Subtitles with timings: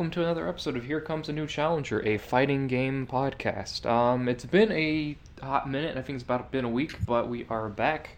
[0.00, 3.06] Hey, hello, welcome to another episode of Here Comes a New Challenger, a fighting game
[3.06, 3.84] podcast.
[3.84, 7.44] Um, it's been a hot minute, I think it's about been a week, but we
[7.50, 8.16] are back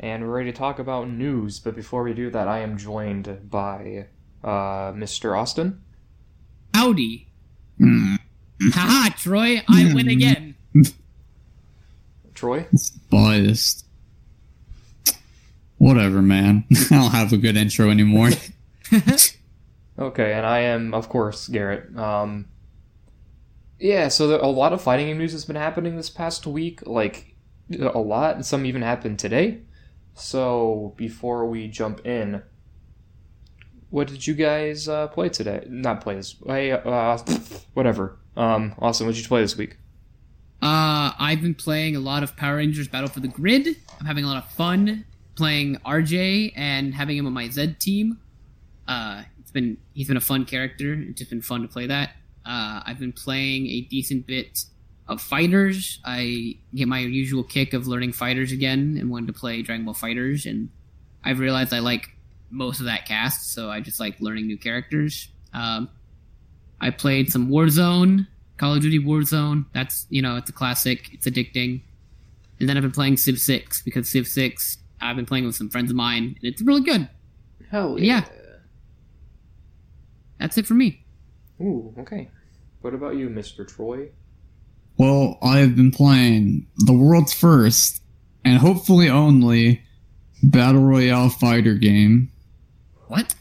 [0.00, 1.58] and we're ready to talk about news.
[1.58, 4.06] But before we do that, I am joined by
[4.42, 5.38] uh, Mr.
[5.38, 5.82] Austin.
[6.72, 7.28] Howdy.
[8.72, 10.54] Haha, Troy, I win again.
[12.32, 12.66] Troy.
[12.72, 13.84] It's biased.
[15.76, 16.64] Whatever, man.
[16.90, 18.30] I don't have a good intro anymore.
[19.98, 21.96] Okay, and I am, of course, Garrett.
[21.96, 22.46] Um,
[23.78, 26.86] yeah, so there, a lot of fighting game news has been happening this past week,
[26.86, 27.34] like
[27.78, 29.62] a lot, and some even happened today.
[30.14, 32.42] So before we jump in,
[33.90, 35.64] what did you guys uh, play today?
[35.68, 36.36] Not play this.
[36.44, 37.18] Hey, uh,
[37.74, 38.18] whatever.
[38.36, 39.76] Um, Austin, what did you play this week?
[40.60, 43.68] Uh, I've been playing a lot of Power Rangers Battle for the Grid.
[44.00, 45.04] I'm having a lot of fun
[45.36, 48.18] playing RJ and having him on my Z team.
[48.88, 49.22] Uh,
[49.54, 50.92] been he's been a fun character.
[50.92, 52.10] It's just been fun to play that.
[52.44, 54.64] Uh, I've been playing a decent bit
[55.08, 56.00] of fighters.
[56.04, 59.94] I get my usual kick of learning fighters again and wanted to play Dragon Ball
[59.94, 60.68] FighterZ, and
[61.24, 62.10] I've realized I like
[62.50, 65.28] most of that cast, so I just like learning new characters.
[65.54, 65.88] Um,
[66.80, 68.26] I played some Warzone,
[68.58, 69.64] Call of Duty Warzone.
[69.72, 71.14] That's you know it's a classic.
[71.14, 71.80] It's addicting.
[72.60, 75.70] And then I've been playing Civ Six because Civ Six I've been playing with some
[75.70, 77.08] friends of mine, and it's really good.
[77.70, 78.24] Hell Yeah.
[80.38, 81.04] That's it for me.
[81.60, 82.28] Ooh, okay.
[82.80, 83.66] What about you, Mr.
[83.66, 84.08] Troy?
[84.96, 88.00] well, I've been playing the world's first,
[88.44, 89.82] and hopefully only,
[90.42, 92.30] Battle Royale fighter game,
[93.08, 93.34] What?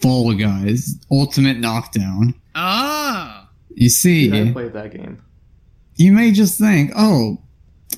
[0.00, 2.34] Fall Guys, Ultimate Knockdown.
[2.54, 5.22] Oh, You see, I played that game.
[5.96, 7.38] you may just think, oh,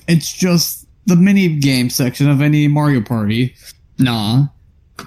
[0.07, 3.55] it's just the mini game section of any Mario Party.
[3.97, 4.47] Nah.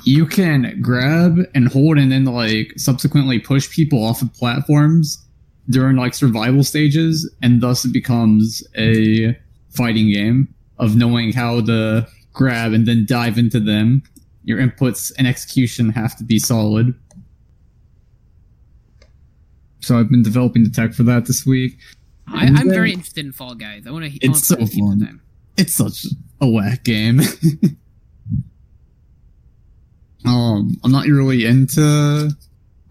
[0.04, 5.24] You can grab and hold and then like subsequently push people off of platforms
[5.70, 9.36] during like survival stages, and thus it becomes a
[9.70, 14.02] fighting game of knowing how to grab and then dive into them.
[14.44, 16.94] Your inputs and execution have to be solid.
[19.80, 21.78] So I've been developing the tech for that this week.
[22.26, 23.86] I, i'm then- very interested in Fall Guys.
[23.86, 24.18] I want to.
[24.20, 25.20] It's so fun.
[25.56, 26.06] it's such
[26.40, 27.20] a whack game.
[30.24, 32.30] um, I'm not really into,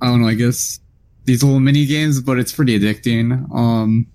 [0.02, 0.80] I don't know, I guess
[1.26, 3.52] these little mini games, but it's pretty addicting.
[3.54, 4.08] Um,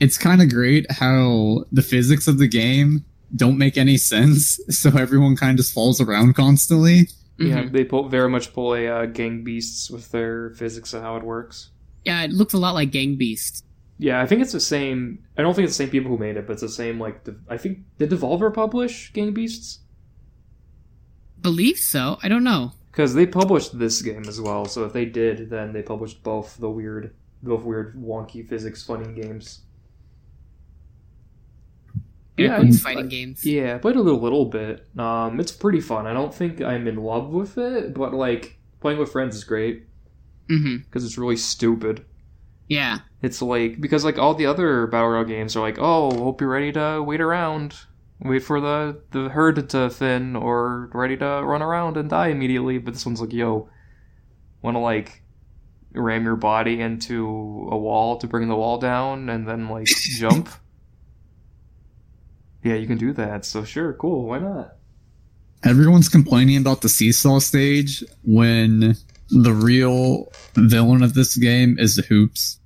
[0.00, 4.90] it's kind of great how the physics of the game don't make any sense, so
[4.96, 7.08] everyone kind of just falls around constantly.
[7.38, 7.72] Yeah, Mhm.
[7.72, 11.24] they pull, very much pull a uh, Gang Beasts with their physics of how it
[11.24, 11.70] works.
[12.04, 13.64] Yeah, it looks a lot like Gang Beast.
[13.98, 15.20] Yeah, I think it's the same.
[15.38, 16.98] I don't think it's the same people who made it, but it's the same.
[17.00, 19.78] Like, de- I think did Devolver publish Gang Beasts?
[21.42, 22.18] Believe so.
[22.22, 22.72] I don't know.
[22.90, 24.64] Because they published this game as well.
[24.66, 29.12] So if they did, then they published both the weird, both weird, wonky physics funny
[29.20, 29.62] games.
[32.36, 33.44] Yeah, I- fighting games.
[33.44, 34.86] Yeah, I played a little, little bit.
[34.98, 36.06] Um, it's pretty fun.
[36.06, 39.84] I don't think I'm in love with it, but like playing with friends is great
[40.48, 42.04] because it's really stupid.
[42.68, 42.98] Yeah.
[43.22, 46.50] It's like because like all the other battle royale games are like, oh, hope you're
[46.50, 47.74] ready to wait around,
[48.24, 52.78] wait for the the herd to thin, or ready to run around and die immediately.
[52.78, 53.68] But this one's like, yo,
[54.62, 55.22] want to like
[55.94, 59.86] ram your body into a wall to bring the wall down and then like
[60.18, 60.48] jump.
[62.62, 63.44] Yeah, you can do that.
[63.44, 64.26] So sure, cool.
[64.26, 64.76] Why not?
[65.64, 68.96] Everyone's complaining about the seesaw stage when
[69.30, 72.58] the real villain of this game is the hoops.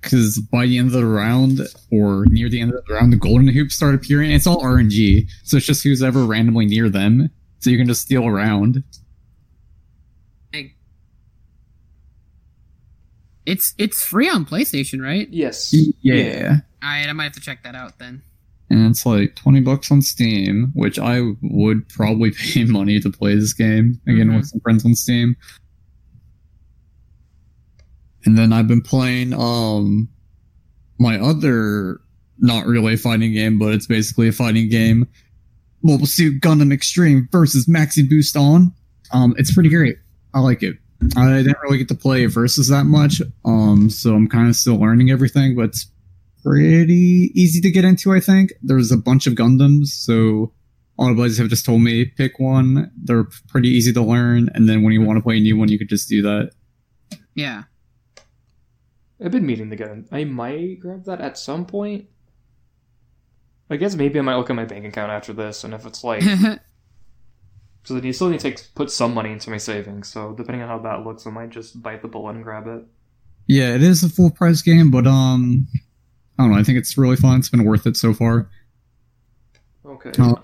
[0.00, 1.60] Because by the end of the round,
[1.90, 4.30] or near the end of the round, the golden hoops start appearing.
[4.30, 7.30] It's all RNG, so it's just who's ever randomly near them.
[7.58, 8.84] So you can just steal around.
[13.46, 15.26] It's it's free on PlayStation, right?
[15.30, 15.74] Yes.
[16.02, 16.58] Yeah.
[16.82, 18.22] All right, I might have to check that out then.
[18.70, 23.34] And it's like 20 bucks on Steam, which I would probably pay money to play
[23.34, 24.36] this game again Mhm.
[24.36, 25.34] with some friends on Steam.
[28.28, 30.10] And then I've been playing um
[30.98, 31.98] my other
[32.38, 35.08] not really fighting game, but it's basically a fighting game.
[35.82, 38.74] Mobile Suit Gundam Extreme versus Maxi Boost on.
[39.12, 39.96] Um, it's pretty great.
[40.34, 40.76] I like it.
[41.16, 44.76] I didn't really get to play versus that much, um, so I'm kind of still
[44.76, 45.86] learning everything, but it's
[46.44, 48.52] pretty easy to get into, I think.
[48.62, 50.52] There's a bunch of Gundams, so
[50.98, 52.90] all the buddies have just told me pick one.
[52.94, 55.70] They're pretty easy to learn, and then when you want to play a new one,
[55.70, 56.50] you could just do that.
[57.34, 57.62] Yeah.
[59.24, 59.90] I've been meaning to get.
[59.90, 62.06] in- I might grab that at some point.
[63.70, 66.02] I guess maybe I might look at my bank account after this, and if it's
[66.02, 66.22] like
[67.88, 70.08] So then you still need to take, put some money into my savings.
[70.08, 72.84] So depending on how that looks, I might just bite the bullet and grab it.
[73.46, 75.66] Yeah, it is a full price game, but um,
[76.38, 76.58] I don't know.
[76.58, 77.38] I think it's really fun.
[77.38, 78.50] It's been worth it so far.
[79.86, 80.12] Okay.
[80.18, 80.34] Uh,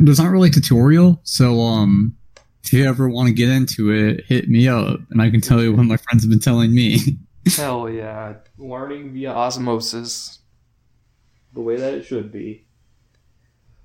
[0.00, 2.16] there's not really a tutorial, so um,
[2.64, 5.62] if you ever want to get into it, hit me up, and I can tell
[5.62, 6.98] you what my friends have been telling me.
[7.56, 8.34] Hell yeah.
[8.56, 10.38] Learning via osmosis.
[11.54, 12.66] The way that it should be.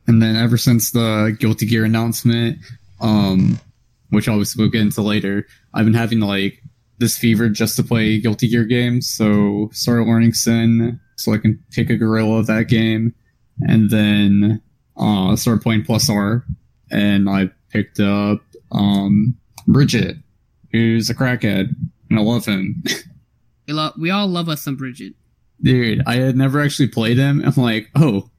[0.08, 2.60] And then ever since the Guilty Gear announcement,
[3.00, 3.60] um,
[4.10, 6.62] which obviously we'll get into later, I've been having like
[7.00, 9.10] this fever just to play Guilty Gear games.
[9.10, 13.14] So started learning Sin so I can pick a gorilla of that game,
[13.62, 14.62] and then
[14.98, 16.44] uh started playing Plus R,
[16.92, 19.36] and I picked up um
[19.68, 20.18] Bridget,
[20.72, 21.74] who's a crackhead,
[22.10, 22.84] and I love him.
[23.68, 25.14] We, lo- we all love us some Bridget.
[25.62, 27.42] Dude, I had never actually played him.
[27.46, 28.30] I'm like, oh,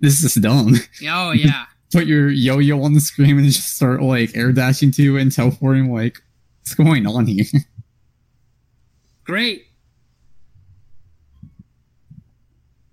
[0.00, 0.74] this is dumb.
[1.06, 1.66] Oh yeah.
[1.92, 5.92] put your yo-yo on the screen and just start like air dashing to and teleporting
[5.92, 6.18] like
[6.60, 7.44] what's going on here
[9.24, 9.66] Great.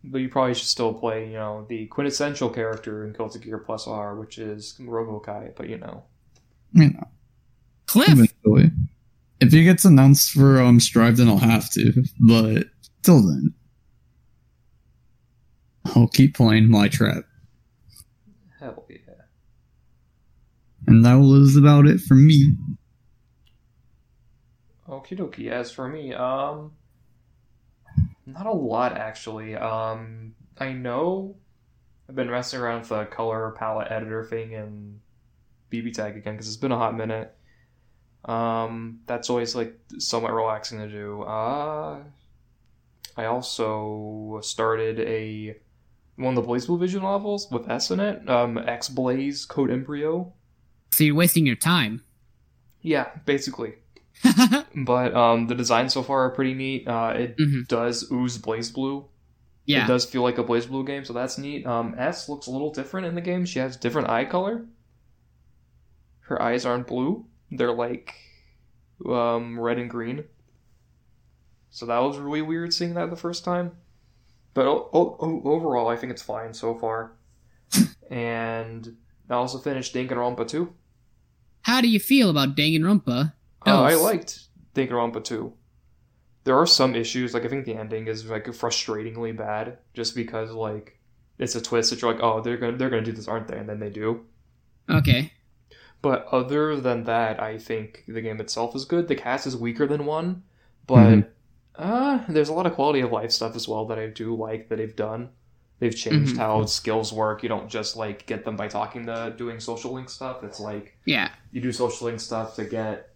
[0.03, 3.87] But you probably should still play, you know, the quintessential character in Guilty Gear Plus
[3.87, 6.03] R, which is Robo-Ky, but you know.
[6.73, 7.07] you know
[7.87, 8.09] Cliff.
[8.09, 8.71] eventually.
[9.39, 12.67] If it gets announced for um strive then i'll have to but
[13.03, 13.53] till then
[15.95, 17.23] i'll keep playing my trap
[18.59, 18.97] Hell yeah.
[20.87, 22.53] and that was about it for me
[24.87, 25.49] Okie dokie.
[25.49, 26.71] As for me, um,
[28.25, 29.55] not a lot actually.
[29.55, 31.35] Um, I know
[32.07, 34.99] I've been messing around with the color palette editor thing and
[35.71, 37.35] BB tag again because it's been a hot minute.
[38.27, 41.21] Um, that's always like somewhat relaxing to do.
[41.23, 41.99] Uh,
[43.15, 45.55] I also started a
[46.17, 48.27] one of the BlazBlue Vision novels with Es in it.
[48.29, 50.33] Um, XBlaze Code Embryo.
[50.91, 52.01] So you're wasting your time.
[52.81, 53.75] Yeah, basically.
[54.75, 56.87] But um, the designs so far are pretty neat.
[56.87, 57.67] Uh, it Mhm.
[57.67, 59.05] does ooze BlazBlue.
[59.65, 59.85] yeah.
[59.85, 61.65] It does feel like a BlazBlue game, so that's neat.
[61.65, 63.45] Um, Es looks a little different in the game.
[63.45, 64.65] She has different eye color.
[66.21, 68.15] Her eyes aren't blue; they're like
[69.05, 70.23] um, red and green.
[71.69, 73.71] So that was really weird seeing that the first time.
[74.53, 77.11] But o- o- overall, I think it's fine so far.
[78.09, 78.97] and
[79.29, 80.73] I also finished Danganronpa 2.
[81.61, 83.33] How do you feel about Danganronpa?
[83.65, 85.53] Uh, I liked Danganronpa 2.
[86.45, 90.51] There are some issues, like I think the ending is like frustratingly bad, just because
[90.51, 90.97] like
[91.37, 93.57] it's a twist that you're like, oh, they're gonna they're gonna do this, aren't they?
[93.57, 94.25] And then they do.
[94.89, 95.33] Okay.
[96.01, 99.07] But other than that, I think the game itself is good.
[99.07, 100.43] The cast is weaker than one,
[100.85, 101.27] but Mhm.
[101.75, 104.69] uh, there's a lot of quality of life stuff as well that I do like
[104.69, 105.29] that they've done.
[105.79, 106.39] They've changed Mhm.
[106.39, 107.43] how skills work.
[107.43, 110.43] You don't just like get them by talking to doing social link stuff.
[110.43, 111.29] It's like Yeah.
[111.51, 113.13] you do social link stuff to get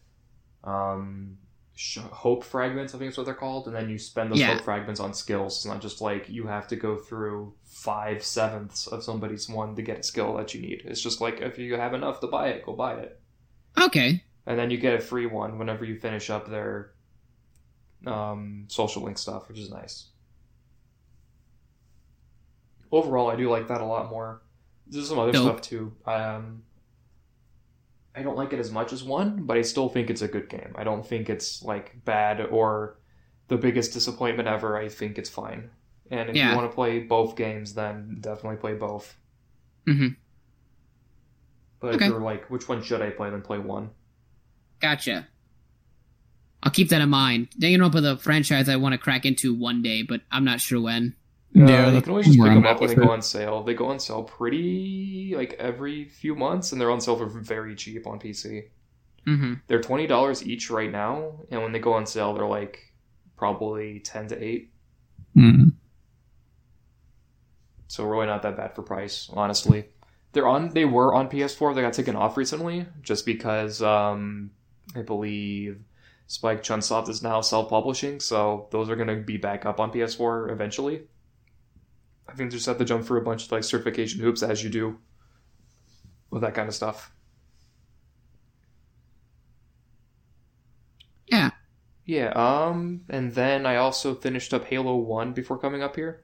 [0.63, 1.37] um,
[1.83, 4.53] sh- hope fragments, I think is what they're called, and then you spend those Yeah.
[4.53, 5.57] hope fragments on skills.
[5.57, 9.81] It's not just like you have to go through five sevenths of somebody's one to
[9.81, 10.83] get a skill that you need.
[10.85, 13.19] It's just like if you have enough to buy it, go buy it,
[13.79, 14.23] Okay.
[14.45, 16.91] and then you get a free one whenever you finish up their
[18.05, 20.07] um, social link stuff, which is nice.
[22.91, 24.41] Overall, I do like that a lot more.
[24.87, 25.43] There's some other Dope.
[25.43, 25.93] stuff too.
[26.05, 26.63] Um,
[28.15, 30.49] I don't like it as much as one, but I still think it's a good
[30.49, 30.73] game.
[30.75, 32.99] I don't think it's like bad or
[33.47, 34.77] the biggest disappointment ever.
[34.77, 35.69] I think it's fine.
[36.09, 36.49] And if Yeah.
[36.51, 39.15] you want to play both games, then definitely play both.
[39.87, 40.17] Mhm.
[41.79, 42.05] But Okay.
[42.05, 43.29] if you're like, which one should I play?
[43.29, 43.91] Then play one.
[44.81, 45.27] Gotcha.
[46.63, 47.49] I'll keep that in mind.
[47.59, 51.15] Danganronpa, the franchise I want to crack into one day, but I'm not sure when.
[51.55, 53.63] Uh, Yeah, you can always just pick them up when they go on sale.
[53.63, 57.75] They go on sale pretty like every few months, and they're on sale for very
[57.75, 58.69] cheap on PC.
[59.27, 59.53] Mm-hmm.
[59.67, 62.93] They're twenty dollars each right now, and when they go on sale, they're like
[63.35, 64.71] probably ten to eight.
[65.35, 65.73] Mm.
[67.87, 69.85] So really not that bad for price, honestly.
[70.31, 70.69] They're on.
[70.69, 71.75] They were on PS4.
[71.75, 74.51] They got taken off recently, just because um,
[74.95, 75.83] I believe
[76.27, 80.49] Spike Chunsoft is now self-publishing, so those are going to be back up on PS4
[80.49, 81.01] eventually.
[82.31, 84.63] I think they just have to jump through a bunch of like certification hoops as
[84.63, 84.97] you do
[86.29, 87.11] with that kind of stuff.
[91.27, 91.51] Yeah.
[92.05, 92.29] Yeah.
[92.29, 96.23] Um, and then I also finished up Halo One before coming up here.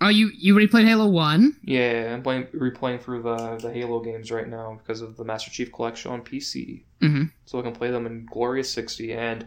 [0.00, 1.56] Oh, you you already played Halo One?
[1.62, 5.50] Yeah, I'm playing, replaying through the the Halo games right now because of the Master
[5.50, 6.84] Chief Collection on PC.
[7.00, 7.30] Mhm.
[7.44, 9.12] So I can play them in glorious 60.
[9.12, 9.46] And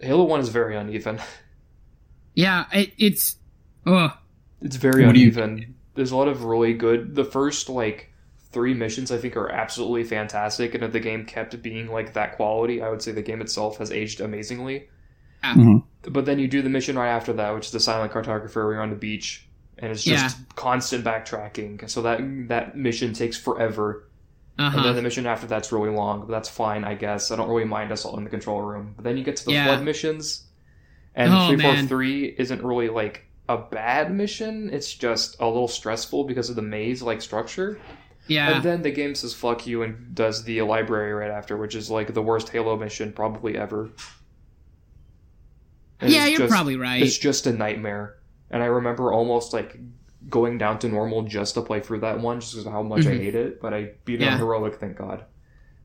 [0.00, 1.20] Halo One is very uneven.
[2.38, 2.66] Yeah.
[2.70, 3.36] It, it's.
[3.86, 4.10] Oh.
[4.62, 5.74] It's very What do you- uneven.
[5.94, 7.14] There's a lot of really good.
[7.14, 8.12] The first like
[8.52, 12.36] three missions I think are absolutely fantastic, and if the game kept being like that
[12.36, 14.88] quality, I would say the game itself has aged amazingly.
[15.44, 15.82] Mhm.
[16.08, 18.72] But then you do the mission right after that, which is the silent cartographer, where
[18.74, 19.48] you're on the beach,
[19.78, 21.88] and it's just constant backtracking.
[21.90, 24.08] So that that mission takes forever,
[24.58, 26.20] Uh and then the mission after that's really long.
[26.20, 27.30] But that's fine, I guess.
[27.30, 28.94] I don't really mind us all in the control room.
[28.96, 29.66] But then you get to the Yeah.
[29.66, 30.46] flood missions,
[31.14, 32.34] and Oh, three four man.
[32.38, 34.70] isn't really like a bad mission.
[34.72, 37.78] It's just a little stressful because of the maze like structure.
[38.28, 38.56] Yeah.
[38.56, 41.90] And then the game says fuck you and does the library right after, which is
[41.90, 43.90] like the worst Halo mission probably ever.
[46.00, 47.02] And yeah, you're just- probably right.
[47.02, 48.16] It's just a nightmare.
[48.50, 49.78] And I remember almost like
[50.28, 53.06] going down to normal just to play through that one, just because of how much
[53.06, 53.18] I Mhm.
[53.20, 53.60] hate it.
[53.60, 55.24] But I beat it on heroic, thank God.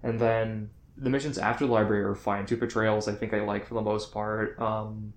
[0.04, 2.46] And then the missions after the library are fine.
[2.46, 4.60] Two betrayals, I think I like for the most part.
[4.60, 5.14] Um,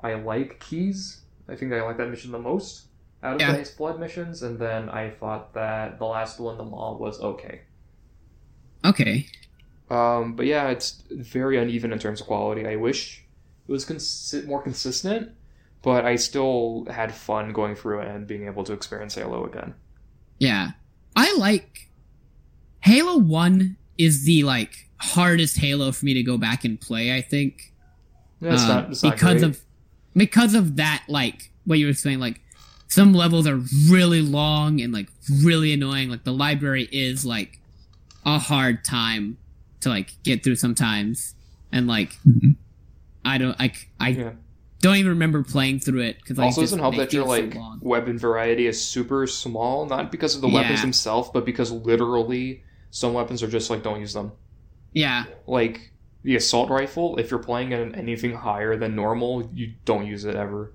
[0.00, 1.22] I like Keyes.
[1.48, 2.86] I think I like that mission the most
[3.22, 3.56] out of Yeah.
[3.56, 4.42] the flood missions.
[4.42, 7.62] And then I thought that the last one, the Maw, was okay.
[8.84, 9.26] Okay.
[9.90, 12.66] Um, but yeah, it's very uneven in terms of quality.
[12.66, 13.24] I wish
[13.68, 15.30] it was consi- more consistent,
[15.82, 19.74] but I still had fun going through it and being able to experience Halo again.
[20.38, 20.72] Yeah.
[21.14, 21.88] I like
[22.80, 27.20] Halo 1 is the like hardest Halo for me to go back and play, I
[27.22, 27.72] think.
[28.40, 29.60] That's Uh, not, it's not because of
[30.16, 32.40] because of that like what you were saying like
[32.88, 35.08] some levels are really long and like
[35.42, 37.60] really annoying like the library is like
[38.24, 39.36] a hard time
[39.80, 41.34] to like get through sometimes
[41.72, 42.56] and like Mhm.
[43.24, 44.32] i don't i, I Yeah.
[44.80, 47.34] don't even remember playing through it because like, also just- doesn't help that your feel
[47.34, 47.78] so like long.
[47.82, 50.82] weapon variety is super small, not because of the weapons Yeah.
[50.82, 54.32] themselves, but because literally some weapons are just like don't use them.
[54.92, 55.92] yeah Like
[56.26, 60.34] the assault rifle, if you're playing at anything higher than normal, you don't use it
[60.34, 60.72] ever.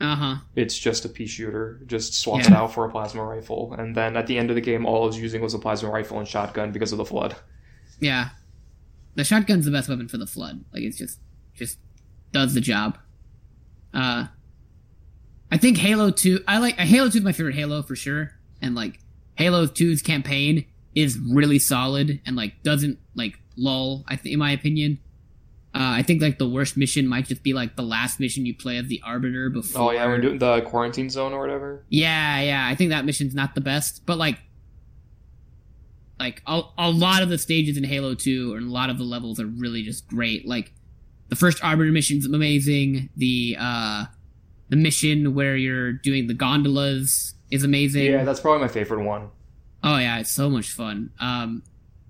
[0.00, 1.80] uh-huh It's just a pea shooter.
[1.86, 2.46] Just swap Yeah.
[2.48, 5.04] it out for a plasma rifle, and then at the end of the game, all
[5.04, 7.36] I was using was a plasma rifle and shotgun because of the flood.
[8.00, 8.30] yeah
[9.16, 11.20] the shotgun's the best weapon for the flood like it's just
[11.54, 11.78] just
[12.32, 12.98] does the job
[13.94, 14.26] uh
[15.52, 18.74] i think halo 2 i like halo 2 is my favorite halo for sure and
[18.74, 18.98] like
[19.36, 20.64] halo 2's campaign
[20.96, 24.98] is really solid and like doesn't like lull i think in my opinion
[25.74, 28.54] uh, I think like the worst mission might just be like the last mission you
[28.54, 29.82] play of the Arbiter before.
[29.82, 31.84] Oh yeah, we're doing the quarantine zone or whatever.
[31.88, 32.68] Yeah, yeah.
[32.68, 34.38] I think that mission's not the best, but like,
[36.20, 39.04] like a, a lot of the stages in Halo Two and a lot of the
[39.04, 40.46] levels are really just great.
[40.46, 40.72] Like,
[41.28, 43.10] the first Arbiter mission's amazing.
[43.16, 44.04] The uh,
[44.68, 48.12] the mission where you're doing the gondolas is amazing.
[48.12, 49.30] Yeah, that's probably my favorite one.
[49.82, 51.10] Oh yeah, it's so much fun.
[51.18, 51.64] Um,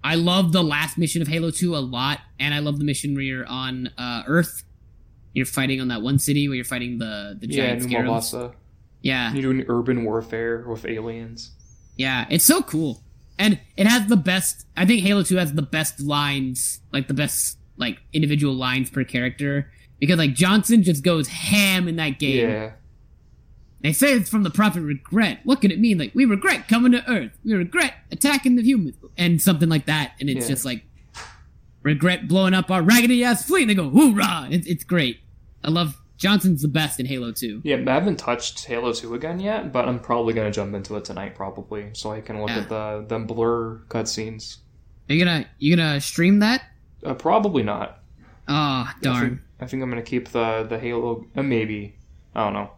[0.05, 3.15] I love the last mission of Halo Two a lot, and I love the mission
[3.15, 4.63] where you're on uh, Earth.
[5.33, 7.97] You're fighting on that one city where you're fighting the the Yeah, giant New.
[7.99, 8.53] Mombasa.
[9.01, 11.51] Yeah, You're doing urban warfare with aliens.
[11.97, 13.03] Yeah, it's so cool.
[13.39, 17.15] And it has the best I think Halo 2 has the best lines, like the
[17.15, 19.71] best like individual lines per character.
[20.01, 22.49] Because like Johnson just goes ham in that game.
[22.49, 22.73] Yeah.
[23.85, 25.41] They say it's from the Prophet Regret.
[25.45, 25.99] What could it mean?
[25.99, 27.31] Like, we regret coming to Earth.
[27.45, 28.97] We regret attacking the humans.
[29.17, 30.13] And something like that.
[30.19, 30.55] And it's Yeah.
[30.55, 30.85] just like
[31.83, 33.63] regret blowing up our raggedy ass fleet.
[33.63, 34.49] And they go, hoorah!
[34.51, 35.21] It's, it's great.
[35.63, 37.61] I love Johnson's the best in Halo 2.
[37.65, 41.05] Yeah, I haven't touched Halo 2 again yet, but I'm probably gonna jump into it
[41.05, 42.59] tonight, probably, so I can look Yeah.
[42.61, 44.59] at the the blur cutscenes.
[45.11, 46.63] Are you gonna you gonna stream that?
[47.05, 48.03] Uh, probably not.
[48.49, 49.43] Oh I think, darn.
[49.61, 51.27] I think I'm gonna keep the the Halo.
[51.37, 51.97] Uh, maybe.
[52.35, 52.71] I don't know.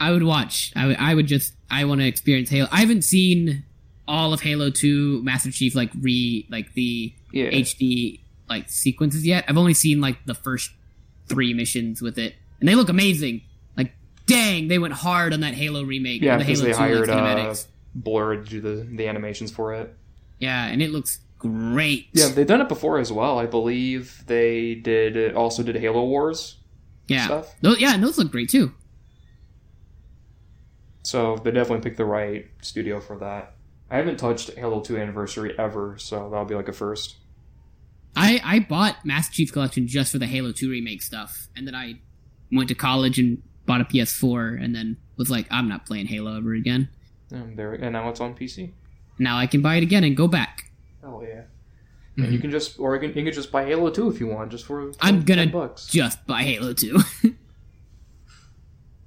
[0.00, 0.72] I would watch.
[0.76, 0.96] I would.
[0.98, 1.54] I would just.
[1.70, 2.68] I want to experience Halo.
[2.70, 3.64] I haven't seen
[4.06, 7.50] all of Halo Two Master Chief like re like the Yeah.
[7.50, 9.44] HD like sequences yet.
[9.48, 10.70] I've only seen like the first
[11.28, 13.42] three missions with it, and they look amazing.
[13.76, 13.92] Like,
[14.26, 16.22] dang, they went hard on that Halo remake.
[16.22, 17.66] yeah, the because Halo they 2 like, hired uh, cinematics.
[17.94, 19.94] Blur to do the the animations for it.
[20.38, 22.08] Yeah, and it looks great.
[22.12, 23.38] Yeah, they've done it before as well.
[23.38, 26.56] I believe they did also did Halo Wars
[27.08, 27.26] yeah.
[27.26, 27.54] stuff.
[27.60, 28.72] Those, yeah, and those look great too.
[31.04, 33.54] So they definitely picked the right studio for that.
[33.90, 37.16] I haven't touched Halo 2 Anniversary ever, so that'll be like a first.
[38.16, 41.74] I I bought Master Chief Collection just for the Halo 2 remake stuff, and then
[41.74, 42.00] I
[42.50, 46.36] went to college and bought a PS4, and then was like, I'm not playing Halo
[46.36, 46.88] ever again.
[47.30, 48.72] And there, and now it's on PC.
[49.18, 50.70] Now I can buy it again and go back.
[51.02, 51.42] Oh yeah.
[52.16, 52.32] And mm-hmm.
[52.32, 54.50] you can just, or you can, you can just buy Halo 2 if you want,
[54.50, 55.86] just for I'm gonna bucks.
[55.86, 56.98] just buy Halo 2.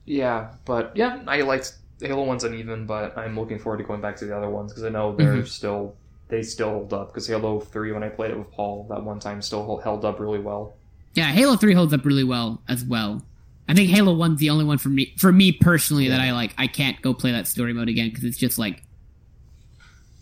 [0.07, 4.15] Yeah, but yeah, I liked Halo One's uneven, but I'm looking forward to going back
[4.17, 5.47] to the other ones because I know they're Mhm.
[5.47, 5.95] still
[6.29, 7.07] they still hold up.
[7.13, 10.03] Because Halo Three, when I played it with Paul that one time, still held- held
[10.05, 10.75] up really well.
[11.13, 13.23] yeah, Halo 3 holds up really well as well.
[13.69, 16.53] I think Halo 1's the only one for me for me personally that I like
[16.57, 18.83] I can't go play that story mode again because it's just like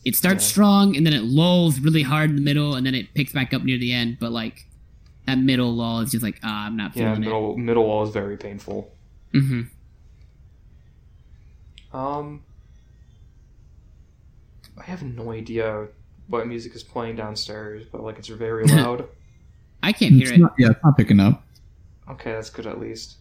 [0.06, 0.52] it starts Yeah.
[0.52, 3.54] strong and then it lulls really hard in the middle and then it picks back
[3.54, 4.18] up near the end.
[4.20, 4.68] But like
[5.26, 8.12] that middle lull is just like ah, I'm not Yeah, feeling middle middle lull is
[8.12, 8.92] very painful.
[9.34, 9.66] it.
[11.96, 12.44] Um,
[14.78, 15.88] I have no idea
[16.28, 19.08] what music is playing downstairs, but like it's very loud.
[19.82, 20.40] I can't hear It's it.
[20.40, 21.44] not- yeah, it's not picking up.
[22.10, 23.16] okay, that's good at least.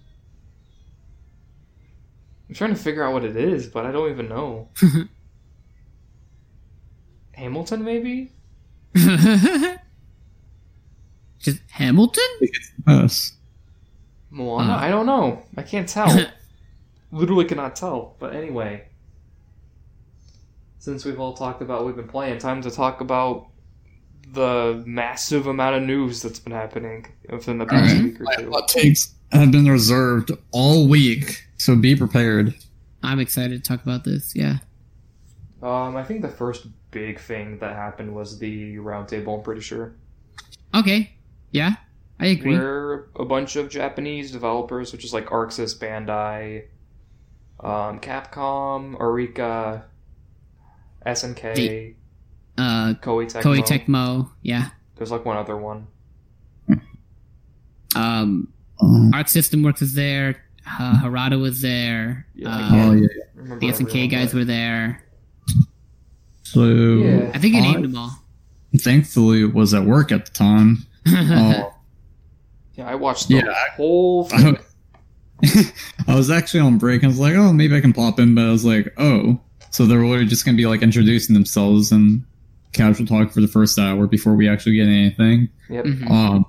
[2.49, 4.69] I'm trying to figure out what it is, but I don't even know.
[7.33, 8.33] Hamilton, maybe?
[11.39, 12.25] just Hamilton.
[12.87, 13.33] Yes.
[14.31, 14.73] Moana?
[14.75, 14.77] Uh.
[14.77, 15.43] I don't know.
[15.57, 16.09] I can't tell.
[17.15, 18.17] Literally cannot tell.
[18.19, 18.89] But anyway,
[20.79, 23.49] since we've all talked about what we've been playing, time to talk about
[24.33, 28.05] the massive amount of news that's been happening within the past Alright.
[28.05, 28.51] week or My two.
[28.51, 32.55] hot takes have been reserved all week, so be prepared.
[33.03, 34.35] I'm excited to talk about this.
[34.35, 34.59] Yeah.
[35.63, 39.37] Um, I think the first big thing that happened was the roundtable.
[39.39, 39.95] I'm pretty sure,
[40.75, 41.13] Okay.
[41.53, 41.75] Yeah.
[42.19, 42.57] I agree.
[42.57, 46.65] where a bunch of Japanese developers, which is like ArcSys, Bandai,
[47.61, 49.83] um, Capcom, Arika,
[51.07, 51.95] SNK, The-
[52.57, 53.43] Uh, Koei Tecmo.
[53.43, 54.31] Koei Tecmo.
[54.43, 54.69] Yeah.
[54.97, 55.87] There's like one other one.
[57.97, 58.49] Um,
[58.81, 60.37] Um, Arc System Works was there.
[60.67, 62.27] Uh, Harada was there.
[62.35, 63.07] Yeah, I uh, oh yeah.
[63.35, 65.03] Remember the SNK guys but- were there.
[66.43, 67.31] So Yeah.
[67.35, 68.19] I think you I- named them all.
[68.79, 70.87] thankfully it was at work at the time.
[71.07, 71.65] Uh,
[72.77, 74.59] Yeah, I watched the Yeah, whole thing.
[76.09, 78.35] I was actually on break and I was like, oh, maybe I can pop in,
[78.35, 82.25] but I was like, oh, so they're literally just gonna be like introducing themselves and
[82.73, 85.49] casual talk for the first hour before we actually get anything.
[85.71, 85.85] Yep.
[85.85, 86.11] Mhm.
[86.11, 86.47] Um,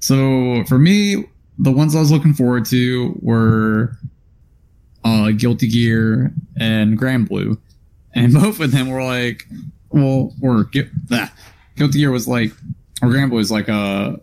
[0.00, 1.24] so for me,
[1.58, 3.96] the ones I was looking forward to were
[5.04, 7.56] uh, Guilty Gear and Granblue,
[8.14, 9.46] and both of them were like,
[9.90, 11.32] well, or Gu- ah,
[11.76, 12.52] Guilty Gear was like,
[13.02, 14.16] or Granblue was like, uh,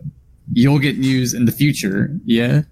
[0.52, 2.64] you'll get news in the future, yeah.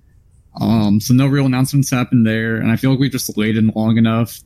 [0.60, 3.98] Um, so no real announcements happened there, and I feel like we just waited long
[3.98, 4.40] enough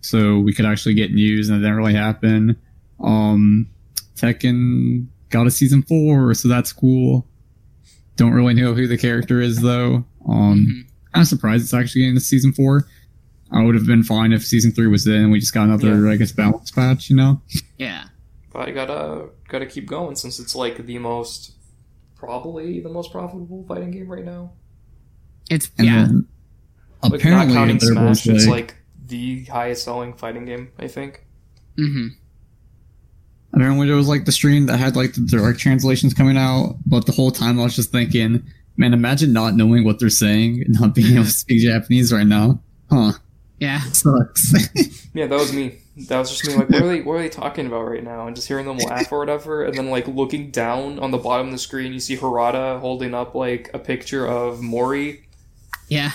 [0.00, 2.56] so we could actually get news, and it didn't really happen.
[3.00, 3.68] Um,
[4.16, 7.26] Tekken got a season four, so that's cool.
[8.16, 10.04] Don't really know who the character is though.
[10.26, 10.86] Um, Mhm.
[11.14, 12.86] I'm surprised it's actually getting a season four.
[13.50, 16.16] I would have been fine if season three was in we just got another, I
[16.16, 17.40] guess, balance patch, you know?
[17.78, 18.04] Yeah.
[18.52, 21.52] But I gotta gotta keep going since it's like the most
[22.16, 24.52] probably the most profitable fighting game right now.
[25.48, 26.04] It's And yeah.
[26.06, 26.28] then
[27.02, 28.76] Like apparently not counting Smash, was it's like, like
[29.06, 31.24] the highest selling fighting game, I think.
[31.76, 32.08] hmm
[33.52, 37.06] apparently there was like the stream that had like the direct translations coming out, but
[37.06, 38.42] the whole time I was just thinking,
[38.76, 42.26] man, imagine not knowing what they're saying and not being able to speak Japanese right
[42.26, 42.60] now.
[42.90, 43.12] Huh.
[43.58, 43.80] Yeah.
[43.92, 44.54] Sucks.
[45.12, 45.74] Yeah, that was me.
[46.06, 48.28] That was just me like what are they what are they talking about right now?
[48.28, 51.48] And just hearing them laugh or whatever, and then like looking down on the bottom
[51.48, 55.26] of the screen you see Harada holding up like a picture of Mori
[55.90, 56.12] Yeah.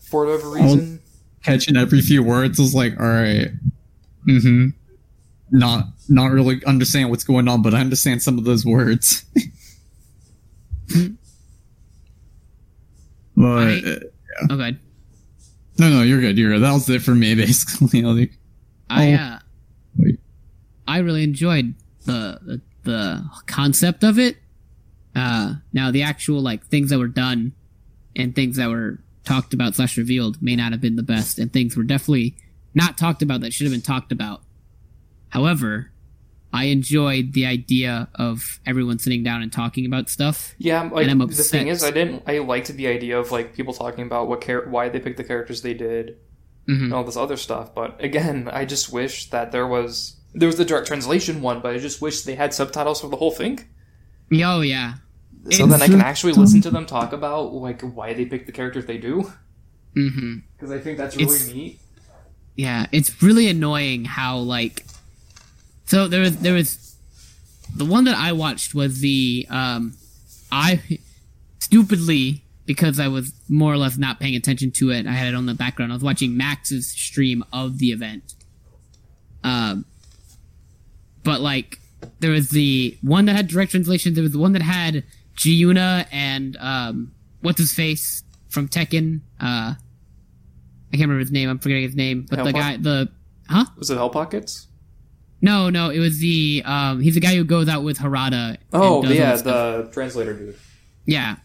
[0.00, 1.00] for whatever reason.
[1.44, 3.50] Catching every few words is like, all right.
[4.28, 4.68] Mm-hmm.
[5.52, 9.24] Not not really understand what's going on, but I understand some of those words.
[13.36, 13.96] but I- uh,
[14.48, 14.78] Oh, good.
[15.78, 16.38] no, no, you're good.
[16.38, 16.60] You're good.
[16.62, 18.00] That was it for me, basically.
[18.02, 18.32] Like,
[18.88, 19.16] I Oh.
[19.16, 19.38] uh,
[19.96, 20.20] Wait.
[20.88, 21.74] I really enjoyed
[22.06, 24.36] the, the the concept of it.
[25.14, 27.52] Uh, now the actual like things that were done
[28.20, 31.52] and things that were talked about slash revealed may not have been the best, and
[31.52, 32.36] things were definitely
[32.74, 34.42] not talked about that should have been talked about.
[35.30, 35.90] However,
[36.52, 40.54] I enjoyed the idea of everyone sitting down and talking about stuff.
[40.58, 42.24] Yeah, like And I'm the thing is, I didn't.
[42.26, 45.24] I liked the idea of like people talking about what char- why they picked the
[45.24, 46.16] characters they did,
[46.66, 47.74] hmm and all this other stuff.
[47.74, 51.74] But again, I just wish that there was there was the direct translation one, but
[51.74, 53.68] I just wish they had subtitles for the whole thing,
[54.32, 54.94] Oh yeah.
[55.50, 58.52] So then I can actually listen to them talk about like why they picked the
[58.52, 59.32] characters they do.
[59.94, 61.80] hmm Because I think that's really It's- neat.
[62.56, 64.84] Yeah, it's really annoying how like
[65.86, 66.96] so there was there was
[67.74, 69.94] the one that I watched was the um
[70.52, 70.82] I
[71.60, 75.34] stupidly because I was more or less not paying attention to it, I had it
[75.34, 75.90] on the background.
[75.92, 78.34] I was watching Max's stream of the event.
[79.42, 79.84] Um
[81.24, 81.78] but like
[82.18, 85.04] there was the one that had direct translation, there was the one that had
[85.40, 89.74] Jiyuna and um what's his face from Tekken, uh
[90.92, 91.48] I can't remember his name.
[91.48, 92.26] I'm forgetting his name.
[92.28, 92.54] But the Hellpoint?
[92.54, 93.08] guy, the
[93.48, 93.64] huh?
[93.78, 94.66] Was it Hell Pockets?
[95.40, 97.00] No, no, it was the um.
[97.00, 98.50] He's the guy who goes out with Harada.
[98.50, 100.56] and Oh yeah, the translator dude.
[101.06, 101.36] yeah,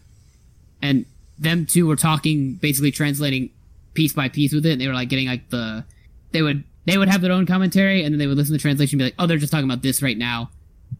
[0.82, 1.06] and
[1.38, 3.48] them two were talking, basically translating
[3.94, 4.72] piece by piece with it.
[4.72, 5.84] And they were like getting like the,
[6.32, 8.62] they would they would have their own commentary, and then they would listen to the
[8.62, 10.50] translation and be like, "Oh, they're just talking about this right now,"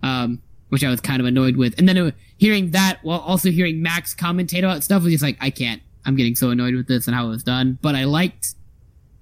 [0.03, 1.79] um, which I was kind of annoyed with.
[1.79, 5.37] And then it, hearing that while also hearing Max commentate about stuff was just like,
[5.41, 5.83] I can't.
[6.05, 7.79] I'm getting so annoyed with this and how it was done.
[7.83, 8.55] But I liked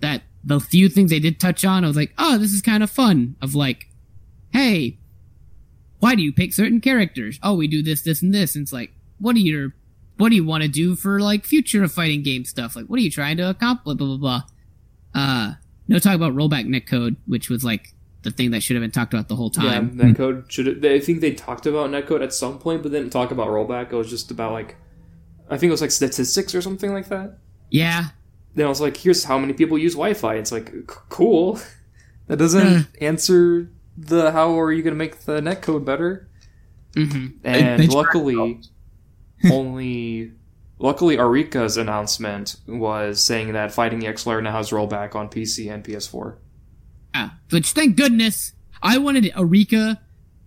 [0.01, 1.85] that the few things they did touch on.
[1.85, 3.37] I was like, oh, this is kind of fun.
[3.41, 3.89] Of like,
[4.53, 4.99] hey,
[6.01, 7.39] why do you pick certain characters?
[7.43, 8.55] Oh, we do this, this, and this.
[8.55, 9.75] And it's like, what are your
[10.17, 12.77] what do you want to do for like future of fighting game stuff?
[12.77, 13.97] Like, what are you trying to accomplish?
[13.97, 14.43] Blah blah blah.
[15.15, 15.55] Uh,
[15.89, 17.94] no talk about rollback netcode, which was like
[18.25, 19.97] the thing that should have been talked about the whole Yeah, time.
[19.97, 20.85] netcode should.
[20.85, 23.93] I think they talked about netcode at some point, but didn't talk about rollback.
[23.93, 24.77] It was just about like,
[25.49, 27.39] I think it was like statistics or something like that.
[27.71, 28.09] Yeah,
[28.55, 30.35] Then I was like, here's how many people use Wi-Fi.
[30.35, 31.59] It's like, c- cool.
[32.27, 36.31] That doesn't answer the how are you going to make the netcode better.
[36.95, 38.61] hmm And they tried luckily,
[39.51, 40.33] only
[40.79, 45.85] luckily Arika's announcement was saying that Fighting EX Layer now has rollback on PC and
[45.85, 46.37] PS4.
[47.15, 48.53] Ah, which thank goodness.
[48.83, 49.99] I wanted Arika.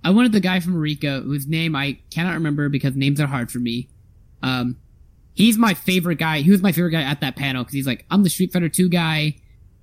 [0.03, 3.51] I wanted the guy from Arika, whose name I cannot remember because names are hard
[3.51, 3.89] for me.
[4.43, 4.77] Um,
[5.33, 6.41] he's my favorite guy.
[6.41, 8.69] He was my favorite guy at that panel because he's like, I'm the Street Fighter
[8.69, 9.35] 2 guy,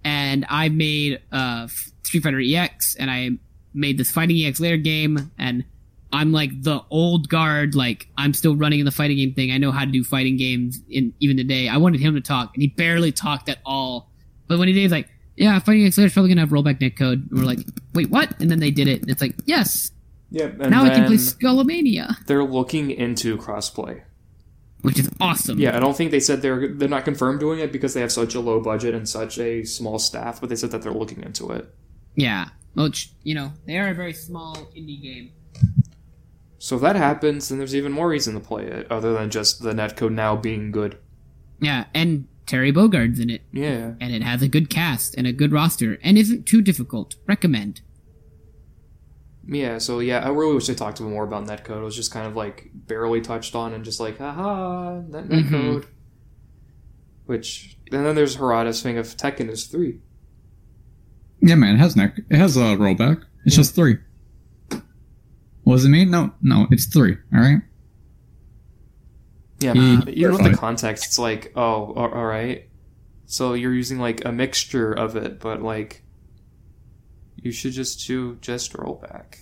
[0.05, 1.69] and I made uh,
[2.03, 3.31] Street Fighter EX, and I
[3.73, 5.65] made this Fighting EX layer game, and
[6.13, 7.75] I'm like the old guard.
[7.75, 9.51] Like I'm still running in the fighting game thing.
[9.51, 11.69] I know how to do fighting games in even today.
[11.69, 14.11] I wanted him to talk, and he barely talked at all.
[14.47, 17.29] But when he did, he's like, "Yeah, Fighting layer is probably gonna have rollback netcode."
[17.31, 17.61] And we're like,
[17.95, 19.03] "Wait, what?" And then they did it.
[19.03, 19.91] And it's like, "Yes,
[20.31, 24.03] Yeah, and now I can play Skullomania," they're looking into crossplay.
[24.83, 25.59] which is awesome.
[25.59, 28.13] Yeah, I don't think they said they're they're not confirmed doing it because they have
[28.13, 31.23] such a low budget and such a small staff, but they said that they're looking
[31.23, 31.75] into it.
[32.17, 32.49] yeah.
[32.75, 35.31] Which you know, they are a very small indie game.
[36.59, 39.63] So if that happens, then there's even more reason to play it, other than just
[39.63, 40.99] the netcode now being good.
[41.61, 43.95] Yeah, and Terry Bogard's in it, Yeah.
[44.01, 47.17] and it has a good cast and a good roster, and isn't too difficult.
[47.27, 47.81] Recommend.
[49.47, 51.81] Yeah, so yeah, I really wish they talked to him more about netcode.
[51.81, 55.51] It was just kind of like barely touched on and just like, haha, net Mhm.
[55.51, 55.85] netcode.
[57.27, 59.99] Which and then there's Harada's thing of Tekken is three.
[61.41, 62.19] Yeah, man, it has neck.
[62.31, 63.23] It has a rollback.
[63.45, 63.61] It's Yeah.
[63.63, 63.99] just three.
[65.63, 66.11] What does it mean?
[66.11, 67.17] No, no, it's three.
[67.33, 67.61] All right.
[69.61, 70.09] Yeah, Hmm.
[70.09, 72.69] even with the context, it's like, oh, all right.
[73.27, 76.03] So you're using like a mixture of it, but like,
[77.37, 79.37] you should just do just rollback.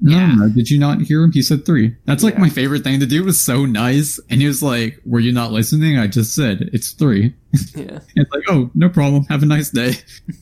[0.00, 0.34] No, Yeah.
[0.34, 1.32] no, did you not hear him?
[1.32, 1.94] He said three.
[2.04, 2.40] That's like Yeah.
[2.40, 2.98] my favorite thing.
[2.98, 5.98] The dude was so nice, and he was like, "Were you not listening?
[5.98, 7.34] I just said it's three.
[7.76, 8.00] Yeah.
[8.16, 9.24] It's like, oh, no problem.
[9.30, 9.94] Have a nice day.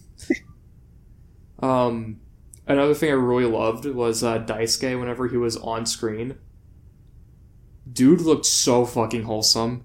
[1.60, 2.16] Um,
[2.66, 6.34] another thing I really loved was uh, Daisuke whenever he was on screen.
[7.90, 9.84] Dude looked so fucking wholesome.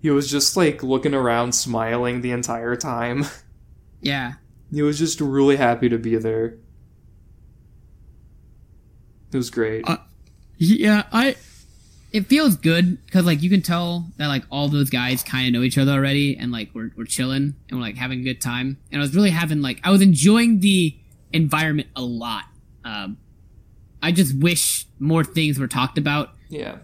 [0.00, 3.24] He was just like looking around, smiling the entire time.
[4.02, 4.34] Yeah.
[4.70, 6.58] He was just really happy to be there.
[9.32, 9.88] It was great.
[9.88, 9.96] Uh,
[10.58, 11.34] Yeah, I
[12.12, 15.52] it feels good because like you can tell that like all those guys kind of
[15.52, 18.40] know each other already and like we're, we're chilling and we're like having a good
[18.40, 20.96] time and i was really having like i was enjoying the
[21.32, 22.44] environment a lot
[22.84, 23.18] um
[24.06, 26.76] i just wish more things were talked about yeah.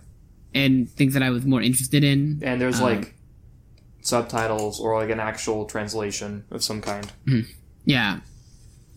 [0.54, 3.14] and things that i was more interested in And there's Um, like
[4.02, 7.06] subtitles or like an actual translation of some kind.
[7.84, 8.20] yeah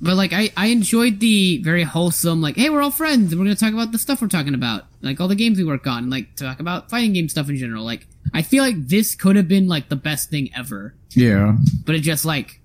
[0.02, 3.46] but like I, I enjoyed the very wholesome like hey we're all friends and we're
[3.46, 6.00] gonna talk about the stuff we're talking about like all the games we work on
[6.04, 9.36] and, like talk about fighting game stuff in general like i feel like this could
[9.36, 11.56] have been like the best thing ever yeah.
[11.86, 12.60] but it just like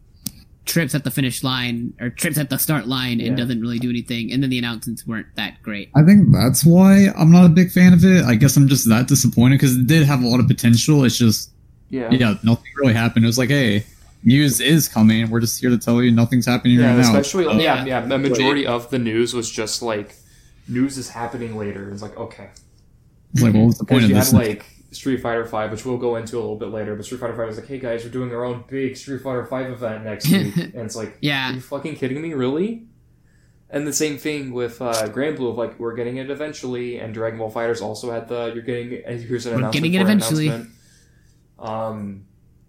[0.66, 3.34] trips at the finish line or trips at the start line and Yeah.
[3.34, 7.08] doesn't really do anything and then the announcements weren't that great I think that's why
[7.16, 8.24] I'm not a big fan of it.
[8.24, 11.04] I guess I'm just that disappointed because it did have a lot of potential.
[11.04, 11.50] It's just,
[11.88, 12.10] Yeah.
[12.12, 13.24] yeah, nothing really happened.
[13.24, 13.84] It was like, hey,
[14.22, 15.28] news is coming.
[15.30, 17.02] We're just here to tell you nothing's happening Yeah, right now.
[17.18, 18.00] especially Uh, yeah, yeah.
[18.06, 20.14] The majority of the news was just like
[20.68, 21.90] news is happening later.
[21.90, 22.48] It's like okay,
[23.32, 24.30] It's like, what was the point of you this?
[24.30, 26.94] had like Street Fighter Five, which we'll go into a little bit later.
[26.96, 29.44] But Street Fighter Five was like, hey guys, we're doing our own big Street Fighter
[29.46, 31.50] Five event next week, and it's like, Yeah.
[31.50, 32.86] are you fucking kidding me, really?
[33.72, 37.38] And the same thing with uh, Granblue of like we're getting it eventually, and Dragon
[37.38, 40.66] Ball FighterZ also had the you're getting here's an We're announcement getting it eventually.
[41.58, 42.24] Um,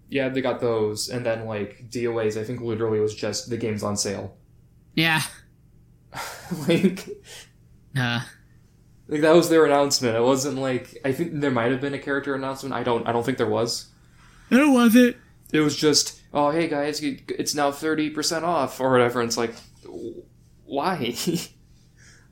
[0.10, 2.40] yeah, they got those, and then like DOAs.
[2.40, 4.36] I think literally was just the game's on sale.
[4.94, 5.22] yeah
[6.68, 7.08] like
[7.98, 8.20] uh
[9.12, 10.16] Like that was their announcement.
[10.16, 12.74] It wasn't like I think there might have been a character announcement.
[12.74, 13.06] I don't.
[13.08, 13.90] I don't think there was.
[14.50, 15.18] it was it
[15.54, 19.20] It was just, oh hey guys, it's now thirty percent off or whatever.
[19.22, 19.54] And it's like,
[20.66, 21.14] why?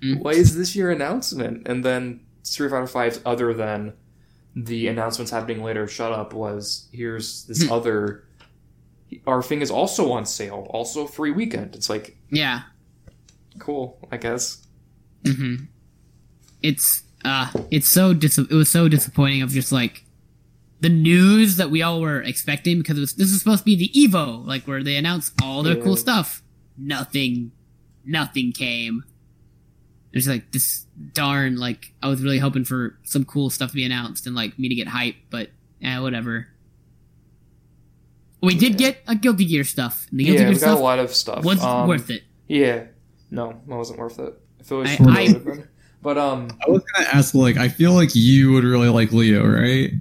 [0.02, 0.22] Mm.
[0.22, 1.68] why is this your announcement?
[1.68, 3.92] And then Street Fighter Five, other than
[4.56, 6.34] the announcements happening later, shut up.
[6.34, 7.74] Was here's this Hmm.
[7.74, 8.24] other
[9.28, 11.76] our thing is also on sale, also free weekend.
[11.76, 12.62] It's like Yeah.
[13.60, 14.65] cool, I guess.
[15.26, 15.56] hmm
[16.62, 20.04] It's uh, it's so dis- it was so disappointing of just like
[20.82, 23.76] the news that we all were expecting because it was this is supposed to be
[23.76, 25.84] the Evo, like where they announce all their Yeah.
[25.84, 26.41] cool stuff.
[26.78, 27.52] Nothing,
[28.06, 29.04] nothing came.
[30.13, 33.84] It's like this darn like I was really hoping for some cool stuff to be
[33.84, 35.50] announced and like me to get hype, but
[35.82, 36.48] eh, whatever.
[38.41, 38.91] We did Yeah.
[38.91, 40.08] get a Guilty Gear stuff.
[40.12, 41.43] And the Guilty Yeah, Gear we got a lot of stuff.
[41.43, 42.24] was Um, worth it.
[42.48, 42.86] Yeah,
[43.30, 44.34] no, it wasn't worth it.
[44.60, 45.67] If it was I- I- it would've been.
[46.01, 49.45] But um, I was gonna ask, like, I feel like you would really like Leo,
[49.45, 49.91] right?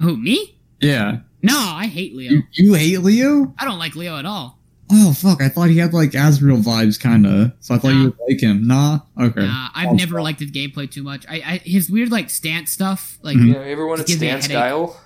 [0.00, 0.58] Who me?
[0.80, 1.18] Yeah.
[1.42, 2.30] No, I hate Leo.
[2.32, 3.54] You, you hate Leo?
[3.58, 4.58] I don't like Leo at all.
[4.92, 5.40] Oh fuck!
[5.42, 7.52] I thought he had like Asriel vibes, kind of.
[7.60, 7.98] So I thought Nah.
[8.00, 8.66] you would like him.
[8.66, 9.00] Nah.
[9.20, 9.40] Okay.
[9.40, 10.24] Nah, I've Oh, never fuck.
[10.24, 11.24] liked his gameplay too much.
[11.28, 13.52] I, I his weird like stance stuff, like Mhm.
[13.54, 14.58] yeah, everyone Just it's gives me a Dance headache.
[14.62, 15.00] Guile.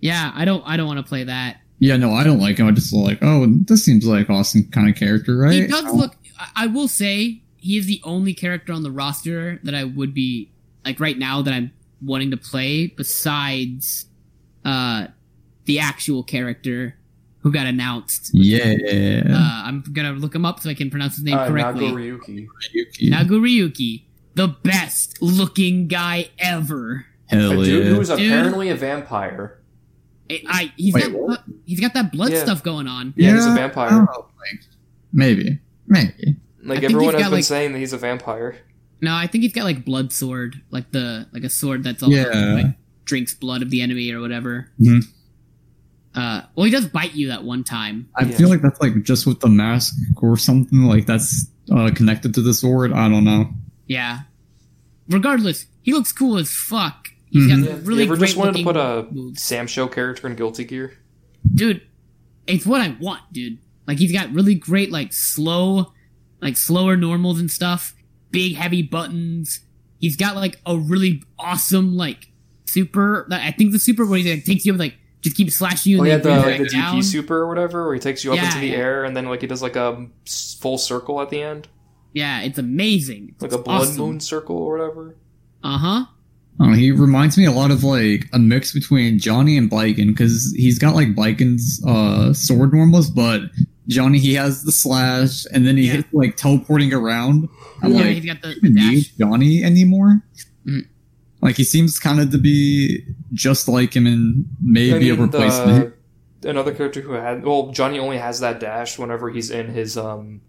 [0.00, 1.60] yeah, I don't I don't want to play that.
[1.80, 2.66] Yeah, no, I don't like him.
[2.66, 5.52] I just like, oh, this seems like awesome kind of character, right?
[5.54, 6.16] He does look.
[6.38, 10.14] I, I will say he is the only character on the roster that I would
[10.14, 10.50] be
[10.84, 14.06] like right now that I'm wanting to play besides
[14.64, 15.08] uh
[15.66, 16.96] the actual character
[17.40, 18.30] who got announced.
[18.34, 19.22] Yeah.
[19.28, 21.86] Uh, I'm gonna look him up so I can pronounce his name Uh, correctly.
[21.86, 22.48] Nagoriyuki.
[23.50, 24.06] Yuki.
[24.34, 27.06] The best looking guy ever.
[27.26, 27.64] Hell A yeah.
[27.64, 28.18] dude who's Dude.
[28.20, 29.58] apparently a vampire.
[30.30, 31.44] I, I he's Wait, got what?
[31.66, 32.42] he's got that blood Yeah.
[32.44, 33.14] stuff going on.
[33.16, 33.90] Yeah, he's a vampire.
[33.90, 34.60] don't like,
[35.12, 35.58] maybe.
[35.86, 36.36] Maybe.
[36.68, 38.56] Like everyone has got, been like- saying that he's a vampire.
[39.00, 42.10] No, I think he's got like blood sword, like the like a sword that's all
[42.12, 42.24] Yeah.
[42.54, 42.66] like
[43.04, 44.70] drinks blood of the enemy or whatever.
[44.80, 45.04] Mhm.
[46.14, 48.08] Uh, well, he does bite you that one time.
[48.16, 48.36] I Yeah.
[48.36, 50.82] feel like that's like just with the mask or something.
[50.82, 52.92] Like that's uh, connected to the sword.
[52.92, 53.52] I don't know.
[53.86, 54.20] Yeah.
[55.08, 57.08] Regardless, he looks cool as fuck.
[57.30, 57.64] He's got Mhm.
[57.66, 59.42] Yeah, really you ever great just wanted to put a moves.
[59.42, 60.94] SamSho character in Guilty Gear?
[61.54, 61.82] dude.
[62.46, 63.58] It's what I want, dude.
[63.86, 65.92] Like he's got really great like slow,
[66.40, 67.94] like slower normals and stuff.
[68.30, 69.60] Big heavy buttons.
[69.98, 72.28] He's got like a really awesome like
[72.66, 73.26] super.
[73.30, 75.98] I think the super where he like, takes you up like just keeps slashing you
[75.98, 76.96] Oh and yeah, the, like the back down.
[76.98, 78.76] DP super or whatever, where he takes you up Yeah, into the yeah.
[78.76, 80.06] air and then like he does like a
[80.60, 81.66] full circle at the end,
[82.12, 83.30] Yeah, it's amazing.
[83.32, 83.96] It's like a blood awesome.
[83.96, 85.16] moon circle or whatever.
[85.64, 86.04] Uh huh.
[86.60, 90.52] I he reminds me a lot of like a mix between Johnny and Baiken because
[90.56, 93.42] he's got like Baiken's uh, sword normals, but
[93.88, 95.92] Johnny he has the slash and then he Yeah.
[95.94, 97.48] hits like teleporting around.
[97.82, 99.08] I'm Yeah, like, he's got the, the you need.
[99.18, 100.22] Johnny anymore?
[100.66, 100.86] Mhm.
[101.40, 105.22] Like he seems kind of to be just like him and maybe I a mean,
[105.22, 105.94] replacement.
[106.40, 109.96] the, another character who had well, Johnny only has that dash whenever he's in his
[109.96, 110.40] um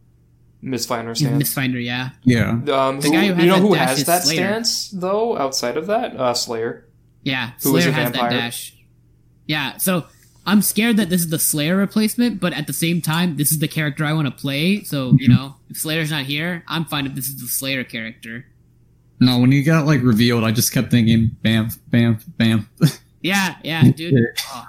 [0.61, 1.37] Mist Finer He's stance.
[1.39, 2.09] Mist Finer, yeah.
[2.25, 4.35] Yeah, um, The who, guy who you know who has that Slayer.
[4.37, 5.37] stance though?
[5.37, 6.85] Outside of that, uh, Slayer.
[7.23, 8.37] Yeah, Who is Slayer a has that vampire.
[8.39, 8.73] dash.
[9.47, 10.05] Yeah, so
[10.49, 13.59] I'm scared that this is the Slayer replacement, but at the same time, this is
[13.59, 14.83] the character I want to play.
[14.83, 18.45] So you know, if Slayer's not here, I'm fine if this is the Slayer character.
[19.19, 22.69] no, when he got like revealed, I just kept thinking, bam, bam, bam.
[23.21, 24.15] Yeah, yeah, dude.
[24.53, 24.65] Oh,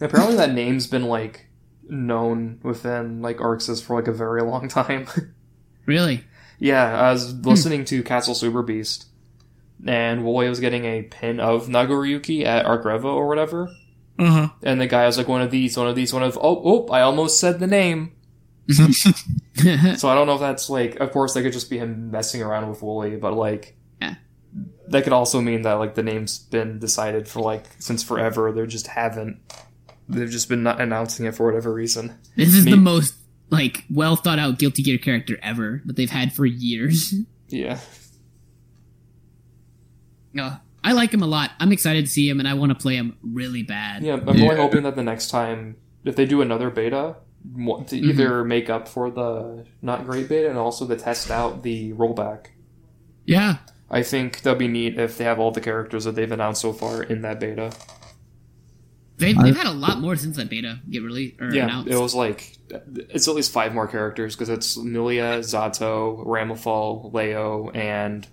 [0.00, 1.46] Apparently, that name's been like
[1.88, 5.06] known within like ArcSys for like a very long time.
[5.86, 6.24] really?
[6.58, 7.42] yeah, I was Hmm.
[7.42, 9.06] listening to Castle Super Beast,
[9.86, 13.68] and Woolie was getting a pin of Nagoriyuki at Arc Revo or whatever,
[14.18, 14.50] Huh.
[14.62, 16.86] and the guy was like, one of these, one of these, one of oh, oh,
[16.92, 18.12] I almost said the name.
[19.98, 22.42] So I don't know if that's like, of course, that could just be him messing
[22.42, 24.14] around with Woolie, but like, Yeah.
[24.88, 28.50] that could also mean that like the name's been decided for like since forever.
[28.50, 29.38] They just haven't.
[30.08, 32.18] They've just been not announcing it for whatever reason.
[32.36, 33.14] this is Me- the most
[33.50, 37.14] like well thought out Guilty Gear character ever that they've had for years.
[37.48, 37.78] Yeah.
[40.38, 41.50] Uh, I like him a lot.
[41.60, 44.02] I'm excited to see him, and I want to play him really bad.
[44.02, 44.48] Yeah, I'm Yeah.
[44.48, 47.16] really hoping that the next time, if they do another beta,
[47.54, 48.10] mo- to Mm-hmm.
[48.10, 52.46] either make up for the not great beta and also to test out the rollback.
[53.26, 53.58] Yeah.
[53.90, 56.72] I think that'd be neat if they have all the characters that they've announced so
[56.72, 57.72] far in that beta.
[59.18, 61.92] They've, they've had a lot more since that beta get released or Yeah, announced.
[61.92, 62.56] it was like
[63.08, 68.26] it's at least five more characters because it's Milia, Zato, Ramlethal, Leo, and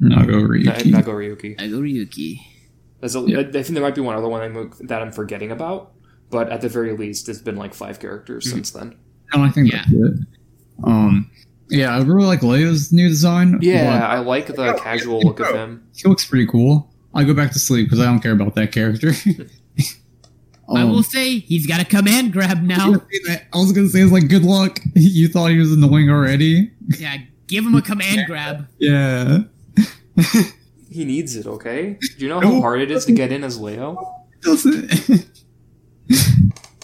[0.00, 0.92] Nago Na- Ryuki.
[0.92, 1.56] Nagoriyuki.
[1.58, 2.40] Agoriyuki.
[3.00, 3.38] There's a- Yeah.
[3.38, 5.92] I I think there might be one other one I'm, that I'm forgetting about,
[6.30, 8.56] but at the very least, it's been like five characters Mm-hmm.
[8.56, 8.94] since then.
[9.34, 9.78] No, I think Yeah.
[9.78, 10.26] that's it.
[10.84, 11.30] Um,
[11.70, 13.58] yeah, I really like Leo's new design.
[13.60, 15.82] Yeah, I like the casual look of him.
[15.94, 16.90] he looks pretty cool.
[17.14, 19.12] I go back to sleep because I don't care about that character.
[20.70, 22.90] I Um, will say he's got a command grab now.
[22.90, 24.80] was gonna say that- I was gonna say it's like good luck.
[24.94, 26.70] You thought he was annoying already.
[26.98, 28.66] yeah, give him a command grab.
[28.78, 29.38] Yeah.
[30.90, 31.98] He needs it, okay?
[32.00, 34.24] Do you know how hard it is to get in as Leo?
[34.40, 34.88] Doesn't.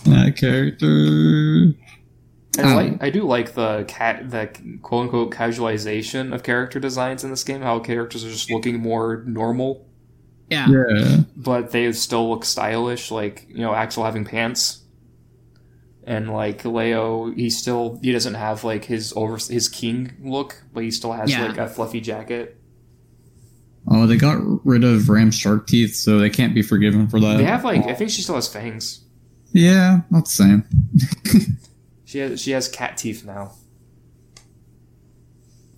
[0.04, 1.74] that character.
[2.58, 2.76] I Oh.
[2.76, 4.48] like I do like the cat the
[4.82, 7.62] quote unquote casualization of character designs in this game.
[7.62, 9.88] How characters are just looking more normal,
[10.50, 10.68] Yeah.
[10.68, 11.20] Yeah.
[11.34, 13.10] but they still look stylish.
[13.10, 14.82] Like you know, Axel having pants,
[16.04, 20.84] and like Leo, he still he doesn't have like his over his king look, but
[20.84, 21.46] he still has Yeah.
[21.48, 22.60] like a fluffy jacket.
[24.06, 27.38] They got rid of Ram's shark teeth, so they can't be forgiven for that.
[27.38, 29.04] They have like I think she still has fangs.
[29.52, 30.64] Yeah, not the same.
[32.06, 33.52] She has she has cat teeth now.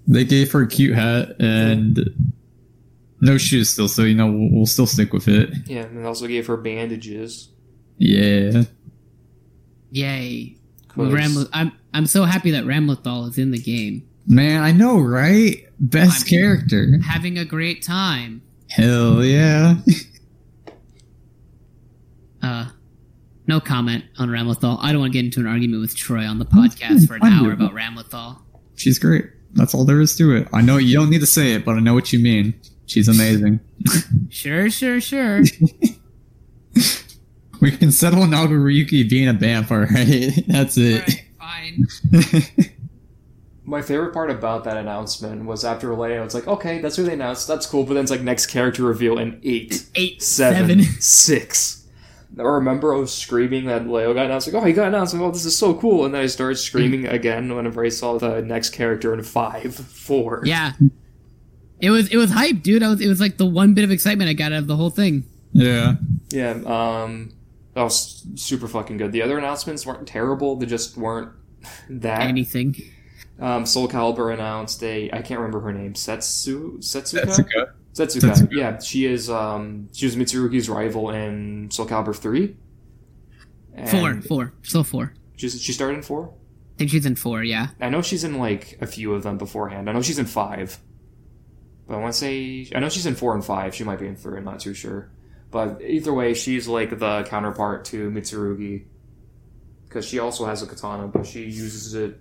[0.06, 1.98] They gave her a cute hat and
[3.22, 5.50] no shoes still, so you know we'll, we'll still stick with it.
[5.66, 7.48] Yeah, and they also gave her bandages.
[7.98, 8.64] Yeah.
[9.90, 10.58] Yay.
[10.88, 14.06] 'cause- Ramle- I'm I'm so happy that Ramlethal is in the game.
[14.26, 15.64] Man, I know, right?
[15.78, 16.98] Best I mean- character.
[17.06, 18.42] Having a great time.
[18.70, 19.76] Hell yeah.
[22.42, 22.66] Uh
[23.48, 24.78] no comment on Ramlethal.
[24.82, 27.22] I don't want to get into an argument with Troy on the podcast for an
[27.24, 28.38] hour about Ramlethal.
[28.74, 29.24] She's great.
[29.54, 30.48] That's all there is to it.
[30.52, 32.54] I know you don't need to say it, but I know what you mean.
[32.86, 33.60] She's amazing.
[34.30, 35.42] Sure, sure, sure.
[37.60, 40.44] We can settle on Ryuki being a vamp, Right?
[40.46, 41.22] That's it.
[41.38, 41.86] Fine.
[43.68, 47.14] My favorite part about that announcement was after Leo, it's like, okay, that's who they
[47.14, 47.48] announced.
[47.48, 47.82] That's cool.
[47.84, 50.82] But then it's like next character reveal in eight, Eight, seven, seven.
[51.00, 51.82] six.
[52.38, 54.46] I remember I was screaming that Leo got announced.
[54.52, 55.14] Like, oh, he got announced.
[55.14, 56.04] Like, oh, this is so cool.
[56.04, 60.42] And then I started screaming again whenever I saw the next character in five, four.
[60.44, 60.72] Yeah.
[61.80, 62.82] It was it was hype, dude.
[62.82, 64.76] I was it was like the one bit of excitement I got out of the
[64.76, 65.24] whole thing.
[65.52, 65.94] yeah.
[66.30, 66.50] Yeah.
[66.66, 67.32] Um,
[67.74, 69.12] that was super fucking good.
[69.12, 70.56] The other announcements weren't terrible.
[70.56, 71.32] They just weren't
[71.90, 72.22] that.
[72.22, 72.76] Anything.
[73.38, 75.94] Um, Soul Calibur announced a I can't remember her name.
[75.94, 77.26] Setsu Setsuka.
[77.26, 77.72] Setsuka.
[77.94, 78.32] Setsuka.
[78.32, 78.52] Setsuka.
[78.52, 79.28] Yeah, she is.
[79.28, 82.56] Um, she was Mitsurugi's rival in Soul Calibur three.
[83.74, 85.12] And Four, four, still four.
[85.36, 86.32] She's, she started in four.
[86.76, 87.44] I think she's in four.
[87.44, 87.68] Yeah.
[87.78, 89.90] I know she's in like a few of them beforehand.
[89.90, 90.78] I know she's in five.
[91.86, 93.74] But I want to say I know she's in four and five.
[93.74, 94.38] She might be in three.
[94.38, 95.10] I'm not too sure.
[95.50, 98.84] But either way, she's like the counterpart to Mitsurugi
[99.84, 102.18] because she also has a katana, but she uses it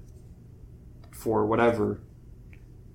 [1.26, 2.00] for whatever.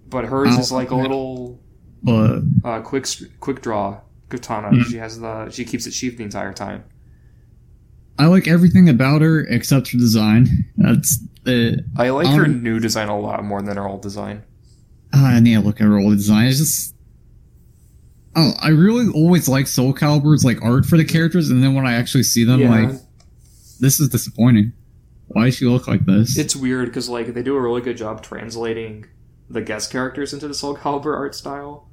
[0.09, 1.59] But hers is like a little
[2.03, 3.07] But uh, quick
[3.41, 4.69] quick draw katana.
[4.71, 4.85] Mhm.
[4.85, 6.85] She has the she keeps it sheathed the entire time.
[8.19, 10.47] I like everything about her except her design.
[10.77, 11.85] That's it.
[11.97, 14.43] I like her Um, new design a lot more than her old design.
[15.13, 16.47] Ah, I need to look at her old design.
[16.47, 16.95] It's just.
[18.37, 21.85] Oh, I really always like Soul Calibur's like art for the characters, and then when
[21.85, 22.91] I actually see them, like
[23.81, 24.73] this is disappointing.
[25.33, 26.37] Why does she look like this?
[26.37, 29.07] It's weird because like they do a really good job translating
[29.49, 31.89] the guest characters into the Soul Calibur art style,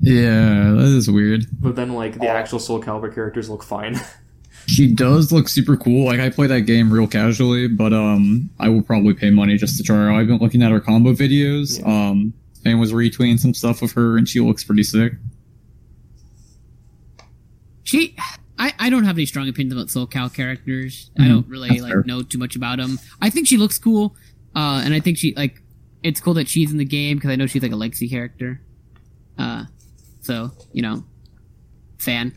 [0.00, 1.46] yeah, that is weird.
[1.60, 4.00] but then like the actual Soul Calibur characters look fine.
[4.66, 6.04] She does look super cool.
[6.04, 9.78] Like I play that game real casually, but um, I will probably pay money just
[9.78, 10.12] to try her.
[10.12, 11.80] I've been looking at her combo videos.
[11.80, 11.86] Yeah.
[11.86, 12.34] Um,
[12.66, 15.14] and was retweeting some stuff of her, and she looks pretty sick.
[17.84, 18.14] She.
[18.58, 21.10] I, I don't have any strong opinions about Soul Cal characters.
[21.18, 22.02] I Mhm, don't really that's like fair.
[22.04, 22.98] know too much about them.
[23.22, 24.16] I think she looks cool,
[24.56, 25.62] uh, and I think she like
[26.02, 28.60] it's cool that she's in the game because I know she's like a legacy character.
[29.38, 29.64] Uh,
[30.20, 31.04] so you know,
[31.98, 32.36] fan.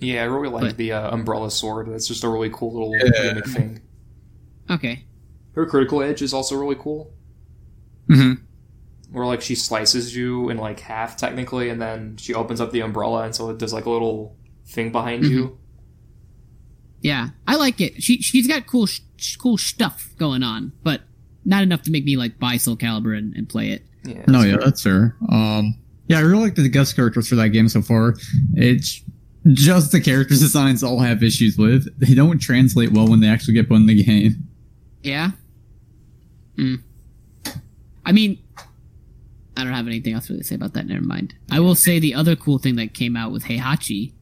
[0.00, 1.88] yeah, I really like But- the uh, umbrella sword.
[1.90, 3.22] That's just a really cool little Yeah.
[3.28, 3.80] gimmick thing.
[4.70, 5.04] Okay.
[5.52, 7.12] Her critical edge is also really cool.
[8.08, 8.42] Mm-hmm.
[9.12, 12.80] Where like she slices you in like half technically, and then she opens up the
[12.80, 14.36] umbrella, and so it does like a little
[14.68, 15.58] thing behind you.
[17.00, 18.02] Yeah, I like it.
[18.02, 21.02] She she's got cool sh- cool stuff going on, but
[21.44, 23.84] not enough to make me like buy Soul Calibur and, and play it.
[24.04, 24.24] Yeah.
[24.26, 25.16] No, it's yeah, that's fair.
[25.30, 25.76] Um,
[26.08, 28.16] yeah, I really like the guest characters for that game so far.
[28.54, 29.02] It's
[29.52, 31.86] just the character designs all have issues with.
[32.00, 34.48] They don't translate well when they actually get put in the game.
[35.02, 35.30] Yeah.
[36.56, 36.76] Hmm.
[38.04, 38.42] I mean,
[39.56, 40.86] I don't have anything else really to say about that.
[40.86, 41.34] Never mind.
[41.50, 44.12] I will say the other cool thing that came out with Heihachi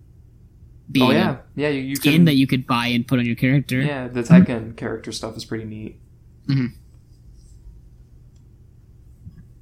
[0.90, 1.68] being Oh yeah, yeah.
[1.68, 2.24] You, you can.
[2.26, 3.80] that you could buy and put on your character.
[3.80, 5.98] yeah, the Tekken character stuff is pretty neat.
[6.48, 6.72] Mhm.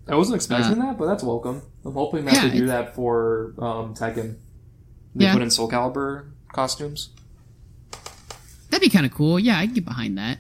[0.07, 1.63] I wasn't expecting that, but that's welcome.
[1.85, 4.37] I'm hoping that Uh, Yeah, they do that for um, Tekken.
[5.15, 5.33] They Yeah.
[5.33, 7.11] put in Soul Calibur costumes,
[8.71, 9.39] That'd be kind of cool.
[9.39, 10.39] Yeah, I'd get behind that.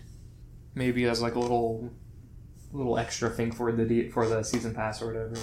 [0.74, 1.88] maybe as like a little,
[2.72, 5.36] little extra thing for the for the season pass or whatever.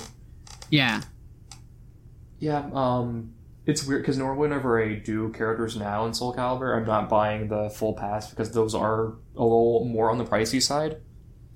[0.69, 1.01] Yeah.
[2.39, 3.31] Yeah, um,
[3.65, 7.47] it's weird because normally whenever I do characters now in Soul Calibur, I'm not buying
[7.47, 10.97] the full pass because those are a little more on the pricey side.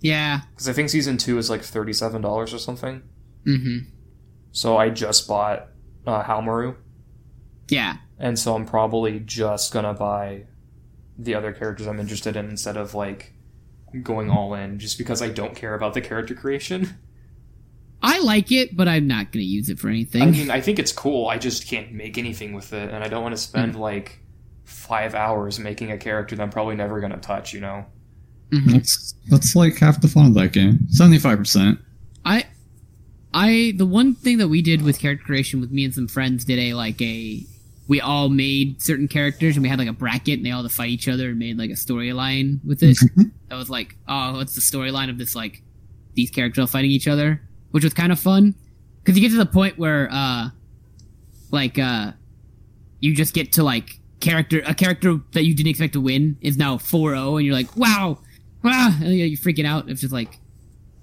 [0.01, 0.41] Yeah.
[0.51, 3.01] Because I think season two is like thirty seven dollars or something.
[3.47, 3.89] Mm-hmm.
[4.51, 5.67] So I just bought
[6.05, 6.75] uh, Haohmaru,
[7.69, 7.97] Yeah.
[8.19, 10.45] and so I'm probably just gonna buy
[11.17, 13.33] the other characters I'm interested in instead of like
[14.03, 16.97] going all in just because I don't care about the character creation.
[18.01, 20.21] I like it, but I'm not going to use it for anything.
[20.21, 21.27] I mean, I think it's cool.
[21.27, 23.81] I just can't make anything with it, and I don't want to spend Hmm.
[23.81, 24.19] like
[24.63, 27.53] five hours making a character that I'm probably never gonna touch.
[27.53, 27.85] You know?
[28.51, 28.71] Mhm.
[28.73, 30.79] That's that's like half the fun of that game.
[30.89, 31.79] Seventy five percent.
[32.25, 32.45] I,
[33.33, 36.45] I, the one thing that we did with character creation with me and some friends
[36.45, 37.43] did a like a,
[37.87, 40.69] we all made certain characters and we had like a bracket and they all had
[40.69, 42.97] to fight each other and made like a storyline with it.
[43.49, 45.61] that was like, oh, what's the storyline of this like
[46.15, 47.41] these characters all fighting each other,
[47.75, 48.55] which was kind of fun
[49.03, 50.47] because you get to the point where uh,
[51.51, 52.13] like uh,
[53.01, 56.55] you just get to like character a character that you didn't expect to win is
[56.55, 58.19] now 4-0 and you're like, wow,
[58.63, 59.89] wow, and you're freaking out.
[59.89, 60.39] It's just like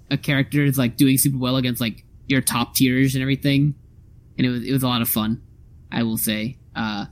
[0.09, 3.75] a character is like doing super well against like your top tiers and everything,
[4.39, 5.43] and it was it was a lot of fun.
[5.91, 7.05] I will say, uh,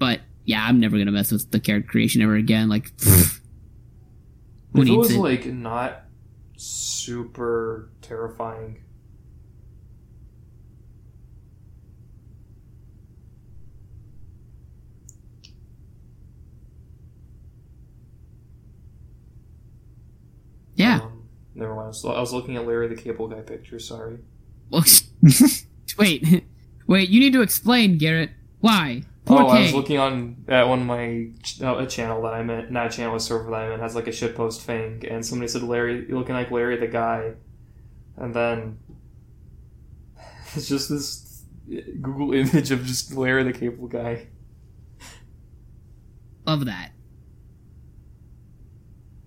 [0.00, 2.68] but yeah, I'm never gonna mess with the character creation ever again.
[2.68, 5.20] Like, who if it was it?
[5.20, 6.01] like not
[6.62, 8.82] super terrifying.
[20.82, 21.00] yeah.
[21.02, 21.84] Um, never mind.
[21.84, 23.78] I was, I was looking at Larry the Cable Guy picture.
[23.78, 24.18] Sorry.
[25.98, 26.44] Wait,
[26.86, 27.10] wait.
[27.10, 28.30] You need to explain, Garrett.
[28.60, 29.02] Why?
[29.38, 32.48] Oh, I was looking on at one of my ch- uh, a channel that I'm
[32.50, 35.24] in, not a channel, a server that I'm in has like a shitpost thing, and
[35.24, 37.34] somebody said Larry, you're looking like Larry the guy,
[38.16, 38.78] and then
[40.54, 41.44] it's just this
[42.00, 44.28] Google image of just Larry the Cable Guy.
[46.46, 46.90] Love that.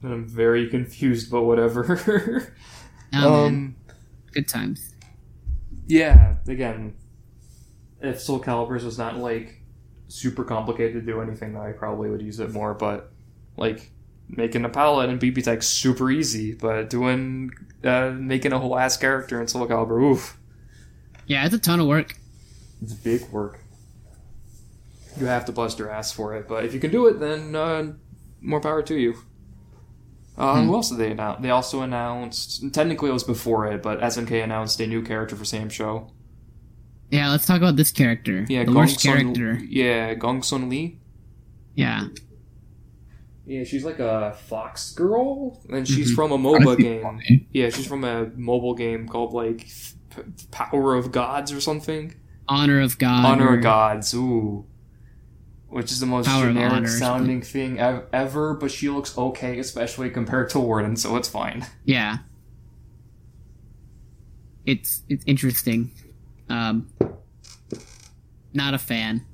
[0.02, 2.54] And I'm very confused, but whatever.
[3.18, 3.78] Oh, um,
[4.34, 4.94] Good times.
[5.88, 6.36] yeah.
[6.50, 6.96] Again,
[8.02, 9.62] if Soul Calibers was not like
[10.16, 12.74] super complicated to do anything, I probably would use it more.
[12.74, 13.12] But
[13.58, 13.92] like
[14.30, 17.52] making a palette in BB Tech super easy, but doing
[17.84, 20.38] uh, making a whole ass character in Soul Calibur, oof,
[21.28, 22.16] Yeah, it's a ton of work.
[22.82, 23.60] it's big work.
[25.20, 27.56] You have to bust your ass for it, but if you can do it, then
[27.56, 27.94] uh,
[28.42, 29.14] more power to you.
[30.38, 30.68] Uh, Hmm.
[30.68, 31.42] Who else did they announce?
[31.42, 32.74] They also announced.
[32.74, 36.10] Technically, it was before it, but SNK announced a new character for SamSho.
[37.12, 38.46] Yeah, let's talk about this character.
[38.50, 39.60] Yeah, the Gong worst Sun- character.
[39.68, 41.00] Yeah, Gongsun Li.
[41.76, 42.08] Yeah.
[43.46, 46.16] Yeah, she's like a fox girl, and she's Mhm.
[46.16, 47.46] from a MOBA game.
[47.52, 49.68] Yeah, she's from a mobile game called like
[50.10, 52.16] P- Power of Gods or something.
[52.48, 53.24] Honor of God.
[53.26, 54.66] Honor of Gods, ooh,
[55.68, 58.56] which is the most Power generic Honor or sounding thing ev- ever.
[58.56, 61.66] But she looks okay, especially compared to Warden, so it's fine.
[61.86, 62.20] Yeah.
[64.66, 65.92] It's it's interesting.
[66.50, 66.88] Um
[68.54, 69.26] not a fan.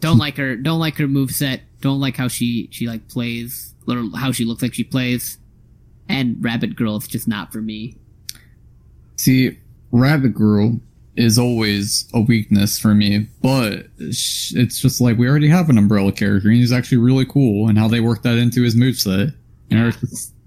[0.00, 1.62] Don't like her don't like her move set.
[1.80, 5.38] Don't like how she she like plays or how she looks like she plays.
[6.08, 7.96] And Rabbit Girl is just not for me.
[9.16, 9.58] See,
[9.90, 10.80] Rabbit Girl
[11.16, 16.10] is always a weakness for me, but it's just like we already have an Umbrella
[16.12, 19.32] character, and he's actually really cool, and how they worked that into his moveset.
[19.70, 19.98] And her,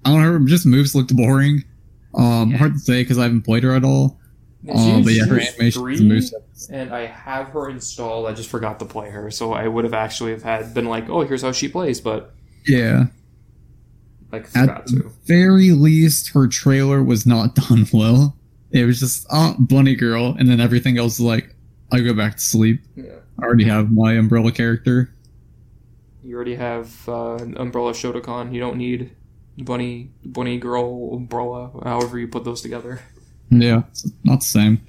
[0.06, 1.64] I don't know, her just moves looked boring.
[2.14, 2.58] Um, Yeah.
[2.58, 4.20] hard to say because I haven't played her at all.
[4.66, 6.70] And Um, but yeah, her animation three, and moveset.
[6.72, 8.28] and I have her installed.
[8.28, 11.10] I just forgot to play her, so I would have actually have had been like,
[11.10, 12.34] "Oh, here's how she plays," but
[12.66, 13.06] Yeah.
[14.32, 15.12] like At the to.
[15.26, 18.36] very least, her trailer was not done well.
[18.72, 21.56] It was just, oh, bunny girl, and then everything else is like,
[21.92, 22.82] I go back to sleep.
[22.96, 23.06] Yeah.
[23.40, 25.14] I already have my umbrella character.
[26.24, 28.54] You already have uh, an Umbrella Shotokan.
[28.54, 29.12] You don't need
[29.60, 31.72] Bunny, Bunny Girl, Umbrella.
[31.84, 33.00] However you put those together.
[33.50, 34.82] Yeah, it's not the same.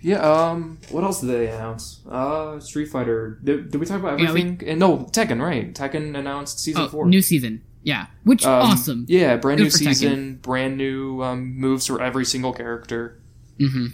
[0.00, 0.18] Yeah.
[0.20, 0.78] Um.
[0.90, 2.00] What else did they announce?
[2.08, 3.38] Uh, Street Fighter.
[3.44, 4.68] Did, did we talk about Yeah, we- everything?
[4.68, 5.40] And no, Tekken.
[5.40, 5.72] Right.
[5.74, 7.06] Tekken announced season Oh, four.
[7.06, 7.62] new season.
[7.84, 8.06] Yeah.
[8.24, 9.06] Which Um, awesome.
[9.08, 9.86] Yeah, brand Good new for Tekken.
[9.94, 13.20] season, brand new um, moves for every single character,
[13.58, 13.86] hmm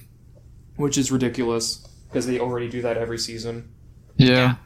[0.77, 3.69] which is ridiculous because they already do that every season.
[4.17, 4.57] Yeah.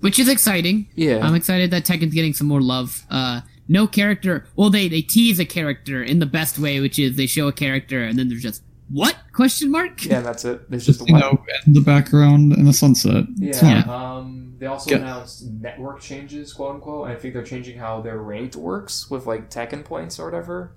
[0.00, 0.88] Which is exciting.
[0.94, 1.26] Yeah.
[1.26, 3.02] I'm excited that Tekken's getting some more love.
[3.10, 4.46] Uh, no character.
[4.56, 7.52] Well, they they tease a character in the best way, which is they show a
[7.52, 10.04] character and then there's just what question mark?
[10.04, 10.70] yeah, that's it.
[10.70, 13.24] There's just a You know, in the background in the sunset.
[13.40, 13.82] It's Yeah.
[13.84, 13.88] fine.
[13.90, 17.08] Um, they also Go- announced network changes, quote unquote.
[17.08, 20.72] And I think they're changing how their ranked works with like Tekken points or whatever.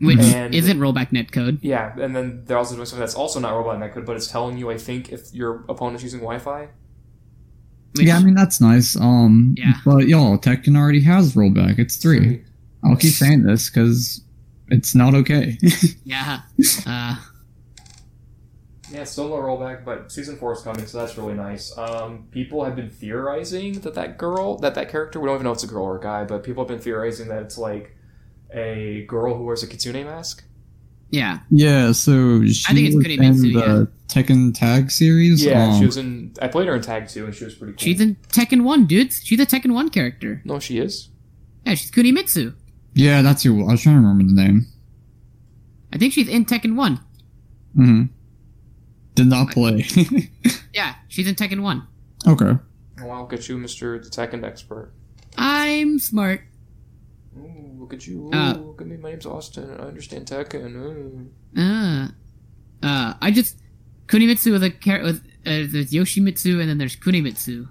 [0.00, 1.58] Which And- isn't rollback netcode.
[1.62, 4.56] Yeah, and then they're also doing something that's also not rollback netcode, but it's telling
[4.58, 6.68] you, I think, if your opponent's using Wi-Fi.
[7.94, 8.96] Which, yeah, I mean, that's nice.
[8.96, 9.74] Um, Yeah.
[9.84, 11.78] But y'all, Tekken already has rollback.
[11.78, 12.42] It's three.
[12.84, 14.22] I'll keep saying this because
[14.68, 15.58] it's not okay.
[16.04, 16.40] yeah.
[16.86, 17.16] Uh,
[18.90, 21.76] Yeah, still no rollback, but season four is coming, so that's really nice.
[21.78, 25.52] Um, people have been theorizing that that girl, that that character, we don't even know
[25.52, 27.96] if it's a girl or a guy, but people have been theorizing that it's like
[28.52, 30.44] a girl who wears a kitsune mask.
[31.12, 31.38] Yeah.
[31.50, 35.44] Yeah, so she I think it's was Kunimitsu, in the Tekken Tag series.
[35.44, 36.32] Yeah, um, she was in.
[36.42, 37.78] I played her in Tag Two, and she was pretty cool.
[37.78, 39.20] She's in Tekken 1, dudes.
[39.22, 40.42] She's a Tekken 1 character.
[40.44, 41.10] no, she is.
[41.64, 42.54] Yeah, she's Kunimitsu.
[42.94, 43.62] yeah, that's who.
[43.68, 44.66] I was trying to remember the name.
[45.92, 46.98] I think she's in Tekken 1.
[47.76, 48.02] hmm
[49.14, 49.84] Did not play.
[50.74, 51.86] Yeah, she's in Tekken 1.
[52.28, 52.52] okay.
[53.02, 54.92] Wow, look at you, Mister the Tekken expert.
[55.36, 56.40] I'm smart.
[57.82, 58.26] Ooh, look at you.
[58.28, 58.96] Ooh, Uh, look at me.
[58.96, 60.74] My name's Austin, and I understand Tekken.
[60.76, 61.30] Ooh.
[61.56, 62.08] Uh,
[62.82, 63.58] uh, I just
[64.06, 67.68] Kunimitsu with a char- with uh, there's Yoshimitsu and then there's Kunimitsu.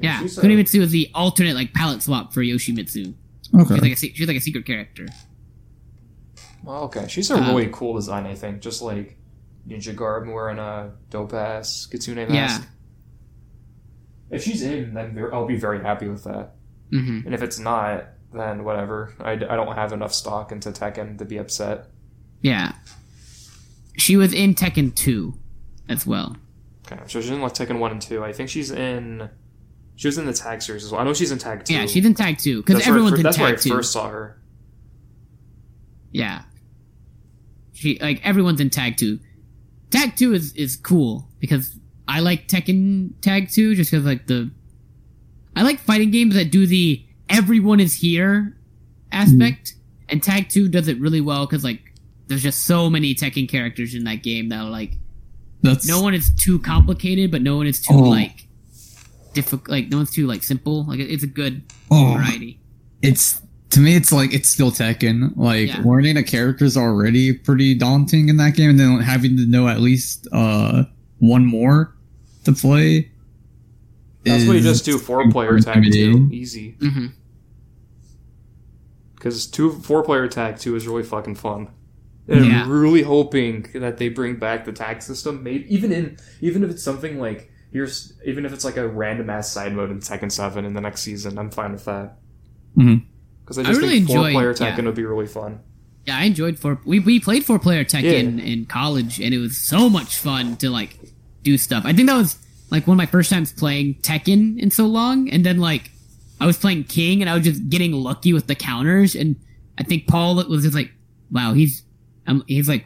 [0.00, 3.14] Yeah, she's Kunimitsu is the alternate like palette swap for Yoshimitsu.
[3.54, 3.74] Okay.
[3.74, 5.06] She's like a she's like a secret character.
[6.66, 7.06] Oh, okay.
[7.08, 8.60] She's a Uh, really cool design, I think.
[8.60, 9.16] Just like
[9.68, 12.66] Ninja Garb wearing a dope ass Kitsune mask.
[14.30, 16.54] If she's in, then I'll be very happy with that.
[16.90, 18.08] hmm And if it's not,
[18.38, 19.14] then whatever.
[19.20, 21.86] I, I don't have enough stock into Tekken to be upset.
[22.42, 22.72] Yeah,
[23.96, 25.34] she was in Tekken 2
[25.88, 26.36] as well.
[26.86, 28.22] Okay, so she's in like Tekken 1 and 2.
[28.24, 29.30] I think she's in.
[29.96, 31.00] She was in the tag series as well.
[31.00, 31.72] I know she's in tag 2.
[31.72, 33.60] Yeah, she's in Tag 2 because That's where I everyone's fir- That's where I Tag
[33.60, 33.70] 2.
[33.70, 34.40] first saw her.
[36.10, 36.42] Yeah,
[37.72, 39.18] she like everyone's in Tag 2.
[39.90, 41.78] Tag 2 is is cool because
[42.08, 44.50] I like Tekken Tag 2 just because like the
[45.56, 47.04] I like fighting games that do the
[47.36, 48.56] everyone is here
[49.12, 49.74] aspect,
[50.08, 51.80] and Tag 2 does it really well because like
[52.26, 54.96] there's just so many Tekken characters in that game that are like
[55.62, 58.00] That's no one is too complicated, but no one is too Oh.
[58.00, 58.46] like
[59.34, 59.68] difficult.
[59.68, 60.84] Like no one's too like simple.
[60.84, 62.60] Like it's a good Oh, variety.
[63.02, 63.94] it's to me.
[63.96, 65.36] It's like it's still Tekken.
[65.36, 65.82] Like Yeah.
[65.84, 69.68] learning a character is already pretty daunting in that game, and then having to know
[69.68, 70.84] at least uh
[71.18, 71.94] one more
[72.44, 73.10] to play.
[74.24, 75.86] That's what you just do four player super tag 2.
[75.88, 76.32] intimidating.
[76.32, 76.76] Easy.
[76.80, 77.06] hmm
[79.24, 81.68] Because two four player tag 2 is really fucking fun.
[82.28, 82.64] And Yeah.
[82.64, 85.42] I'm really hoping that they bring back the tag system.
[85.42, 89.30] Maybe even in even if it's something like here's even if it's like a random
[89.30, 92.18] ass side mode in Tekken Seven in the next season, I'm fine with that.
[92.76, 92.96] Mm-hmm.
[93.40, 94.76] Because I I just really think four enjoy- player yeah.
[94.76, 95.60] Tekken would be really fun.
[96.06, 96.78] Yeah, I enjoyed four.
[96.84, 98.44] We we played four player Tekken Yeah.
[98.44, 100.98] in college, and it was so much fun to like
[101.42, 101.84] do stuff.
[101.86, 102.36] I think that was
[102.70, 105.90] like one of my first times playing Tekken in so long, and then like
[106.44, 109.34] I was playing King, and I was just getting lucky with the counters, and
[109.78, 110.90] I think Paul was just like,
[111.30, 111.82] "Wow, he's
[112.26, 112.84] um, he's like."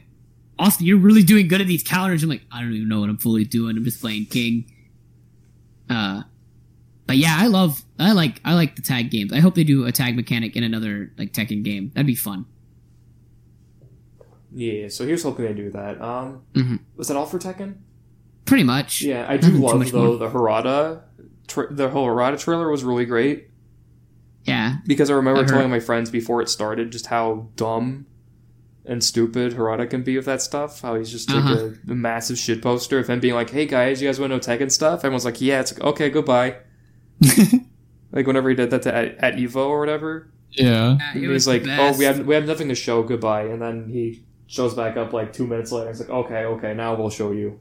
[0.61, 2.25] Austin, you're really doing good at these counters.
[2.25, 3.77] I'm like, I don't even know what I'm fully doing.
[3.77, 4.65] I'm just playing King.
[5.89, 6.23] Uh,
[7.07, 9.33] but yeah, I love, I like, I like the tag games.
[9.33, 11.93] I hope they do a tag mechanic in another like Tekken game.
[11.95, 12.45] That'd be fun.
[14.53, 16.01] Yeah, so here's hoping they do that.
[16.01, 16.81] Um, Mhm.
[16.97, 17.75] was that all for Tekken?
[18.45, 19.03] Pretty much.
[19.03, 20.17] Yeah, I do Nothing love though more.
[20.17, 21.03] the Harada.
[21.47, 23.48] Tra- the whole Harada trailer was really great
[24.49, 24.77] Yeah.
[24.87, 28.07] because I remember I telling my friends before it started just how dumb
[28.85, 30.81] and stupid Harada can be with that stuff.
[30.81, 31.71] How he's just like Uh-huh.
[31.89, 34.37] a, a massive shit poster of him being like, "Hey guys, you guys want to
[34.37, 36.57] know Tekken stuff?" Everyone's like, "Yeah." It's like, "Okay, goodbye."
[38.13, 40.97] like whenever he did that to, at, at Evo or whatever, Yeah.
[40.99, 43.03] Yeah, it he's was like, "Oh, we have we have nothing to show.
[43.03, 45.91] Goodbye." And then he shows back up like two minutes later.
[45.91, 47.61] It's like, "Okay, okay, now we'll show you."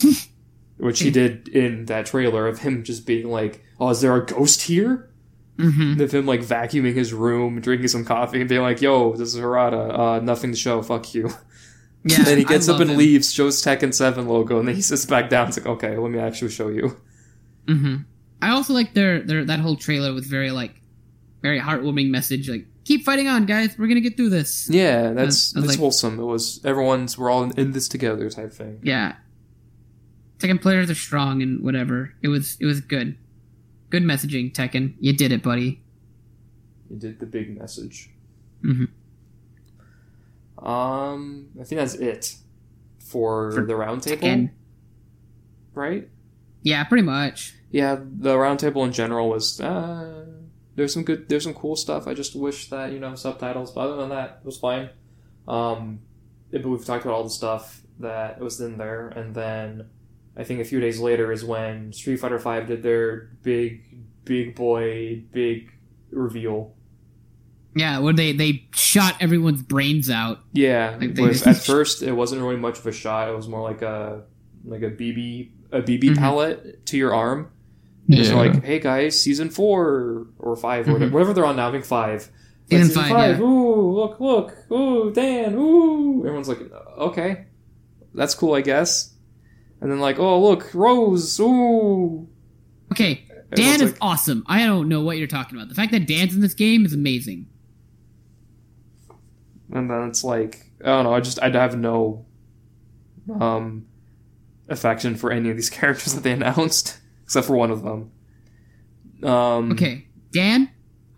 [0.78, 4.24] Which he did in that trailer of him just being like, "Oh, is there a
[4.24, 5.10] ghost here?"
[5.58, 6.00] Mm-hmm.
[6.00, 9.40] Of him like vacuuming his room, drinking some coffee, and being like, "Yo, this is
[9.40, 9.98] Harada.
[9.98, 10.80] Uh, nothing to show.
[10.82, 11.30] Fuck you."
[12.04, 12.22] Yeah.
[12.22, 12.96] then he gets up and him.
[12.96, 15.48] leaves, shows Tekken Seven logo, and then he sits back down.
[15.48, 16.96] It's like, "Okay, let me actually show you."
[17.66, 17.96] Mm-hmm.
[18.40, 20.80] I also like their their that whole trailer with very like
[21.42, 25.52] very heartwarming message like keep fighting on guys we're gonna get through this Yeah, that's
[25.52, 26.18] that's like- wholesome.
[26.20, 28.78] It was everyone's we're all in, in this together type thing.
[28.82, 29.16] yeah
[30.38, 33.16] Tekken players are strong and whatever it was it was good
[33.90, 35.82] good messaging Tekken you did it buddy
[36.90, 38.10] You did the big message.
[38.64, 38.88] Mhm.
[40.58, 42.34] Um, I think that's it
[42.98, 44.50] for, For the roundtable,
[45.74, 46.08] right?
[46.62, 50.26] yeah pretty much Yeah, the roundtable in general was uh,
[50.74, 52.06] there's some good, there's some cool stuff.
[52.08, 54.90] I just wish that you know subtitles, but other than that, it was fine.
[55.46, 56.00] Um,
[56.50, 59.86] but we've talked about all the stuff that was in there, and then
[60.38, 63.82] I think a few days later is when Street Fighter Five did their big,
[64.24, 65.72] big boy, big
[66.10, 66.74] reveal.
[67.74, 72.12] yeah where they they shot everyone's brains out Yeah, Like they just- at first it
[72.12, 73.28] wasn't really much of a shot.
[73.28, 74.22] It was more like a
[74.64, 76.16] like a BB a BB Mhm.
[76.16, 77.50] palette to your arm.
[78.06, 78.20] Yeah.
[78.20, 81.68] It's like, hey guys, season four or 5 or whatever, whatever they're on now.
[81.68, 82.30] I think five.
[82.70, 83.44] Like, Season five, yeah.
[83.44, 84.54] Ooh, look, look.
[84.72, 85.54] Ooh, Dan.
[85.54, 86.20] Ooh.
[86.24, 86.60] Everyone's like,
[86.98, 87.44] okay.
[88.14, 89.12] that's cool, I guess.
[89.80, 92.28] And then like, oh look, Rose, ooh.
[92.92, 93.24] Okay,
[93.54, 94.44] Dan is like- awesome.
[94.46, 95.68] I don't know what you're talking about.
[95.68, 97.46] The fact that Dan's in this game is amazing.
[99.72, 101.12] and then it's like I don't know.
[101.14, 102.24] I just I have no
[103.40, 103.86] um
[104.68, 108.10] affection for any of these characters that they announced, except for one of them.
[109.22, 110.70] Um, Okay, Dan,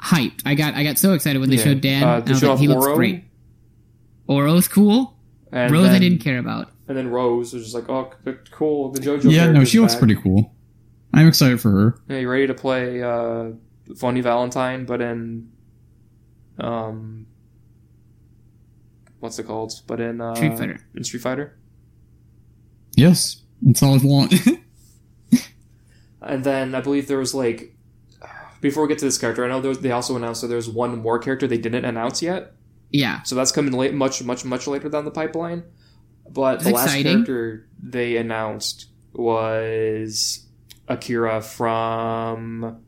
[0.03, 0.43] hyped.
[0.45, 2.03] I got I got so excited when they yeah, showed Dan.
[2.03, 3.25] Uh, they I was showed like, he looks great.
[4.29, 5.17] Oro's cool.
[5.53, 6.71] And Rose then, I didn't care about.
[6.91, 8.11] And then Rose was just like, oh,
[8.51, 8.91] cool.
[8.91, 9.31] The JoJo.
[9.31, 10.01] yeah, no, character's she looks back.
[10.01, 10.53] pretty cool.
[11.15, 11.95] I'm excited for her.
[12.09, 13.51] Yeah, you ready to play uh,
[13.97, 15.53] Funny Valentine, but in
[16.59, 17.27] um,
[19.21, 19.73] what's it called?
[19.87, 20.81] But in uh, Street Fighter.
[20.97, 21.57] In Street Fighter.
[22.97, 24.35] Yes, that's all I want.
[26.23, 27.75] And then I believe there was like,
[28.61, 30.69] before we get to this character, I know there was, they also announced that there's
[30.69, 32.53] one more character they didn't announce yet.
[32.91, 35.63] Yeah, So that's coming late, much, much, much later down the pipeline.
[36.33, 37.13] But the last exciting.
[37.25, 40.47] character they announced was
[40.89, 42.81] Akira from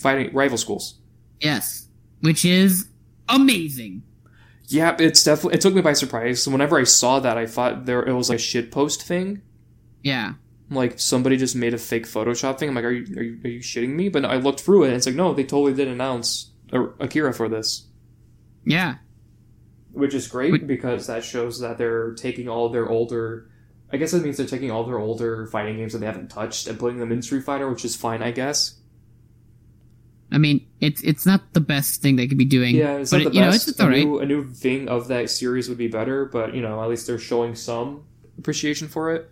[0.00, 0.98] Fighting Rival Schools.
[1.40, 1.88] yes,
[2.20, 2.88] which is
[3.28, 4.02] amazing.
[4.68, 6.42] Yeah, it's definitely it took me by surprise.
[6.42, 9.42] So whenever I saw that, I thought there it was like a shit post thing.
[10.02, 10.34] Yeah,
[10.70, 12.68] Like somebody just made a fake Photoshop thing.
[12.70, 14.08] I'm like, are you are you, are you shitting me?
[14.08, 17.48] But I looked through it, and it's like, no, they totally did announce Akira for
[17.48, 17.86] this.
[18.64, 18.96] yeah,
[19.92, 23.50] which is great because that shows that they're taking all their older
[23.92, 26.66] i guess that means they're taking all their older fighting games that they haven't touched
[26.66, 28.78] and putting them in street fighter which is fine i guess
[30.34, 32.74] I mean, it's it's not the best thing they could be doing.
[32.74, 34.06] yeah it's but not it, the you know, best it's, it's a, right.
[34.06, 37.06] new, a new thing of that series would be better but you know at least
[37.06, 38.04] they're showing some
[38.38, 39.30] appreciation for it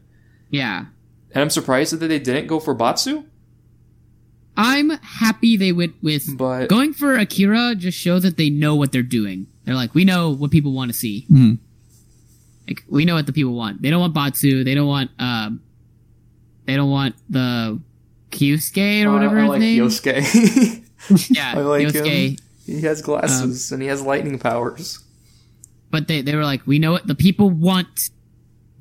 [0.51, 0.85] Yeah,
[1.33, 3.25] and i'm surprised that they didn't go for batsu
[4.57, 7.75] I'm happy they went with but going for Akira.
[7.75, 9.47] Just shows that they know what they're doing.
[9.71, 11.27] They're like, we know what people want to see.
[11.31, 11.59] Mhm.
[12.67, 13.81] Like we know what the people want.
[13.83, 14.65] They don't want Batsu.
[14.65, 15.61] They don't want um.
[16.67, 17.81] They don't want the
[18.33, 19.79] Kyosuke or whatever I, I his like name.
[19.81, 20.83] Yosuke.
[21.31, 22.31] Yeah, I like Yosuke.
[22.31, 22.37] him.
[22.67, 24.99] he has Um, glasses and he has lightning powers
[25.91, 28.11] But they they were like, we know what The people want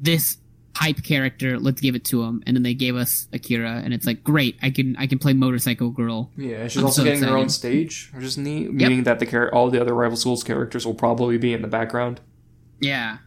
[0.02, 0.38] this
[0.80, 1.60] hype character.
[1.60, 2.42] Let's give it to him.
[2.48, 4.58] And then they gave us Akira, and it's like, great.
[4.62, 6.32] I can I can play Motorcycle Girl.
[6.38, 8.72] Yeah, she's I'm also so getting her own stage, which is neat.
[8.74, 11.68] Meaning that the char- all the other rival schools characters will probably be in the
[11.68, 12.22] background.
[12.80, 13.18] Yeah,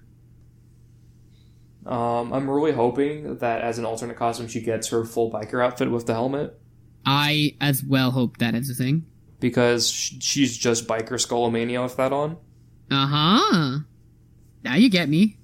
[1.84, 5.90] Um, I'm really hoping that as an alternate costume, she gets her full biker outfit
[5.90, 6.58] with the helmet
[7.04, 9.04] I as well hope that is a thing.
[9.40, 12.36] because she's just biker Skullomania with that on.
[12.90, 13.78] Uh huh.
[14.64, 15.36] Now you get me.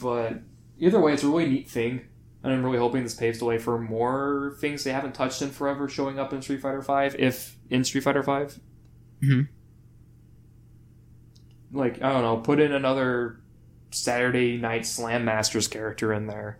[0.00, 0.40] But
[0.82, 2.02] either way, it's a really neat thing,
[2.42, 5.48] and I'm really hoping this paves the way for more things they haven't touched in
[5.50, 8.58] forever showing up in Street Fighter Five, if in Street Fighter 5
[9.22, 9.48] Mhm.
[11.72, 13.40] Like I don't know, put in another
[13.90, 16.58] Saturday Night Slam Masters character in there.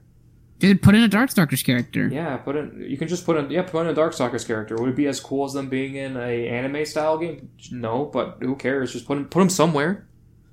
[0.59, 2.07] Dude, put in a Darkstalkers character.
[2.07, 2.87] Yeah, put in.
[2.89, 3.51] You can just put in.
[3.51, 4.77] Yeah, put in a Darkstalkers character.
[4.77, 7.51] Would it be as cool as them being in a anime style game?
[7.73, 8.93] No, but who cares?
[8.93, 10.07] Just put him, put them somewhere.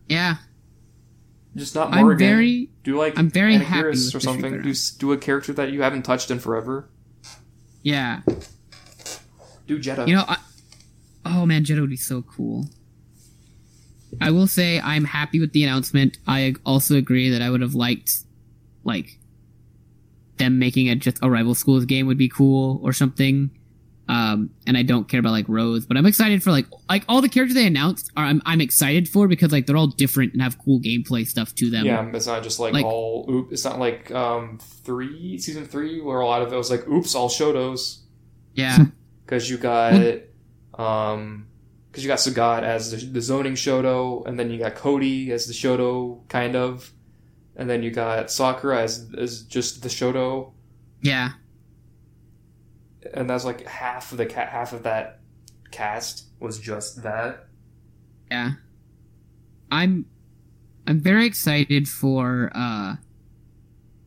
[0.08, 0.38] Yeah,
[1.60, 2.28] Just not I'm Morrigan.
[2.28, 4.62] very- do like I'm very happy with or something.
[4.62, 6.90] Do do a character that you haven't touched in forever.
[7.84, 8.22] yeah.
[9.68, 10.08] Do Jedah.
[10.08, 10.38] You know, I,
[11.26, 12.66] oh man, Jedah would be so cool.
[14.20, 16.18] I will say I'm happy with the announcement.
[16.28, 18.24] I also agree that I would have liked,
[18.84, 19.20] like,
[20.38, 23.52] them making a just a rival schools game would be cool or something.
[24.10, 27.22] Um, and I don't care about like Rose, but I'm excited for like like all
[27.22, 30.42] the characters they announced are I'm, I'm excited for because like they're all different and
[30.42, 31.86] have cool gameplay stuff to them.
[31.86, 33.28] yeah, it's not just like, Like- all.
[33.30, 36.88] Oop, it's not like um three season three where a lot of it was like,
[36.88, 38.00] oops, all Shotos.
[38.56, 38.86] yeah,
[39.26, 39.94] because you got
[40.78, 41.46] um
[41.92, 45.46] because you got Sagat as the, the zoning Shoto, and then you got Cody as
[45.48, 46.92] the Shoto kind of,
[47.56, 50.54] and then you got Sakura as as just the Shoto,
[51.02, 51.34] yeah.
[53.14, 55.20] And that's like half of the ca- half of that
[55.72, 57.48] cast was just that.
[58.32, 58.52] Yeah.
[59.72, 60.06] I'm
[60.88, 62.96] I'm very excited for uh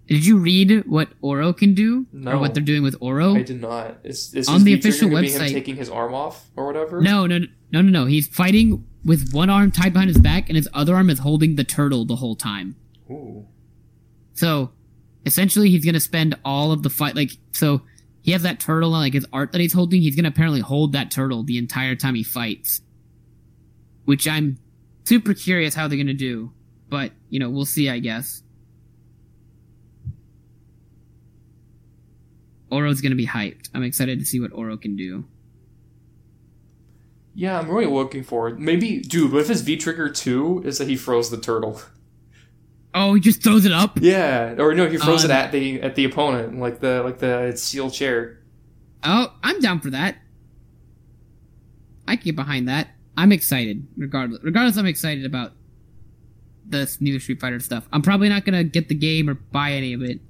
[0.09, 2.07] Did you read what Oro can do?
[2.13, 2.33] No.
[2.33, 3.35] Or what they're doing with Oro?
[3.37, 3.99] I did not.
[4.05, 7.01] Is, is On the official website- taking his arm off or whatever?
[7.01, 8.07] No, no, no, no, no, no.
[8.07, 11.57] He's fighting with one arm tied behind his back and his other arm is holding
[11.57, 12.77] the turtle the whole time.
[13.11, 13.47] Ooh.
[14.35, 14.71] So
[15.25, 17.83] essentially he's gonna spend all of the fight like so
[18.23, 21.11] he has that turtle like his art that he's holding, he's gonna apparently hold that
[21.11, 22.81] turtle the entire time he fights.
[24.05, 24.59] Which I'm
[25.05, 26.53] super curious how they're gonna do.
[26.89, 28.43] But, you know, we'll see I guess.
[32.71, 33.69] Oro's gonna be hyped.
[33.75, 35.25] I'm excited to see what Oro can do.
[37.35, 38.61] Yeah, I'm really looking forward.
[38.61, 41.81] Maybe, dude, what if his V trigger two is that he froze the turtle?
[42.95, 43.99] Oh, he just throws it up.
[44.01, 47.19] Yeah, or no, he throws Uh, it at the at the opponent, like the like
[47.19, 48.39] the steel chair.
[49.03, 50.17] Oh, I'm down for that.
[52.07, 52.89] I can get behind that.
[53.17, 53.87] I'm excited.
[53.97, 55.53] Regardless, regardless, I'm excited about
[56.67, 57.89] this new Street Fighter stuff.
[57.93, 60.21] I'm probably not gonna get the game or buy any of it,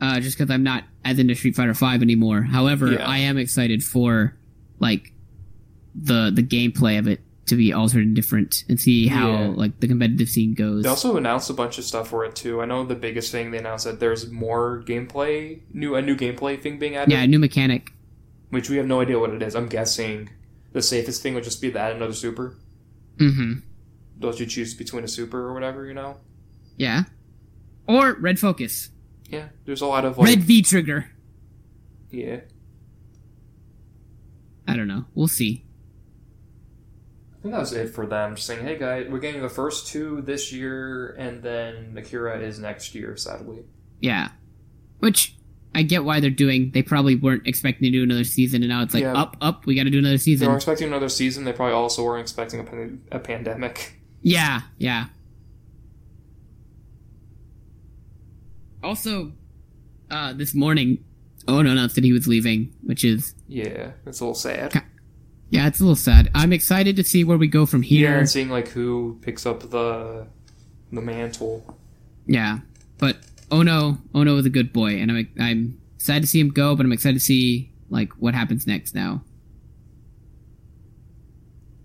[0.00, 2.42] uh, just because I'm not as into Street Fighter Five anymore.
[2.42, 3.08] However, Yeah.
[3.08, 4.36] I am excited for
[4.78, 5.12] like
[5.94, 7.20] the the gameplay of it
[7.52, 9.46] to be altered and different, and see how Yeah.
[9.54, 10.82] like the competitive scene goes.
[10.82, 12.60] They also announced a bunch of stuff for it too.
[12.60, 16.60] I know the biggest thing they announced that there's more gameplay, new a new gameplay
[16.60, 17.92] thing being added, yeah, a new mechanic.
[18.50, 19.54] which we have no idea what it is.
[19.56, 20.28] I'm guessing
[20.72, 22.56] the safest thing would just be to add another super.
[23.18, 23.60] Mm-hmm.
[24.18, 26.18] Don't you choose between a super or whatever, you know?
[26.76, 27.04] Yeah.
[27.88, 28.90] Or red focus,
[29.30, 31.10] Yeah, there's a lot of like, red V trigger.
[32.10, 32.40] yeah.
[34.68, 35.06] I don't know.
[35.14, 35.64] We'll see.
[37.42, 38.36] I think that was it for them.
[38.36, 42.60] Just saying, hey guys, we're getting the first two this year, and then Akira is
[42.60, 43.16] next year.
[43.16, 43.64] Sadly,
[44.00, 44.28] Yeah.
[45.00, 45.34] Which
[45.74, 46.70] I get why they're doing.
[46.70, 49.14] They probably weren't expecting to do another season, and now it's like Yeah.
[49.14, 49.66] up, up.
[49.66, 50.44] We got to do another season.
[50.44, 51.42] they were expecting another season.
[51.44, 53.98] They probably also weren't expecting a, pan- a pandemic.
[54.22, 55.06] Yeah, yeah.
[58.84, 59.32] Also,
[60.10, 61.02] uh, this morning,
[61.48, 64.72] Ono announced that he was leaving, which is Yeah, it's a little sad.
[64.72, 64.84] Ca-
[65.52, 66.30] yeah, it's a little sad.
[66.34, 68.18] I'm excited to see where we go from Yeah, here.
[68.18, 70.26] and seeing like who picks up the
[70.90, 71.76] the mantle.
[72.26, 72.60] Yeah,
[72.98, 73.18] but
[73.50, 76.86] Ono, Ono is a good boy, and I'm I'm sad to see him go, but
[76.86, 79.22] I'm excited to see like what happens next now.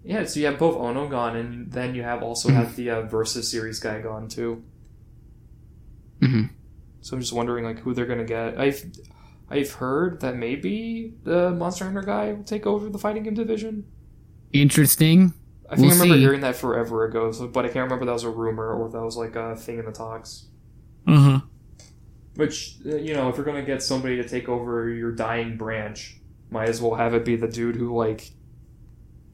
[0.03, 3.01] Yeah, so you have both Ono gone, and then you have also have the uh,
[3.01, 4.63] versus series guy gone too.
[6.21, 6.43] hmm
[7.01, 8.57] So I'm just wondering like who they're gonna get.
[8.57, 8.81] I've
[9.49, 13.85] I've heard that maybe the Monster Hunter guy will take over the fighting game division.
[14.51, 15.33] Interesting.
[15.69, 16.19] I think We'll I remember see.
[16.21, 18.87] hearing that forever ago, so, but I can't remember if that was a rumor or
[18.87, 20.47] if that was like a thing in the talks.
[21.05, 21.39] Uh huh.
[22.35, 26.17] Which you know, if you're gonna get somebody to take over your dying branch,
[26.49, 28.31] might as well have it be the dude who like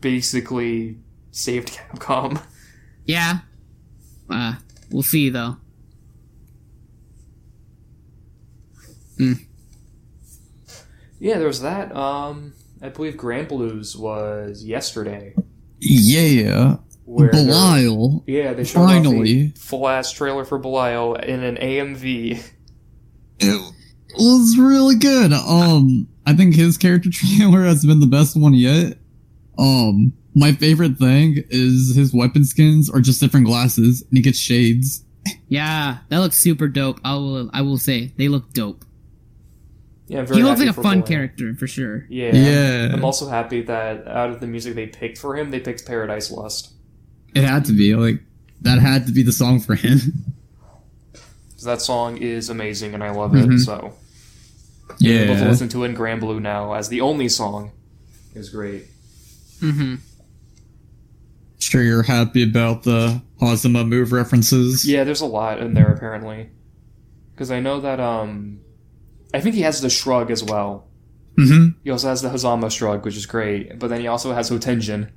[0.01, 0.97] basically
[1.32, 2.41] saved Capcom.
[3.05, 3.39] Yeah.
[4.30, 4.53] Uh,
[4.89, 5.57] we'll see though.
[11.24, 11.96] Yeah, there was that.
[11.96, 12.52] Um,
[12.82, 15.34] I believe Granblue's was yesterday.
[15.80, 16.80] Yeah.
[17.06, 18.26] Where Belial.
[18.28, 19.54] Yeah, they showed Finally.
[19.58, 22.44] full ass trailer for Belial in an AMV.
[23.40, 23.74] It
[24.18, 25.32] was really good.
[25.32, 28.98] Um, I think his character trailer has been the best one yet.
[29.58, 34.40] Um, my favorite thing is his weapon skins are just different glasses, and he gets
[34.40, 35.06] shades.
[35.48, 37.00] Yeah, that looks super dope.
[37.06, 37.50] I will.
[37.54, 38.84] I will say they look dope.
[40.14, 41.07] Yeah, I'm very He looks like a fun Belial.
[41.07, 42.05] character for sure.
[42.09, 42.93] Yeah, Yeah.
[42.93, 46.30] I'm also happy that out of the music they picked for him, they picked Paradise
[46.30, 46.72] Lust.
[47.34, 48.22] It had to be like
[48.61, 49.99] that had to be the song for him.
[51.55, 53.45] 'Cause that song is amazing and I love it.
[53.47, 53.59] Mhm.
[53.59, 53.93] So
[54.99, 55.49] being able to Yeah.
[55.49, 57.72] listen to it in Granblue now as the only song
[58.36, 58.86] is great.
[59.61, 59.95] Mm-hmm.
[61.59, 64.86] Sure, you're happy about the Hazama move references.
[64.88, 66.49] Yeah, there's a lot in there apparently.
[67.34, 68.59] Because I know that um,
[69.34, 70.88] I think he has the shrug as well.
[71.38, 73.80] hmm He also has the Hazama shrug, which is great.
[73.80, 75.10] But then he also has Hotenjin,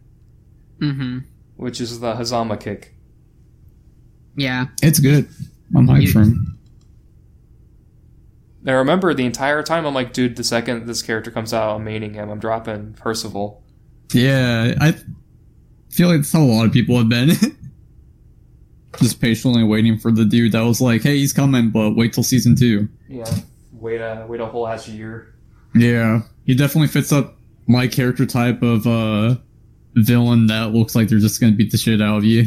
[0.80, 1.18] Mm-hmm.
[1.56, 2.94] which is the Hazama kick.
[4.36, 4.66] Yeah.
[4.82, 5.28] It's good.
[5.74, 6.52] I'm hyped You- for him.
[8.66, 11.84] I remember the entire time I'm like, dude, the second this character comes out, I'm
[11.84, 12.28] maining him.
[12.30, 13.62] I'm dropping Percival.
[14.12, 14.96] Yeah, I
[15.90, 17.30] feel like that's how a lot of people have been.
[19.00, 22.22] Just patiently waiting for the dude that was like, "Hey, he's coming, but wait till
[22.24, 22.88] season two.
[23.08, 23.30] Yeah,
[23.80, 25.34] wait a wait a whole ass year.
[25.74, 29.36] Yeah, he definitely fits up my character type of uh
[29.94, 32.44] villain that looks like they're just gonna beat the shit out of you.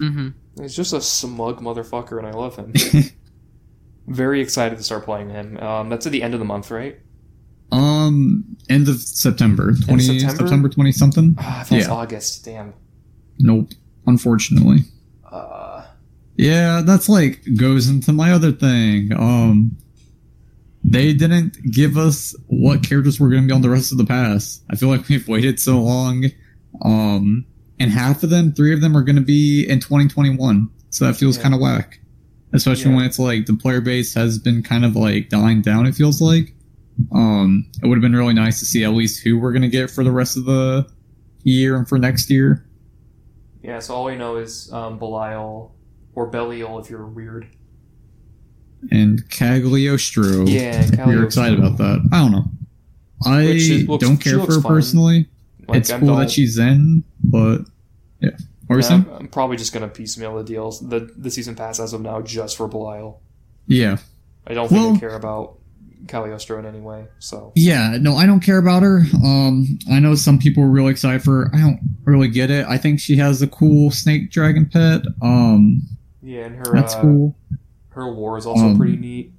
[0.00, 0.28] Mm-hmm.
[0.62, 2.72] He's just a smug motherfucker, and I love him.
[4.06, 5.56] Very excited to start playing him.
[5.58, 6.98] Um, that's at the end of the month, right?
[7.70, 10.36] um, end of September, twenty September?
[10.36, 11.34] September twenty something.
[11.38, 11.92] Ah, I thought it was Yeah.
[11.92, 12.44] August.
[12.44, 12.72] Damn.
[13.38, 13.70] Nope,
[14.06, 14.78] unfortunately.
[15.30, 15.86] Uh,
[16.36, 19.12] Yeah, that's like goes into my other thing.
[19.12, 19.76] Um
[20.90, 24.04] they didn't give us what characters were going to be on the rest of the
[24.06, 24.60] pass.
[24.70, 26.26] I feel like we've waited so long.
[26.82, 27.44] Um
[27.80, 30.68] and half of them, three of them are going to be in 2021.
[30.90, 31.42] So that feels Yeah.
[31.44, 32.00] kind of whack.
[32.52, 32.96] Especially Yeah.
[32.96, 36.20] when it's like the player base has been kind of like dying down it feels
[36.20, 36.54] like.
[37.12, 39.68] Um it would have been really nice to see at least who we're going to
[39.68, 40.86] get for the rest of the
[41.44, 42.64] year and for next year.
[43.62, 43.78] yeah.
[43.80, 45.74] So all we know is um, Belial
[46.14, 47.46] or Belial if you're weird.
[48.90, 50.46] And Cagliostro.
[50.46, 51.24] Yeah, we were Cagliostro.
[51.26, 52.08] excited about that.
[52.12, 52.44] I don't know.
[53.26, 54.72] I is- looks- don't care for her fun.
[54.72, 55.28] personally.
[55.66, 57.58] Like, it's I'm cool that she's in, but
[58.20, 58.88] What were Yeah?
[58.96, 62.20] I'm, I'm probably just gonna piecemeal the deals, the the season pass as of now,
[62.20, 63.20] just for Belial.
[63.66, 63.96] Yeah.
[64.46, 65.54] I don't think Well- I care about
[66.06, 67.04] Cagliostro in any way.
[67.18, 69.04] So Yeah, no, I don't care about her.
[69.24, 71.50] Um, I know some people are really excited for her.
[71.54, 72.66] I don't really get it.
[72.68, 75.02] I think she has a cool snake dragon pet.
[75.22, 75.82] Um,
[76.22, 77.34] yeah, and her that's uh, cool.
[77.98, 79.32] Her war is also Um, pretty neat.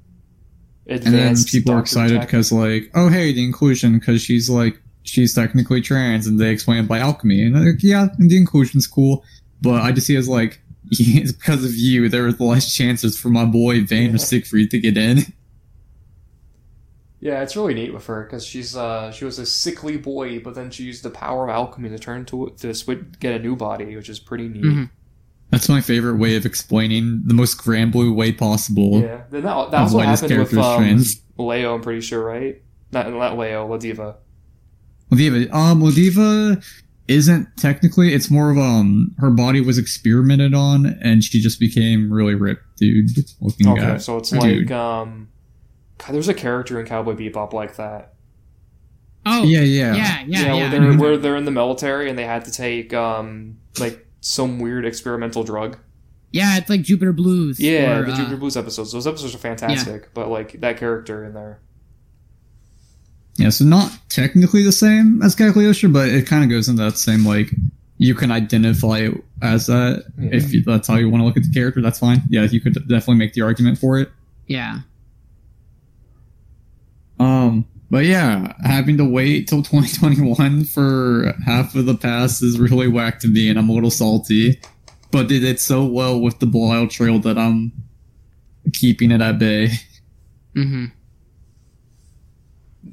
[0.88, 5.34] And then people are excited because, like, oh, hey, the inclusion, because she's like, she's
[5.36, 7.44] technically trans, and they explain it by alchemy.
[7.44, 9.24] And like, yeah, the inclusion's cool,
[9.62, 10.60] but I just see it as like,
[10.92, 14.16] it's because of you, there was less chances for my boy Vane Yeah.
[14.16, 15.20] or Siegfried to get in.
[17.22, 20.56] Yeah, it's really neat with her because she's uh she was a sickly boy, but
[20.56, 23.58] then she used the power of alchemy to turn to to swi- get a new
[23.58, 24.64] body, which is pretty neat.
[24.64, 24.90] Mhm.
[25.52, 29.02] That's my favorite way of explaining the most Granblue way possible.
[29.02, 31.22] Yeah, then that, that Of also why happened with character um, trans.
[31.38, 31.74] Leo.
[31.74, 32.62] I'm pretty sure, right?
[32.92, 34.16] Not not Leo, Ladiva.
[35.12, 36.64] Ladiva, um, Ladiva
[37.08, 38.14] isn't technically.
[38.14, 42.78] It's more of um, her body was experimented on, and she just became really ripped,
[42.78, 43.10] dude.
[43.42, 43.98] Looking Okay, guy.
[43.98, 44.70] so it's like Dude.
[44.70, 45.30] like um,
[45.98, 48.14] God, there's a character in Cowboy Bebop like that.
[49.26, 50.54] Oh, yeah, yeah, yeah, yeah, yeah.
[50.54, 54.60] where they're where they're in the military and they had to take um like some
[54.60, 55.78] weird experimental drug.
[56.32, 57.60] Yeah, it's like Jupiter Blues.
[57.60, 58.92] Yeah, or, the uh, Jupiter Blues episodes.
[58.92, 61.60] Those episodes are fantastic, but like that character in there.
[63.38, 66.98] Yeah, so not technically the same as Cagliostro, but it kind of goes into that
[66.98, 67.50] same like
[67.98, 70.30] you can identify it as that Yeah.
[70.34, 71.82] if you, that's how you want to look at the character.
[71.82, 72.22] That's fine.
[72.30, 74.10] Yeah, you could definitely make the argument for it.
[74.48, 74.80] Yeah.
[77.20, 82.88] Um, but yeah, having to wait till 2021 for half of the pass is really
[82.88, 84.60] whack to me, and I'm a little salty.
[85.12, 87.72] But they did so well with the Belial Trail that I'm
[88.74, 89.70] keeping it at bay.
[90.56, 90.86] Mm-hmm.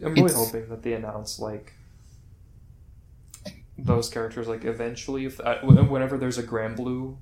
[0.05, 1.72] I'm really It's- hoping that they announce like
[3.78, 7.14] those characters like eventually if uh, whenever there's a Granblue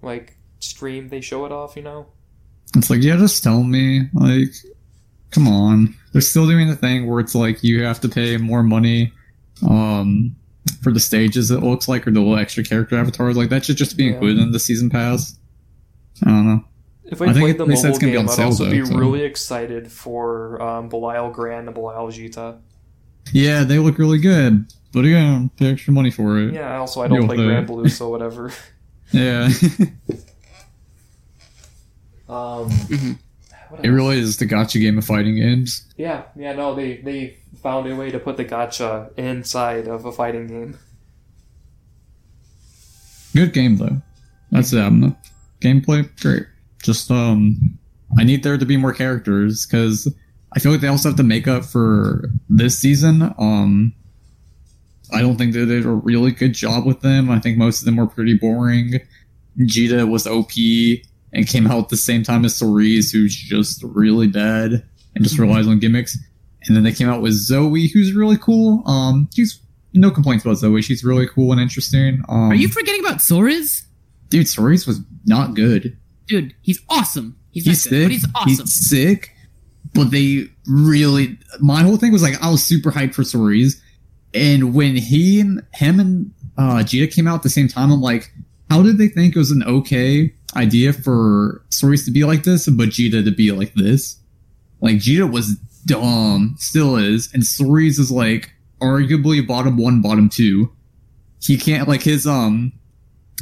[0.00, 2.06] like stream they show it off, you know.
[2.76, 4.08] It's like, yeah, just tell me.
[4.14, 4.48] Like,
[5.30, 5.94] come on.
[6.14, 9.12] They're still doing the thing where it's like you have to pay more money
[9.68, 10.34] um,
[10.80, 13.36] for the stages, it looks like, or the little extra character avatars.
[13.36, 14.12] Like, that should just be Yeah.
[14.12, 15.36] included in the season pass.
[16.24, 16.64] I don't know.
[17.04, 18.64] If I, I think played the mobile it's gonna be game, on I'd sale, also
[18.64, 22.58] though, be so- really excited for um, Belial Grand and Belial Djeeta.
[23.32, 24.66] Yeah, they look really good.
[24.92, 26.54] But again, pay extra money for it.
[26.54, 27.66] Yeah, also I don't You'll play do Grand it.
[27.72, 28.52] Blue, so whatever.
[29.12, 29.48] Yeah.
[32.28, 33.18] Um, Mhm.
[33.76, 33.94] What it else?
[33.94, 35.84] really is the gacha game of fighting games.
[35.96, 40.12] Yeah, yeah, no, they they found a way to put the gacha inside of a
[40.12, 40.78] fighting game.
[43.34, 44.00] Good game though.
[44.50, 44.80] That's it.
[44.80, 45.18] I'm not-
[45.60, 46.44] gameplay great.
[46.82, 47.78] Just um,
[48.18, 50.12] I need there to be more characters because
[50.54, 53.34] I feel like they also have to make up for this season.
[53.38, 53.94] Um,
[55.12, 57.30] I don't think they did a really good job with them.
[57.30, 59.00] I think most of them were pretty boring.
[59.58, 60.52] Djeeta was OP
[61.34, 65.36] and came out at the same time as Soriz, who's just really bad and just
[65.36, 65.40] Mhm.
[65.40, 66.16] relies on gimmicks.
[66.66, 68.82] And then they came out with Zooey, who's really cool.
[68.86, 69.58] Um, she's
[69.92, 70.82] no complaints about Zooey.
[70.82, 72.22] She's really cool and interesting.
[72.28, 73.82] Um, Are you forgetting about Soriz?
[74.30, 74.46] dude?
[74.46, 75.96] Soriz was not good.
[76.26, 77.36] Dude, he's awesome.
[77.50, 78.10] He's, He's not good, but sick.
[78.12, 78.48] he's awesome.
[78.66, 79.30] He's sick.
[79.92, 83.76] But they really, my whole thing was like, I was super hyped for Soriz,
[84.32, 88.00] and when he and him and uh, Djeeta came out at the same time, I'm
[88.00, 88.32] like,
[88.70, 92.68] how did they think it was an okay idea for Soriz to be like this,
[92.68, 94.18] but Djeeta to be like this?
[94.80, 95.56] Like Djeeta was
[95.86, 100.72] dumb, still is, and Soriz is like arguably bottom one, bottom two.
[101.40, 102.72] He can't like his um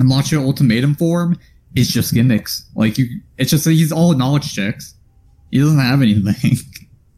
[0.00, 1.38] Macho Ultimatum form
[1.74, 2.68] is just gimmicks.
[2.74, 4.94] Like you, it's just that he's all knowledge checks.
[5.50, 6.58] He doesn't have anything.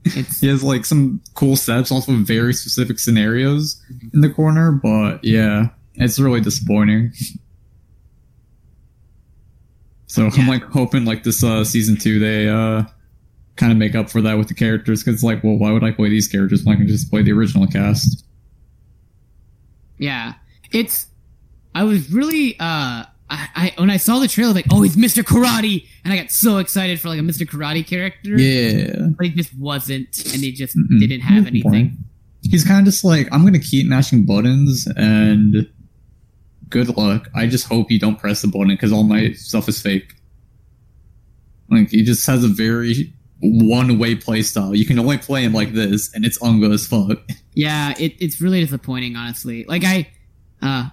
[0.06, 3.82] It's he has like some cool sets, also very specific scenarios
[4.12, 4.70] in the corner.
[4.70, 7.14] But yeah, it's really disappointing.
[10.06, 12.84] So I'm like hoping like this uh season two they uh
[13.56, 15.92] kind of make up for that with the characters because like well why would I
[15.92, 18.24] play these characters when I can just play the original cast?
[19.98, 20.34] yeah.
[20.72, 21.06] It's.
[21.74, 23.04] I was really uh.
[23.30, 25.22] I, I when I saw the trailer, like, oh, it's Mr.
[25.22, 27.46] Karate, and I got so excited for like a Mr.
[27.48, 28.38] Karate character.
[28.38, 29.08] Yeah.
[29.16, 31.00] but he just wasn't, and they just Mm-mm.
[31.00, 31.96] didn't have anything.
[32.42, 35.66] He's kind of just like, I'm gonna keep mashing buttons and
[36.68, 37.28] good luck.
[37.34, 40.14] I just hope you don't press the button because all my stuff is fake.
[41.70, 44.74] Like he just has a very one-way play style.
[44.74, 47.18] You can only play him like this, and it's ungo as fuck.
[47.56, 49.64] Yeah, it, it's really disappointing, honestly.
[49.66, 50.10] Like I,
[50.60, 50.88] uh,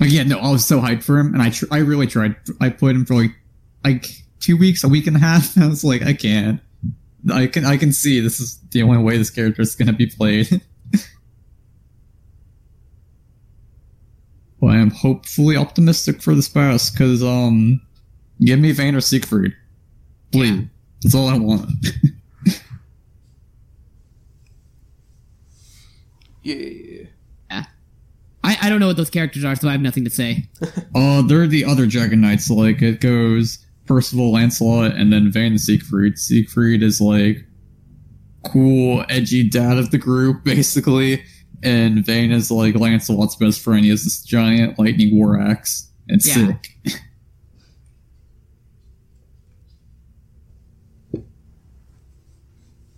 [0.00, 2.34] Like yeah, no, I was so hyped for him, and I tr- I really tried.
[2.62, 3.32] I played him for like
[3.84, 4.06] like
[4.40, 5.54] two weeks, a week and a half.
[5.56, 6.62] And I was like, I can't.
[7.30, 10.06] I can I can see this is the only way this character is gonna be
[10.06, 10.62] played.
[14.60, 17.80] well, I'm hopefully optimistic for this pass because um,
[18.40, 19.54] give me Vayne or Siegfried,
[20.32, 20.50] please.
[20.50, 20.64] Yeah.
[21.02, 21.70] That's all I want.
[26.46, 27.06] Yeah.
[28.46, 30.48] I, I don't know what those characters are, so I have nothing to say.
[30.94, 32.48] uh, they're the other Dragon Knights.
[32.48, 36.16] Like it goes Percival, Lancelot, and then Vayne and Siegfried.
[36.16, 37.44] Siegfried is like
[38.44, 41.24] cool, edgy dad of the group, basically.
[41.62, 43.84] And Vayne is like Lancelot's best friend.
[43.84, 45.90] He has this giant lightning war axe.
[46.08, 46.52] It's Yeah.
[46.84, 46.94] sick.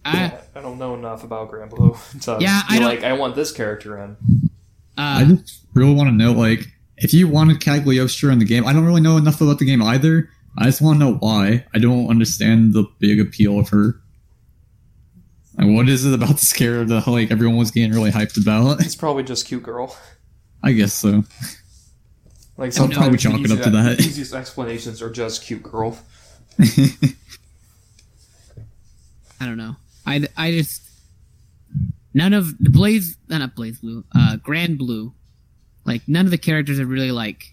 [0.04, 3.52] I, I don't know enough about Granblue to Yeah, be I like, I want this
[3.52, 4.16] character in.
[4.96, 6.60] I uh, just really want to know, like,
[6.96, 9.82] if you wanted Cagliostro in the game, I don't really know enough about the game
[9.82, 10.28] either.
[10.58, 11.64] I just want to know why.
[11.74, 14.00] I don't understand the big appeal of her.
[15.58, 18.80] Like, what is it about the character that like everyone was getting really hyped about?
[18.80, 19.96] It's probably just cute girl.
[20.62, 21.24] I guess so.
[22.56, 24.00] Like I'll probably sometimes chalk it up to easiest- that.
[24.00, 25.98] easiest explanations are just cute girl.
[29.40, 29.76] I don't know.
[30.06, 30.82] I, I just
[32.14, 35.12] none of the Blaze, uh, not BlazBlue, uh, Granblue,
[35.84, 37.52] like none of the characters are really like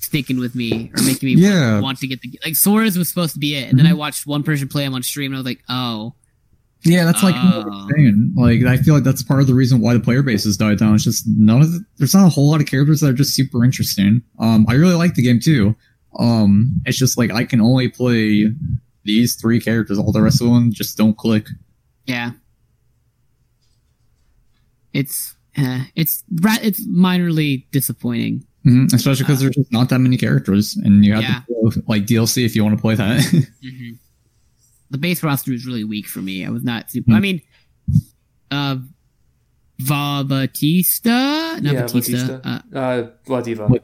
[0.00, 1.80] sticking with me or making me Yeah.
[1.80, 4.26] want to get the like Soriz was supposed to be it, and then I watched
[4.26, 6.14] one person play him on stream, and I was like, oh,
[6.84, 8.34] yeah, that's like I'm.
[8.34, 10.78] Like, I feel like that's part of the reason why the player base has died
[10.78, 10.94] down.
[10.94, 13.34] It's just none of the, there's not a whole lot of characters that are just
[13.34, 14.22] super interesting.
[14.38, 15.74] Um, I really like the game too.
[16.18, 18.46] Um, it's just like I can only play
[19.04, 19.98] these three characters.
[19.98, 21.46] All the rest of them just don't click.
[22.06, 22.32] yeah.
[24.92, 28.44] It's uh, it's it's minorly disappointing.
[28.66, 28.94] Mm-hmm.
[28.94, 31.40] Especially because there's just not that many characters, and you have Yeah.
[31.48, 33.22] to go, like DLC if you want to play that.
[33.62, 33.90] hmm
[34.92, 36.44] The base roster is really weak for me.
[36.46, 37.10] I was not super.
[37.12, 37.16] Hmm.
[37.16, 37.40] I mean,
[38.50, 38.76] uh,
[39.80, 41.10] Va Batista,
[41.58, 42.40] not yeah, Batista, Batista.
[42.44, 43.80] Uh, Uh, Ladiva.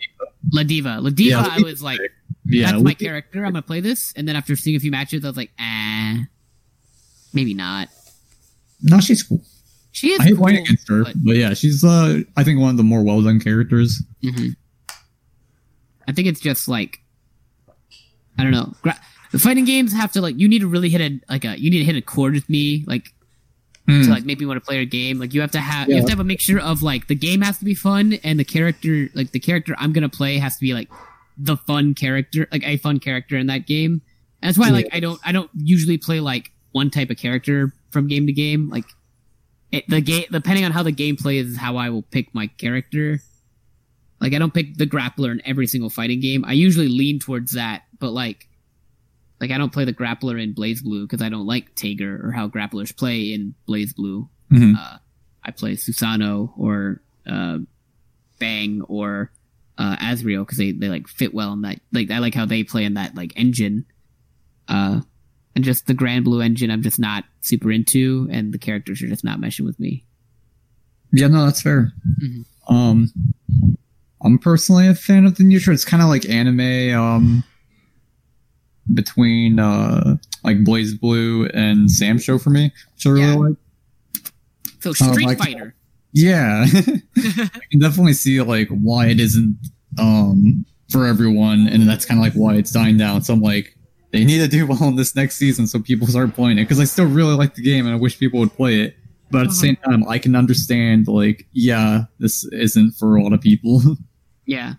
[0.53, 0.89] La Diva.
[1.01, 1.19] Ladiva.
[1.31, 1.99] Yeah, I was like,
[2.47, 3.45] yeah, that's my character.
[3.45, 6.19] I'm gonna play this, and then after seeing a few matches, I was like, ah,
[7.33, 7.89] maybe not.
[8.83, 9.43] no, she's cool.
[9.93, 12.61] She is I hate cool, playing against her, but- but yeah, she's uh, I think
[12.61, 14.01] one of the more well done characters.
[14.23, 14.55] Mhm.
[16.07, 17.01] I think it's just like
[18.39, 18.73] I don't know.
[18.83, 19.01] Gra-
[19.33, 21.70] the fighting games have to like you need to really hit a like a you
[21.70, 23.12] need to hit a chord with me like
[23.87, 24.03] Hmm.
[24.03, 25.18] to like make me want to play a game.
[25.18, 27.41] Like you have to have you have to have a mixture of like the game
[27.41, 30.61] has to be fun and the character like the character I'm gonna play has to
[30.61, 30.91] be like
[31.39, 34.03] the fun character like a fun character in that game.
[34.43, 37.72] And that's why like I don't I don't usually play like one type of character
[37.91, 38.68] from game to game.
[38.68, 38.85] Like
[39.72, 43.20] it, the game depending on how the gameplay is how I will pick my character.
[44.20, 46.45] Like I don't pick the grappler in every single fighting game.
[46.45, 48.48] I usually lean towards that, but like
[49.41, 52.49] like I don't play the grappler in BlazBlue because I don't like Tager or how
[52.49, 54.28] grapplers play in BlazBlue.
[54.53, 54.74] Mhm.
[54.76, 54.99] Uh,
[55.45, 57.59] I play Susanoo or uh,
[58.39, 59.30] Bang or
[59.78, 61.80] uh, Azrael because they, they like fit well in that.
[61.93, 63.84] Like I like how they play in that like engine.
[64.66, 65.01] Uh,
[65.55, 69.24] and just the Granblue engine, I'm just not super into, and the characters are just
[69.24, 70.05] not meshing with me.
[71.12, 71.93] Yeah, no, that's fair.
[72.22, 72.45] Mhm.
[72.68, 73.12] Um,
[74.20, 75.72] I'm personally a fan of the neutral.
[75.74, 77.45] It's kind of like anime, um,
[78.95, 83.34] between uh like BlazBlue and SamSho for me, which I really Yeah.
[83.34, 83.57] like.
[84.80, 85.74] So Street like- Fighter.
[86.12, 86.64] Yeah,
[87.16, 89.59] I can definitely see like why it isn't
[89.99, 93.22] um for everyone, and that's kind of like why it's dying down.
[93.22, 93.76] So I'm like,
[94.12, 96.80] they need to do well in this next season so people start playing it because
[96.80, 98.97] I still really like the game and I wish people would play it.
[99.30, 103.32] But at the same time, I can understand like, yeah, this isn't for a lot
[103.34, 103.82] of people.
[104.47, 104.76] Yeah.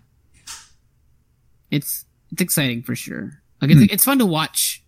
[1.70, 3.39] It's it's exciting for sure.
[3.60, 3.86] Like it's Hmm.
[3.90, 4.82] it's fun to watch.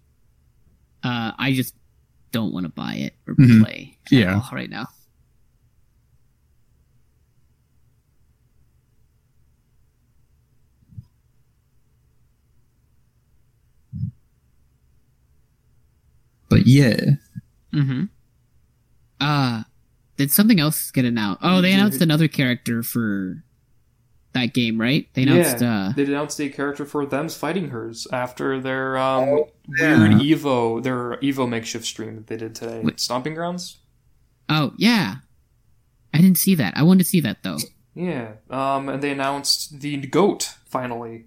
[1.02, 1.74] Uh I just
[2.30, 3.62] don't want to buy it or Mhm.
[3.64, 4.34] play at Yeah.
[4.36, 4.88] all right now.
[16.48, 16.96] but yeah,
[17.72, 18.04] Mm-hmm.
[19.20, 19.62] Uh
[20.18, 21.40] did something else get announced?
[21.42, 23.42] Oh, they announced another character for
[24.34, 25.08] that game, right?
[25.14, 29.44] They announced yeah, uh they announced a character for Them's Fightin' Herds after their um,
[29.78, 29.98] yeah.
[29.98, 32.80] weird Evo, their Evo makeshift stream that they did today.
[32.82, 33.00] Wait.
[33.00, 33.78] Stomping Grounds.
[34.48, 35.16] Oh, yeah.
[36.14, 36.74] I didn't see that.
[36.76, 37.58] I wanted to see that though.
[37.94, 41.26] Yeah, um, and they announced the goat finally,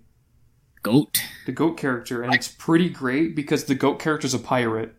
[0.82, 1.22] Goat.
[1.45, 4.93] the goat character, and it's pretty great because the goat character's a pirate.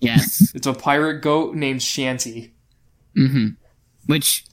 [0.00, 0.50] Yes.
[0.54, 2.54] It's a pirate goat named Shanty.
[3.16, 3.48] mm-hmm.
[4.06, 4.44] Which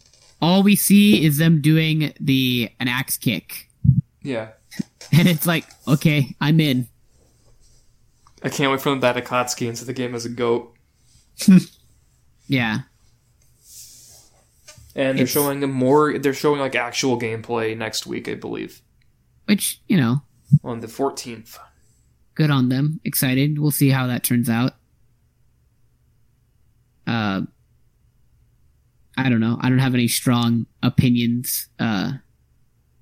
[0.45, 3.69] all we see is them doing the an axe kick.
[4.21, 4.49] Yeah,
[5.11, 6.87] And it's like, okay, I'm in.
[8.43, 10.73] I can't wait for them add Akatsuki into the game as a goat.
[12.47, 12.81] Yeah.
[14.95, 16.19] And they're It's- showing them more.
[16.19, 18.81] They're showing like actual gameplay next week, I believe,
[19.45, 20.21] which you know,
[20.63, 21.57] on the fourteenth.
[22.35, 22.99] good on them.
[23.03, 23.57] Excited.
[23.57, 24.73] We'll see how that turns out.
[27.07, 27.41] Uh,
[29.17, 29.57] I don't know.
[29.61, 32.13] I don't have any strong opinions uh,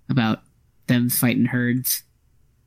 [0.09, 0.41] about
[0.87, 2.03] them fighting herds.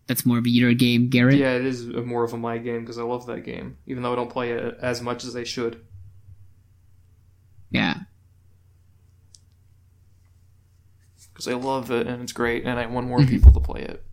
[0.08, 1.38] That's more of a Euro game, Garrett.
[1.38, 4.12] Yeah, it is more of a my game because I love that game, even though
[4.12, 5.84] I don't play it as much as I should.
[7.70, 7.94] Yeah.
[11.32, 13.28] Because I love it and it's great, and I want more Mhm.
[13.28, 14.04] people to play it.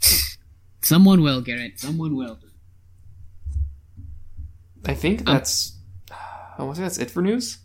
[0.82, 1.78] Someone will, Garrett.
[1.78, 2.38] Someone will.
[4.84, 5.76] I think that's.
[6.58, 7.58] I want to say that's it for news.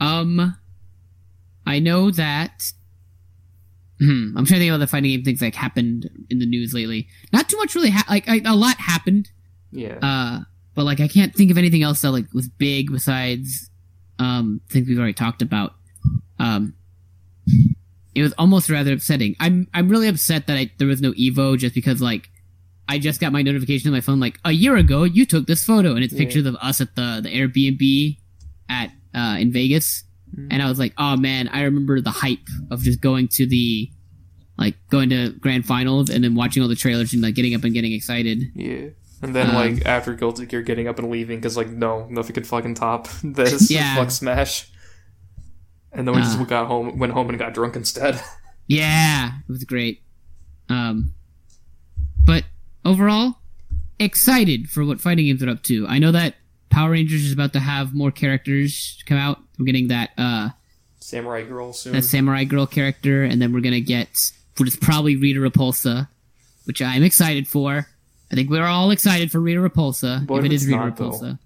[0.00, 0.56] Um,
[1.66, 2.72] I know that.
[4.00, 6.72] Hmm, I'm trying to think of other fighting game things like happened in the news
[6.72, 7.08] lately.
[7.32, 7.90] Not too much really.
[7.90, 9.28] Ha- like I, a lot happened.
[9.72, 9.98] Yeah.
[10.00, 10.40] Uh,
[10.76, 13.70] but like I can't think of anything else that like was big besides
[14.20, 15.74] um things we've already talked about.
[16.38, 16.74] Um,
[18.14, 19.34] it was almost rather upsetting.
[19.40, 22.28] I'm I'm really upset that I, there was no Evo just because like
[22.88, 25.64] I just got my notification on my phone like a year ago you took this
[25.64, 26.18] photo and it's Yeah.
[26.20, 28.16] pictures of us at the the Airbnb
[28.68, 30.04] at uh in Vegas
[30.36, 30.48] Mhm.
[30.50, 33.90] and I was like oh man I remember the hype of just going to the
[34.58, 37.64] like going to grand finals and then watching all the trailers and like getting up
[37.64, 38.42] and getting excited.
[38.54, 38.88] yeah.
[39.20, 42.34] And then, Um, like, after Guilty Gear getting up and leaving, because, like, no, nothing
[42.34, 43.68] could fucking top this.
[43.68, 43.96] Yeah.
[43.96, 44.68] Fuck Smash.
[45.92, 46.24] And then we Uh.
[46.24, 48.20] just got home, went home and got drunk instead.
[48.68, 50.02] Yeah, it was great.
[50.68, 51.14] Um,
[52.24, 52.44] but
[52.84, 53.38] overall,
[53.98, 55.86] excited for what fighting games are up to.
[55.88, 56.34] I know that
[56.70, 59.38] Power Rangers is about to have more characters come out.
[59.58, 60.50] We're getting that uh
[61.00, 61.92] Samurai Girl soon.
[61.94, 66.08] that samurai girl character, and then we're gonna get what is probably Rita Repulsa,
[66.64, 67.86] which I'm excited for.
[68.30, 70.28] I think we're all excited for Rita Repulsa.
[70.28, 71.10] What if if it is Rita not, though?
[71.10, 71.38] Repulsa,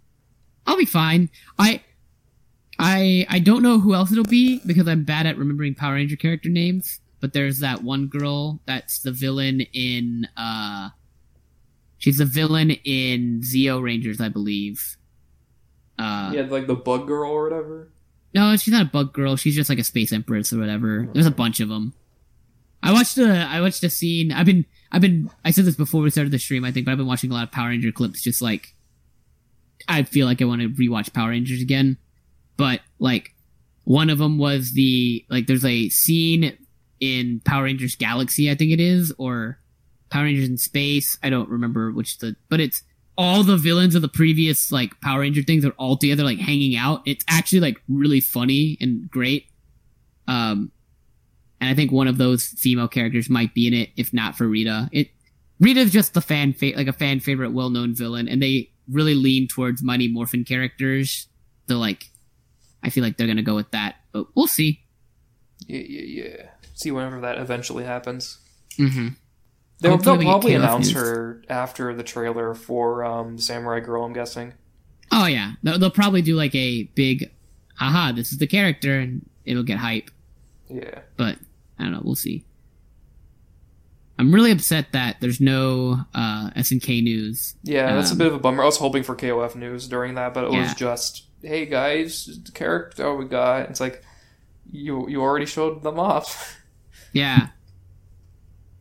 [0.67, 1.29] I'll be fine.
[1.59, 1.83] I.
[2.79, 6.17] I I don't know who else it'll be because I'm bad at remembering Power Ranger
[6.17, 7.01] character names.
[7.21, 10.89] But there's that one girl that's the villain in uh
[11.99, 14.97] she's the villain in Zeo Rangers, I believe.
[15.99, 17.89] Uh yeah, like the Bug Girl or whatever.
[18.35, 19.37] no, she's not a bug girl.
[19.37, 21.09] She's just like a space empress or whatever.
[21.13, 21.93] There's a bunch of them.
[22.83, 24.33] I watched a I watched a scene.
[24.33, 26.65] I've been I've been I said this before we started the stream.
[26.65, 28.23] I think, but I've been watching a lot of Power Ranger clips.
[28.23, 28.75] Just like
[29.89, 31.99] I feel like I want to rewatch Power Rangers again.
[32.57, 33.35] But like
[33.85, 36.57] one of them was the like there's a scene
[37.01, 39.59] in Power Rangers Galaxy, I think it is, or
[40.11, 41.19] Power Rangers in Space.
[41.23, 42.83] I don't remember which the, but it's
[43.17, 46.77] all the villains of the previous like Power Ranger things are all together like hanging
[46.77, 47.03] out.
[47.07, 49.47] It's actually like really funny and great.
[50.27, 50.73] Um,
[51.61, 54.49] and I think one of those female characters might be in it, if not for
[54.49, 54.89] Rita.
[54.93, 55.11] It
[55.61, 59.15] Rita's just the fan fa- like a fan favorite, well known villain, and they really
[59.15, 61.29] lean towards Mighty Morphin characters.
[61.69, 62.11] So like,
[62.83, 64.83] I feel like they're gonna go with that, but we'll see.
[65.69, 66.47] Yeah, yeah, yeah.
[66.75, 68.39] See whenever that eventually happens.
[68.79, 69.09] Mm-hmm.
[69.83, 74.55] They'll, they'll probably announce her after the trailer for um, Samurai Girl, I'm guessing.
[75.11, 77.31] Oh yeah, they'll, they'll probably do like a big,
[77.81, 80.11] aha, this is the character, and it'll get hype.
[80.69, 81.01] Yeah.
[81.17, 81.39] But
[81.79, 82.01] I don't know.
[82.03, 82.45] We'll see.
[84.19, 87.57] I'm really upset that there's no uh, SNK news.
[87.65, 88.63] Yeah, that's Um, a bit of a bummer.
[88.63, 92.53] I was hoping for KOF news during that, but it was just, hey guys, the
[92.53, 93.69] character we got.
[93.71, 94.05] It's like,
[94.71, 96.59] you you already showed them off.
[97.15, 97.49] Yeah,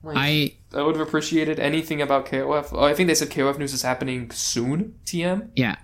[0.03, 2.69] Like, I I would have appreciated anything about KOF.
[2.71, 5.75] Oh, I think they said KOF news is happening soon, TM, yeah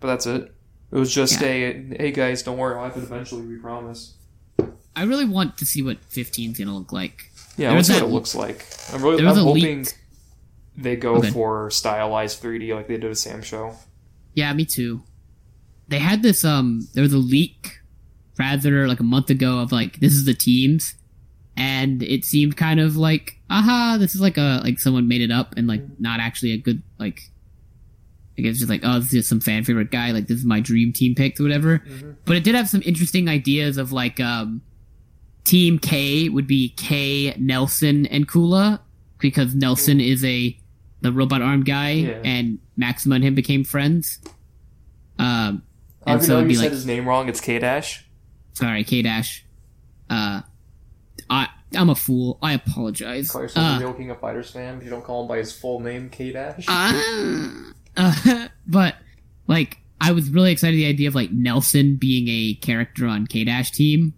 [0.00, 0.52] but that's it.
[0.92, 1.46] It was just Yeah.
[1.48, 4.14] a, hey guys, don't worry, I'll happen eventually, we promise.
[4.94, 7.30] I really want to see what 15 is gonna look like.
[7.56, 8.66] Yeah, There let's was see what it looks like.
[8.92, 9.98] I'm really I'm hoping leaked-
[10.76, 11.30] they go Okay.
[11.30, 13.76] for stylized 3D like they did with SamSho.
[14.34, 15.02] Yeah, me too.
[15.88, 17.78] They had this um there was a leak
[18.38, 20.94] rather like a month ago of like this is the teams
[21.56, 25.30] and it seemed kind of like aha this is like a like someone made it
[25.30, 27.20] up and like not actually a good like
[28.36, 30.44] I guess just like oh this is just some fan favorite guy like this is
[30.44, 31.78] my dream team pick or whatever.
[31.78, 32.16] Mhm.
[32.24, 34.60] But it did have some interesting ideas of like um
[35.44, 38.80] Team K would be K Nelson and Kula
[39.18, 40.58] because Nelson is a
[41.02, 42.20] the robot arm guy Yeah.
[42.24, 44.18] and Maxima and him became friends.
[45.18, 45.62] Um
[46.06, 48.04] and so it'd you be said like his name wrong, it's K Dash.
[48.54, 49.44] sorry, K Dash.
[50.10, 50.40] Uh
[51.30, 52.38] I I'm a fool.
[52.42, 53.30] I apologize.
[53.30, 54.80] Call yourself Uh, a real King of Fighters fan.
[54.82, 56.64] You don't call him by his full name, K Dash.
[56.68, 58.96] Uh, uh, but
[59.46, 63.44] like I was really excited the idea of like Nelson being a character on K
[63.44, 64.14] Dash team,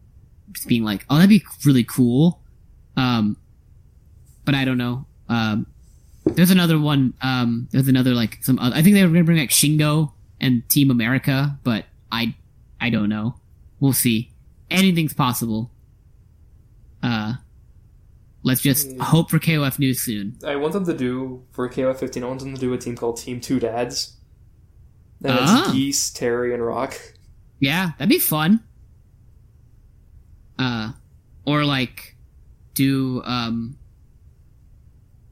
[0.52, 2.40] just being like, oh, that'd be really cool.
[2.96, 3.36] Um,
[4.44, 5.06] but I don't know.
[5.28, 5.66] Um,
[6.24, 7.14] there's another one.
[7.22, 8.58] Um, there's another like some.
[8.58, 12.34] Other, I think they were gonna bring back Shingo and Team America, but I,
[12.80, 13.36] I don't know.
[13.80, 14.30] We'll see.
[14.70, 15.70] anything's possible.
[17.02, 17.34] Uh,
[18.46, 19.02] let's just Yeah.
[19.04, 20.38] hope for KOF news soon.
[20.46, 22.22] I want them to do for KOF 15.
[22.22, 24.16] I want them to do a team called Team Two Dads.
[25.24, 25.64] And Ah.
[25.64, 26.94] it's Geese, Terry, and Rock.
[27.58, 28.60] Yeah, that'd be fun.
[30.58, 30.92] Uh,
[31.44, 32.16] or like
[32.74, 33.76] do um.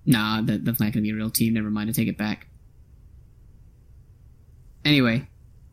[0.07, 1.55] Nah, that, that's not gonna be a real team.
[1.55, 1.89] Never mind.
[1.89, 2.49] I take it back.
[4.85, 5.27] Anyway,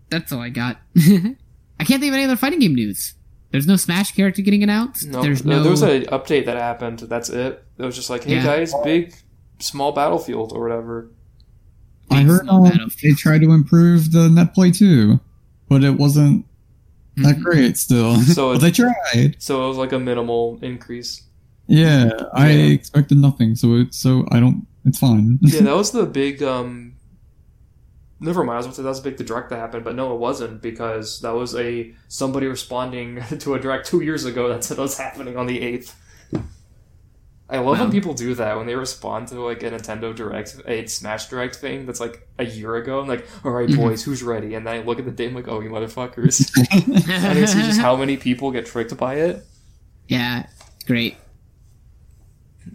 [0.10, 0.78] that's all I got.
[0.98, 3.16] I can't think of any other fighting game news.
[3.52, 5.08] There's no Smash character getting announced.
[5.08, 5.64] No, There's there- no.
[5.64, 7.00] there was an update that happened.
[7.00, 7.64] That's it.
[7.78, 8.44] It was just like, hey Yeah.
[8.46, 9.14] guys, big,
[9.60, 11.12] small battlefield or whatever.
[12.10, 12.64] I heard um,
[13.02, 15.20] they tried to improve the net play too,
[15.70, 16.46] but it wasn't
[17.18, 17.44] that Mhm.
[17.44, 18.20] great still.
[18.22, 19.36] So but they tried.
[19.40, 21.24] So it was like a minimal increase.
[21.68, 24.66] Yeah, I expected nothing, so it's so I don't.
[24.86, 25.40] It's fine.
[25.42, 26.42] Yeah, that was the big.
[26.44, 26.94] um
[28.24, 28.54] Never mind.
[28.54, 30.20] I was going to say that was big the direct that happened, but no, it
[30.20, 34.78] wasn't because that was a somebody responding to a direct two years ago that said
[34.78, 35.96] it was happening on the eighth.
[37.50, 37.84] I love Wow.
[37.86, 41.56] when people do that when they respond to like a Nintendo Direct, a Smash Direct
[41.58, 43.02] thing that's like a year ago.
[43.02, 43.76] I'm like, all right, Mhm.
[43.76, 44.54] boys, who's ready?
[44.56, 46.50] And then I look at the date, I'm like, oh, you motherfuckers!
[47.10, 49.44] and I see just how many people get tricked by it.
[50.08, 50.46] yeah,
[50.88, 51.18] great.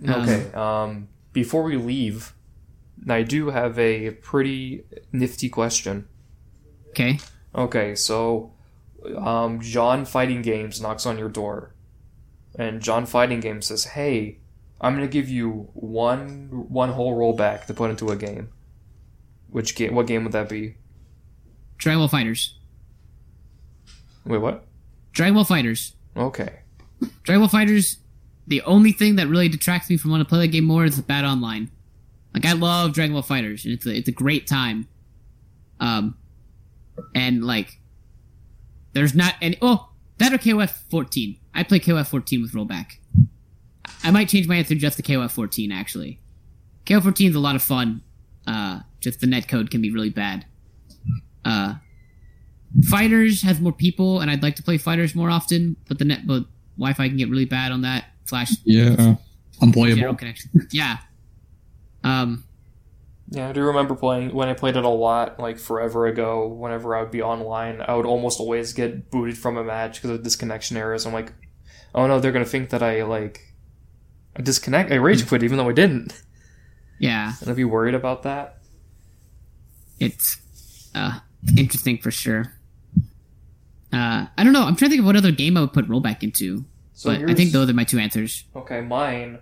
[0.06, 0.52] Um, Okay.
[0.52, 2.34] Um, before we leave,
[3.08, 6.08] I do have a pretty nifty question.
[6.90, 7.18] Okay.
[7.54, 8.52] Okay, so
[9.16, 11.74] um, John Fighting Games knocks on your door,
[12.58, 14.38] and John Fighting Games says, "Hey,
[14.80, 18.50] I'm gonna give you one one whole rollback to put into a game.
[19.48, 19.94] Which game?
[19.94, 20.76] What game would that be?
[21.78, 22.50] Dragon Ball FighterZ.
[24.26, 24.64] Wait, what?
[25.12, 25.92] Dragon Ball FighterZ.
[26.16, 26.60] Okay.
[27.22, 27.98] Dragon Ball FighterZ.
[28.48, 30.96] The only thing that really detracts me from wanting to play that game more is
[30.96, 31.70] the bad online.
[32.36, 34.86] Like I love Dragon Ball FighterZ, and it's a it's a great time.
[35.80, 36.18] Um,
[37.14, 37.80] and like,
[38.92, 39.56] there's not any.
[39.62, 39.88] Oh,
[40.18, 41.38] that or KOF 14.
[41.54, 42.98] I play KOF 14 with rollback.
[44.04, 46.20] I might change my answer just to KOF 14 actually.
[46.84, 48.02] KOF 14 is a lot of fun.
[48.46, 50.44] Uh, just the net code can be really bad.
[51.42, 51.76] Uh,
[52.86, 56.26] Fighters has more people, and I'd like to play Fighters more often, but the net
[56.26, 56.44] but
[56.76, 58.04] Wi-Fi can get really bad on that.
[58.26, 59.14] Flash, yeah,
[59.62, 60.14] unplayable.
[60.16, 60.50] connection.
[60.70, 60.98] yeah.
[62.06, 62.44] Um.
[63.28, 66.46] Yeah, I do remember playing when I played it a lot, like forever ago.
[66.46, 70.10] Whenever I would be online, I would almost always get booted from a match because
[70.10, 71.04] of disconnection errors.
[71.06, 71.32] I'm like,
[71.92, 73.40] oh no, they're gonna think that I like
[74.36, 76.22] I disconnect, I rage quit, even though I didn't.
[77.00, 77.32] Yeah.
[77.40, 78.58] And I'd be worried about that.
[79.98, 80.38] It's
[80.94, 81.18] uh
[81.56, 82.52] interesting for sure.
[83.92, 84.64] Uh, I don't know.
[84.64, 87.30] I'm trying to think of what other game I would put rollback into, So but
[87.30, 88.44] I think those are my two answers.
[88.54, 89.38] Okay, mine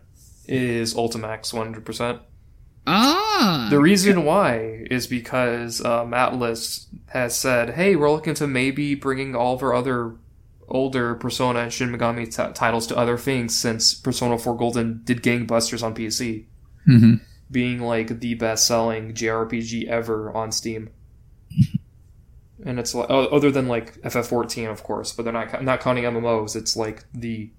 [0.46, 2.20] is Ultimax 100%.
[2.86, 3.68] Ah.
[3.70, 9.34] The reason why is because um, Atlus has said, "Hey, we're looking to maybe bringing
[9.34, 10.16] all of our other
[10.68, 15.22] older Persona and Shin Megami t- titles to other things since Persona 4 Golden did
[15.22, 16.46] gangbusters on PC,
[16.84, 17.14] hmm
[17.50, 20.90] being like the best-selling JRPG ever on Steam."
[22.66, 26.56] And it's like, other than like FF14, of course, but they're not not counting MMOs.
[26.56, 27.50] It's like the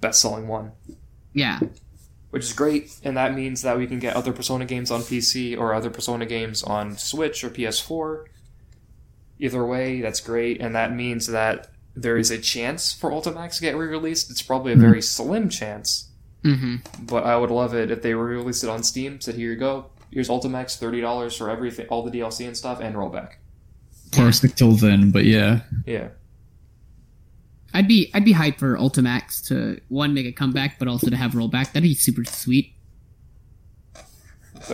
[0.00, 0.72] best-selling one
[1.32, 1.60] yeah.
[2.30, 5.58] Which is great, and that means that we can get other Persona games on PC
[5.58, 8.24] or other Persona games on Switch or PS4.
[9.40, 13.60] Either way, that's great, and that means that there is a chance for Ultimax to
[13.62, 14.30] get re-released.
[14.30, 16.04] It's probably a very slim chance,
[16.44, 17.04] Mm-hmm.
[17.06, 19.20] but I would love it if they re-released it on Steam.
[19.20, 19.86] Said, "Here you go.
[20.12, 23.32] Here's Ultimax, thirty dollars for everything, all the DLC and stuff, and rollback."
[24.18, 25.60] Or stick till then, but yeah.
[25.84, 26.08] Yeah,
[27.74, 31.16] I'd be I'd be hyped for Ultimax to one make a comeback, but also to
[31.16, 31.66] have rollback.
[31.72, 32.72] That'd be super sweet.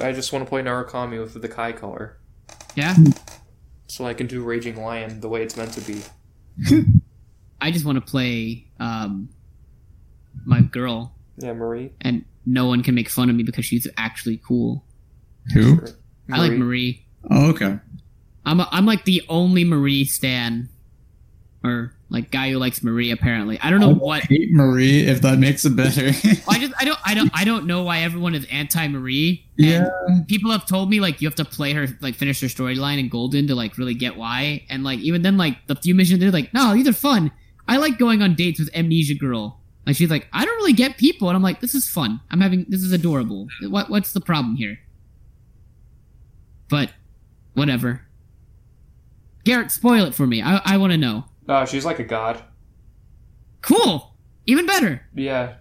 [0.00, 2.16] I just want to play Narukami with the Kai color,
[2.74, 2.96] Yeah.
[3.86, 6.02] so I can do Raging Lion the way it's meant to be.
[7.60, 9.28] I just want to play um
[10.46, 11.92] my girl, Yeah, Marie.
[12.00, 14.84] and no one can make fun of me because she's actually cool.
[15.52, 15.76] Who?
[15.76, 15.88] Sure.
[16.32, 17.06] I like Marie.
[17.30, 17.78] Oh, okay.
[18.46, 20.68] I'm a, I'm like the only Marie stan,
[21.64, 23.10] or like guy who likes Marie.
[23.10, 24.22] Apparently, I don't know I what.
[24.24, 26.08] hate Marie if that makes it better.
[26.48, 29.44] I just I don't I don't I don't know why everyone is anti Marie.
[29.56, 29.88] yeah.
[30.28, 33.08] people have told me like you have to play her like finish her storyline in
[33.08, 34.64] Golden to like really get why.
[34.68, 37.32] And like even then like the few missions they're like no these are fun.
[37.66, 39.58] I like going on dates with Amnesia Girl.
[39.86, 42.20] Like she's like I don't really get people, and I'm like this is fun.
[42.30, 43.48] I'm having this is adorable.
[43.62, 44.78] What what's the problem here?
[46.68, 46.90] But
[47.54, 48.02] whatever.
[49.44, 50.42] Garrett, spoil it for me.
[50.42, 51.24] I I want to know.
[51.48, 52.42] Uh, she's like a god.
[53.62, 54.14] Cool.
[54.46, 55.02] Even better.
[55.14, 55.54] Yeah.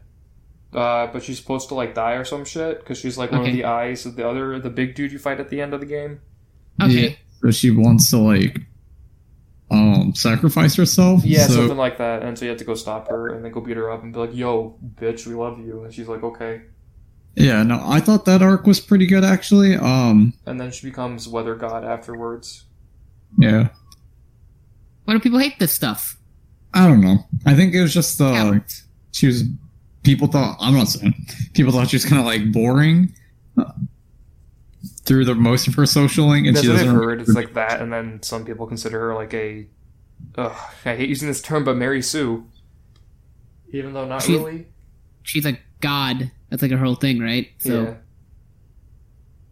[0.73, 3.53] Uh, but she's supposed to like die or some shit because she's like one of
[3.53, 5.85] the eyes of the other the big dude you fight at the end of the
[5.85, 6.19] game.
[6.81, 7.09] Okay.
[7.09, 7.15] Yeah.
[7.41, 8.61] So she wants to like
[9.69, 11.23] um sacrifice herself.
[11.23, 12.23] Yeah, so, something like that.
[12.23, 14.13] And so you have to go stop her and then go beat her up and
[14.13, 16.61] be like, "Yo, bitch, we love you." And she's like, "Okay."
[17.35, 19.75] Yeah, no, I thought that arc was pretty good actually.
[19.75, 22.65] Um, And then she becomes Weather God afterwards.
[23.37, 23.69] yeah,
[25.05, 26.17] Why do people hate this stuff?
[26.73, 27.17] I don't know.
[27.45, 28.83] I think it was just uh, Cowards.
[29.11, 29.43] she was.
[30.03, 31.13] People thought I'm not saying
[31.53, 33.13] people thought she was kind of like boring
[33.57, 33.71] uh,
[35.03, 36.99] through the most of her social link, and That's she what I've doesn't.
[36.99, 37.21] heard.
[37.21, 39.67] It's like that, and then some people consider her like a.
[40.37, 40.51] Ugh,
[40.85, 42.45] I hate using this term, but Mary Sue.
[43.71, 44.67] Even though not She- really.
[45.23, 46.31] She's a god.
[46.49, 47.47] That's like her whole thing, right?
[47.59, 47.93] So, yeah.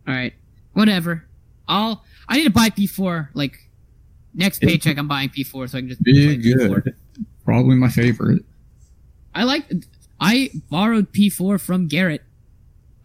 [0.08, 0.34] all right,
[0.74, 1.26] whatever.
[1.68, 2.04] I'll.
[2.28, 3.30] I need to buy P4.
[3.34, 3.58] Like
[4.34, 6.84] next paycheck, I'm buying P4 so I can just Be play P4.
[6.84, 6.96] good.
[7.46, 8.44] Probably my favorite.
[9.34, 9.66] I like.
[10.20, 12.22] I borrowed P4 from Garrett,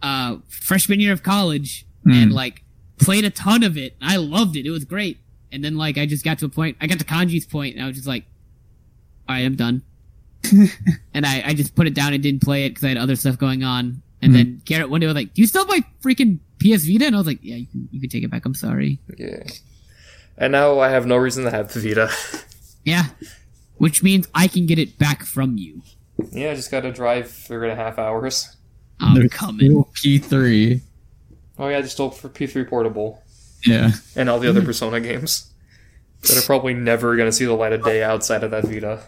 [0.01, 2.33] uh, freshman year of college, and Mm.
[2.33, 2.63] like
[2.97, 3.95] played a ton of it.
[4.01, 4.65] I loved it.
[4.65, 5.17] It was great.
[5.51, 6.77] And then like I just got to a point.
[6.81, 8.25] I got to Kanji's point, and I was just like,
[9.27, 9.81] "All right, I'm done."
[11.13, 13.15] and I, I just put it down and didn't play it because I had other
[13.15, 14.01] stuff going on.
[14.21, 14.35] And Mhm.
[14.35, 17.15] then Garrett one day was like, "Do you still have my freaking PS Vita?" And
[17.15, 18.45] I was like, "Yeah, you can, you can take it back.
[18.45, 19.43] I'm sorry." Yeah.
[20.37, 22.11] And now I have no reason to have the Vita.
[22.85, 23.07] Yeah,
[23.77, 25.81] which means I can get it back from you.
[26.31, 28.55] yeah, I just gotta drive three and a half hours.
[29.01, 29.83] I'm There's coming.
[29.93, 30.81] P3.
[31.59, 33.21] Oh yeah, I just stole for P3 Portable
[33.65, 33.91] Yeah.
[34.15, 35.51] and all the other Persona games
[36.21, 39.01] that are probably never gonna see the light of day outside of that Vita.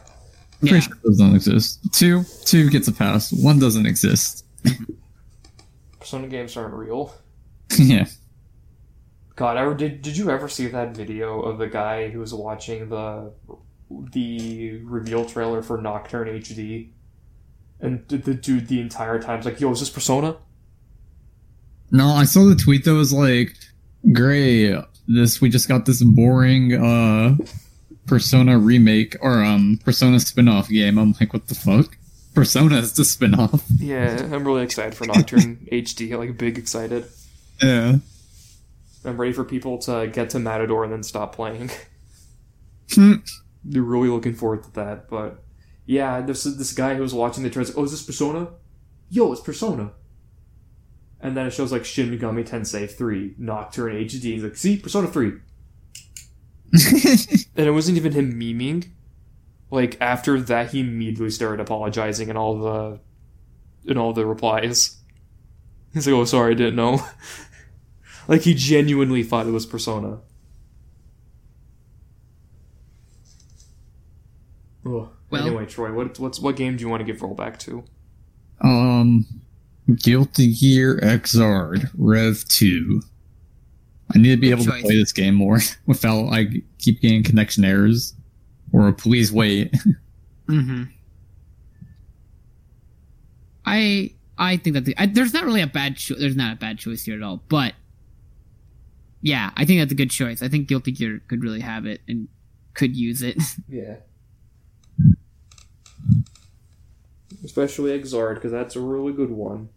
[0.61, 0.71] Yeah.
[0.71, 1.79] Pretty sure those don't exist.
[1.93, 3.31] Two, two gets a pass.
[3.31, 4.43] One doesn't exist.
[5.99, 7.13] Persona games aren't real.
[7.77, 8.05] yeah.
[9.39, 13.31] God, did did you ever see that video of the guy who was watching the
[14.11, 16.89] the reveal trailer for Nocturne HD?
[17.79, 20.35] And the, the dude the entire time's like, "Yo, is this Persona?"
[21.89, 23.55] No, I saw the tweet that was like,
[24.11, 24.75] "Great,
[25.07, 27.37] this we just got this boring uh
[28.07, 31.95] Persona remake or um Persona spin-off game." I'm like, "What the fuck?
[32.35, 36.17] Persona is the spin-off." Yeah, I'm really excited for Nocturne HD.
[36.17, 37.05] Like big excited.
[37.63, 37.99] Yeah.
[39.05, 41.71] I'm ready for people to get to Matador and then stop playing.
[42.93, 43.13] Hmm.
[43.63, 45.09] They're really looking forward to that.
[45.09, 45.43] But
[45.85, 48.49] yeah, this this guy who was watching the like, oh, is this Persona?
[49.09, 49.91] Yo, it's Persona.
[51.21, 54.21] And then it shows like Shin Megami Tensei 3, Nocturne HD.
[54.21, 55.33] He's like, see, Persona 3.
[57.59, 58.89] And it wasn't even him memeing.
[59.69, 62.99] Like after that, he immediately started apologizing in all the
[63.85, 64.97] in all the replies.
[65.93, 67.05] He's like, "Oh, sorry, I didn't know."
[68.29, 70.19] like he genuinely thought it was Persona.
[74.85, 75.09] Ugh.
[75.29, 77.83] Well- anyway, Troy, what what's what game do you want to give rollback to?
[78.61, 79.25] um,
[80.03, 83.01] Guilty Gear Xrd Rev Two.
[84.13, 84.81] I need to be Good able choice.
[84.81, 86.47] to play this game more without I
[86.79, 88.13] keep getting connection errors.
[88.71, 89.73] Or please wait.
[90.47, 90.83] Mm-hmm.
[93.65, 96.55] I I think that the, I, there's not really a bad cho- there's not a
[96.55, 97.73] bad choice here at all, but
[99.21, 100.41] yeah, I think that's a good choice.
[100.41, 102.27] I think Guilty Gear could really have it and
[102.73, 103.37] could use it.
[103.69, 103.95] Yeah.
[107.43, 109.69] Especially Xrd, because that's a really good one.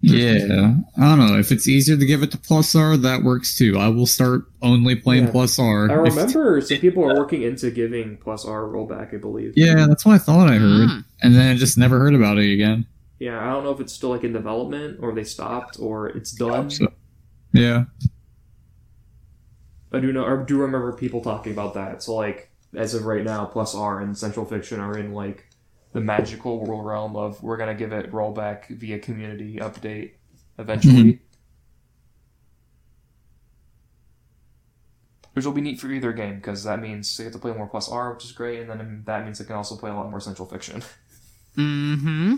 [0.00, 1.38] Yeah, I don't know.
[1.38, 3.78] If it's easier to give it to Plus R, that works too.
[3.78, 5.30] I will start only playing Yeah.
[5.30, 5.90] Plus R.
[5.90, 9.52] I If- remember some people are working into giving plus R rollback, I believe.
[9.56, 11.04] yeah, that's what I thought I heard, Ah.
[11.22, 12.86] and then I just never heard about it again.
[13.20, 16.32] Yeah, I don't know if it's still like in development or they stopped or it's
[16.32, 16.70] done.
[16.70, 16.88] So,
[17.52, 17.84] yeah,
[19.92, 22.02] I do know I do remember people talking about that.
[22.02, 25.46] So like as of right now, plus R and Central Fiction are in like
[25.92, 30.12] the magical world realm of we're gonna give it rollback via community update
[30.58, 31.20] eventually.
[35.34, 37.66] Which will be neat for either game because that means they get to play more
[37.66, 40.10] plus R, which is great, and then that means they can also play a lot
[40.10, 40.82] more Central Fiction.
[41.54, 42.36] Mm-hmm.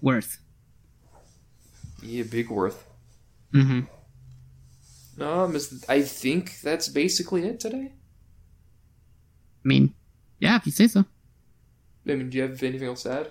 [0.00, 0.38] Worth.
[2.02, 2.88] yeah, big worth.
[3.52, 3.80] Mm-hmm.
[5.20, 7.92] Um, is, I think that's basically it today.
[9.64, 9.94] I mean,
[10.40, 11.04] yeah, if you say so.
[12.08, 13.30] I mean, do you have anything else to add?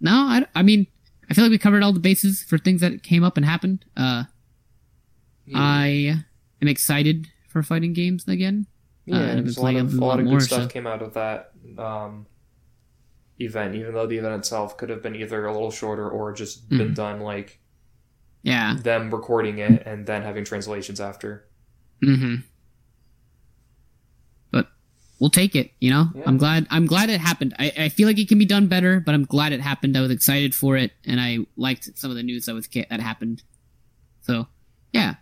[0.00, 0.86] No, I, I mean,
[1.28, 3.84] I feel like we covered all the bases for things that came up and happened.
[3.96, 4.24] Uh,
[5.54, 6.22] I
[6.62, 8.66] am excited for fighting games again.
[9.06, 10.62] yeah, uh, and I've been a lot of, a lot lot of more, good stuff
[10.64, 12.26] so- came out of that um,
[13.40, 16.68] event, even though the event itself could have been either a little shorter or just
[16.68, 16.94] been Mhm.
[16.94, 17.60] done like
[18.48, 18.76] Yeah.
[18.82, 21.44] them recording it and then having translations after.
[22.02, 22.36] Mm-hmm.
[24.50, 24.68] But
[25.20, 25.72] we'll take it.
[25.80, 26.22] You know, Yeah.
[26.26, 26.66] I'm glad.
[26.70, 27.54] I'm glad it happened.
[27.58, 29.96] I, I feel like it can be done better, but I'm glad it happened.
[29.96, 33.00] I was excited for it, and I liked some of the news that was that
[33.00, 33.42] happened.
[34.22, 34.46] So,
[34.92, 35.14] yeah.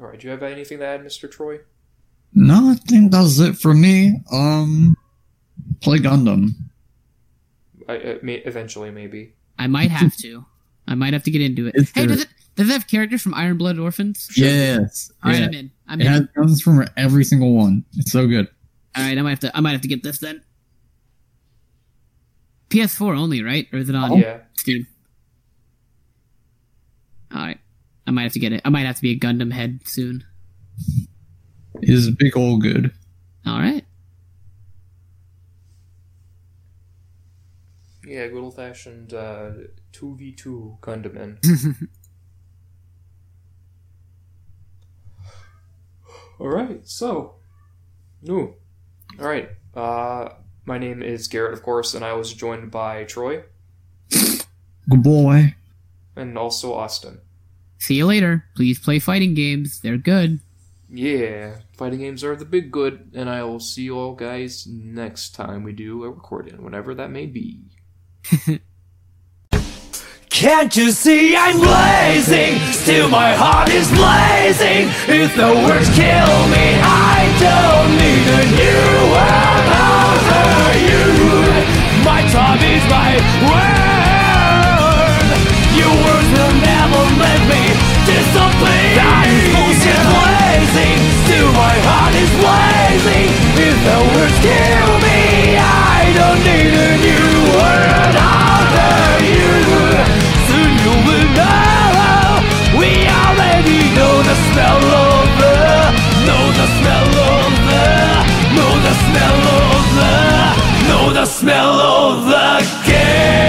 [0.00, 1.60] All right, do you have anything to add, Mister Troy?
[2.34, 4.20] No, I think that's it for me.
[4.32, 4.96] Um,
[5.80, 6.54] play Gundam.
[7.88, 9.34] I, I may, eventually, maybe.
[9.58, 10.44] I might have to.
[10.88, 11.74] I might have to get into it.
[11.76, 14.28] It's hey, does it does it have characters from Iron Blood Orphans?
[14.36, 15.10] Yes.
[15.22, 15.46] All right, Yeah.
[15.46, 15.70] I'm in.
[15.88, 16.12] I'm It in.
[16.12, 17.84] has guns from every single one.
[17.96, 18.48] It's so good.
[18.96, 19.56] All right, I might have to.
[19.56, 20.42] I might have to get this then.
[22.70, 23.66] PS4 only, right?
[23.72, 24.12] Or is it on?
[24.12, 24.16] Oh.
[24.16, 24.38] Yeah.
[24.64, 24.86] Dude.
[27.34, 27.58] All right,
[28.06, 28.60] I might have to get it.
[28.64, 30.24] I might have to be a Gundam head soon.
[31.80, 32.92] It is big old good.
[33.46, 33.84] All right.
[38.12, 39.52] Yeah, good old fashioned uh,
[39.94, 41.38] 2v2 Gundam.
[46.38, 47.36] Alright, so.
[48.20, 48.52] New.
[49.18, 50.28] Alright, uh,
[50.66, 53.44] my name is Garrett, of course, and I was joined by Troy
[54.10, 55.54] Good boy.
[56.14, 57.18] and also Austin.
[57.78, 58.44] See you later.
[58.54, 59.80] Please play fighting games.
[59.80, 60.40] They're good.
[60.90, 65.34] Yeah, fighting games are the big good, and I will see you all guys next
[65.34, 67.62] time we do a recording, whenever that may be.
[70.30, 72.58] Can't you see I'm blazing?
[72.72, 74.88] Still my heart is blazing.
[75.10, 79.66] If the words kill me, I don't need a new world
[80.32, 81.02] over you.
[82.06, 85.28] My time is my word.
[85.76, 87.62] Your words will never let me
[88.06, 88.96] disobey.
[88.98, 90.98] That is bullshit blazing.
[91.26, 93.28] Still my heart is blazing.
[93.58, 95.11] If the words kill me
[96.14, 99.52] don't need a new world order you.
[100.48, 102.28] Soon you will know.
[102.80, 102.90] We
[103.22, 105.58] already know the smell of the
[106.28, 107.86] Know the smell of the
[108.56, 110.14] Know the smell of the
[110.88, 112.50] Know the smell of the
[112.86, 113.41] game.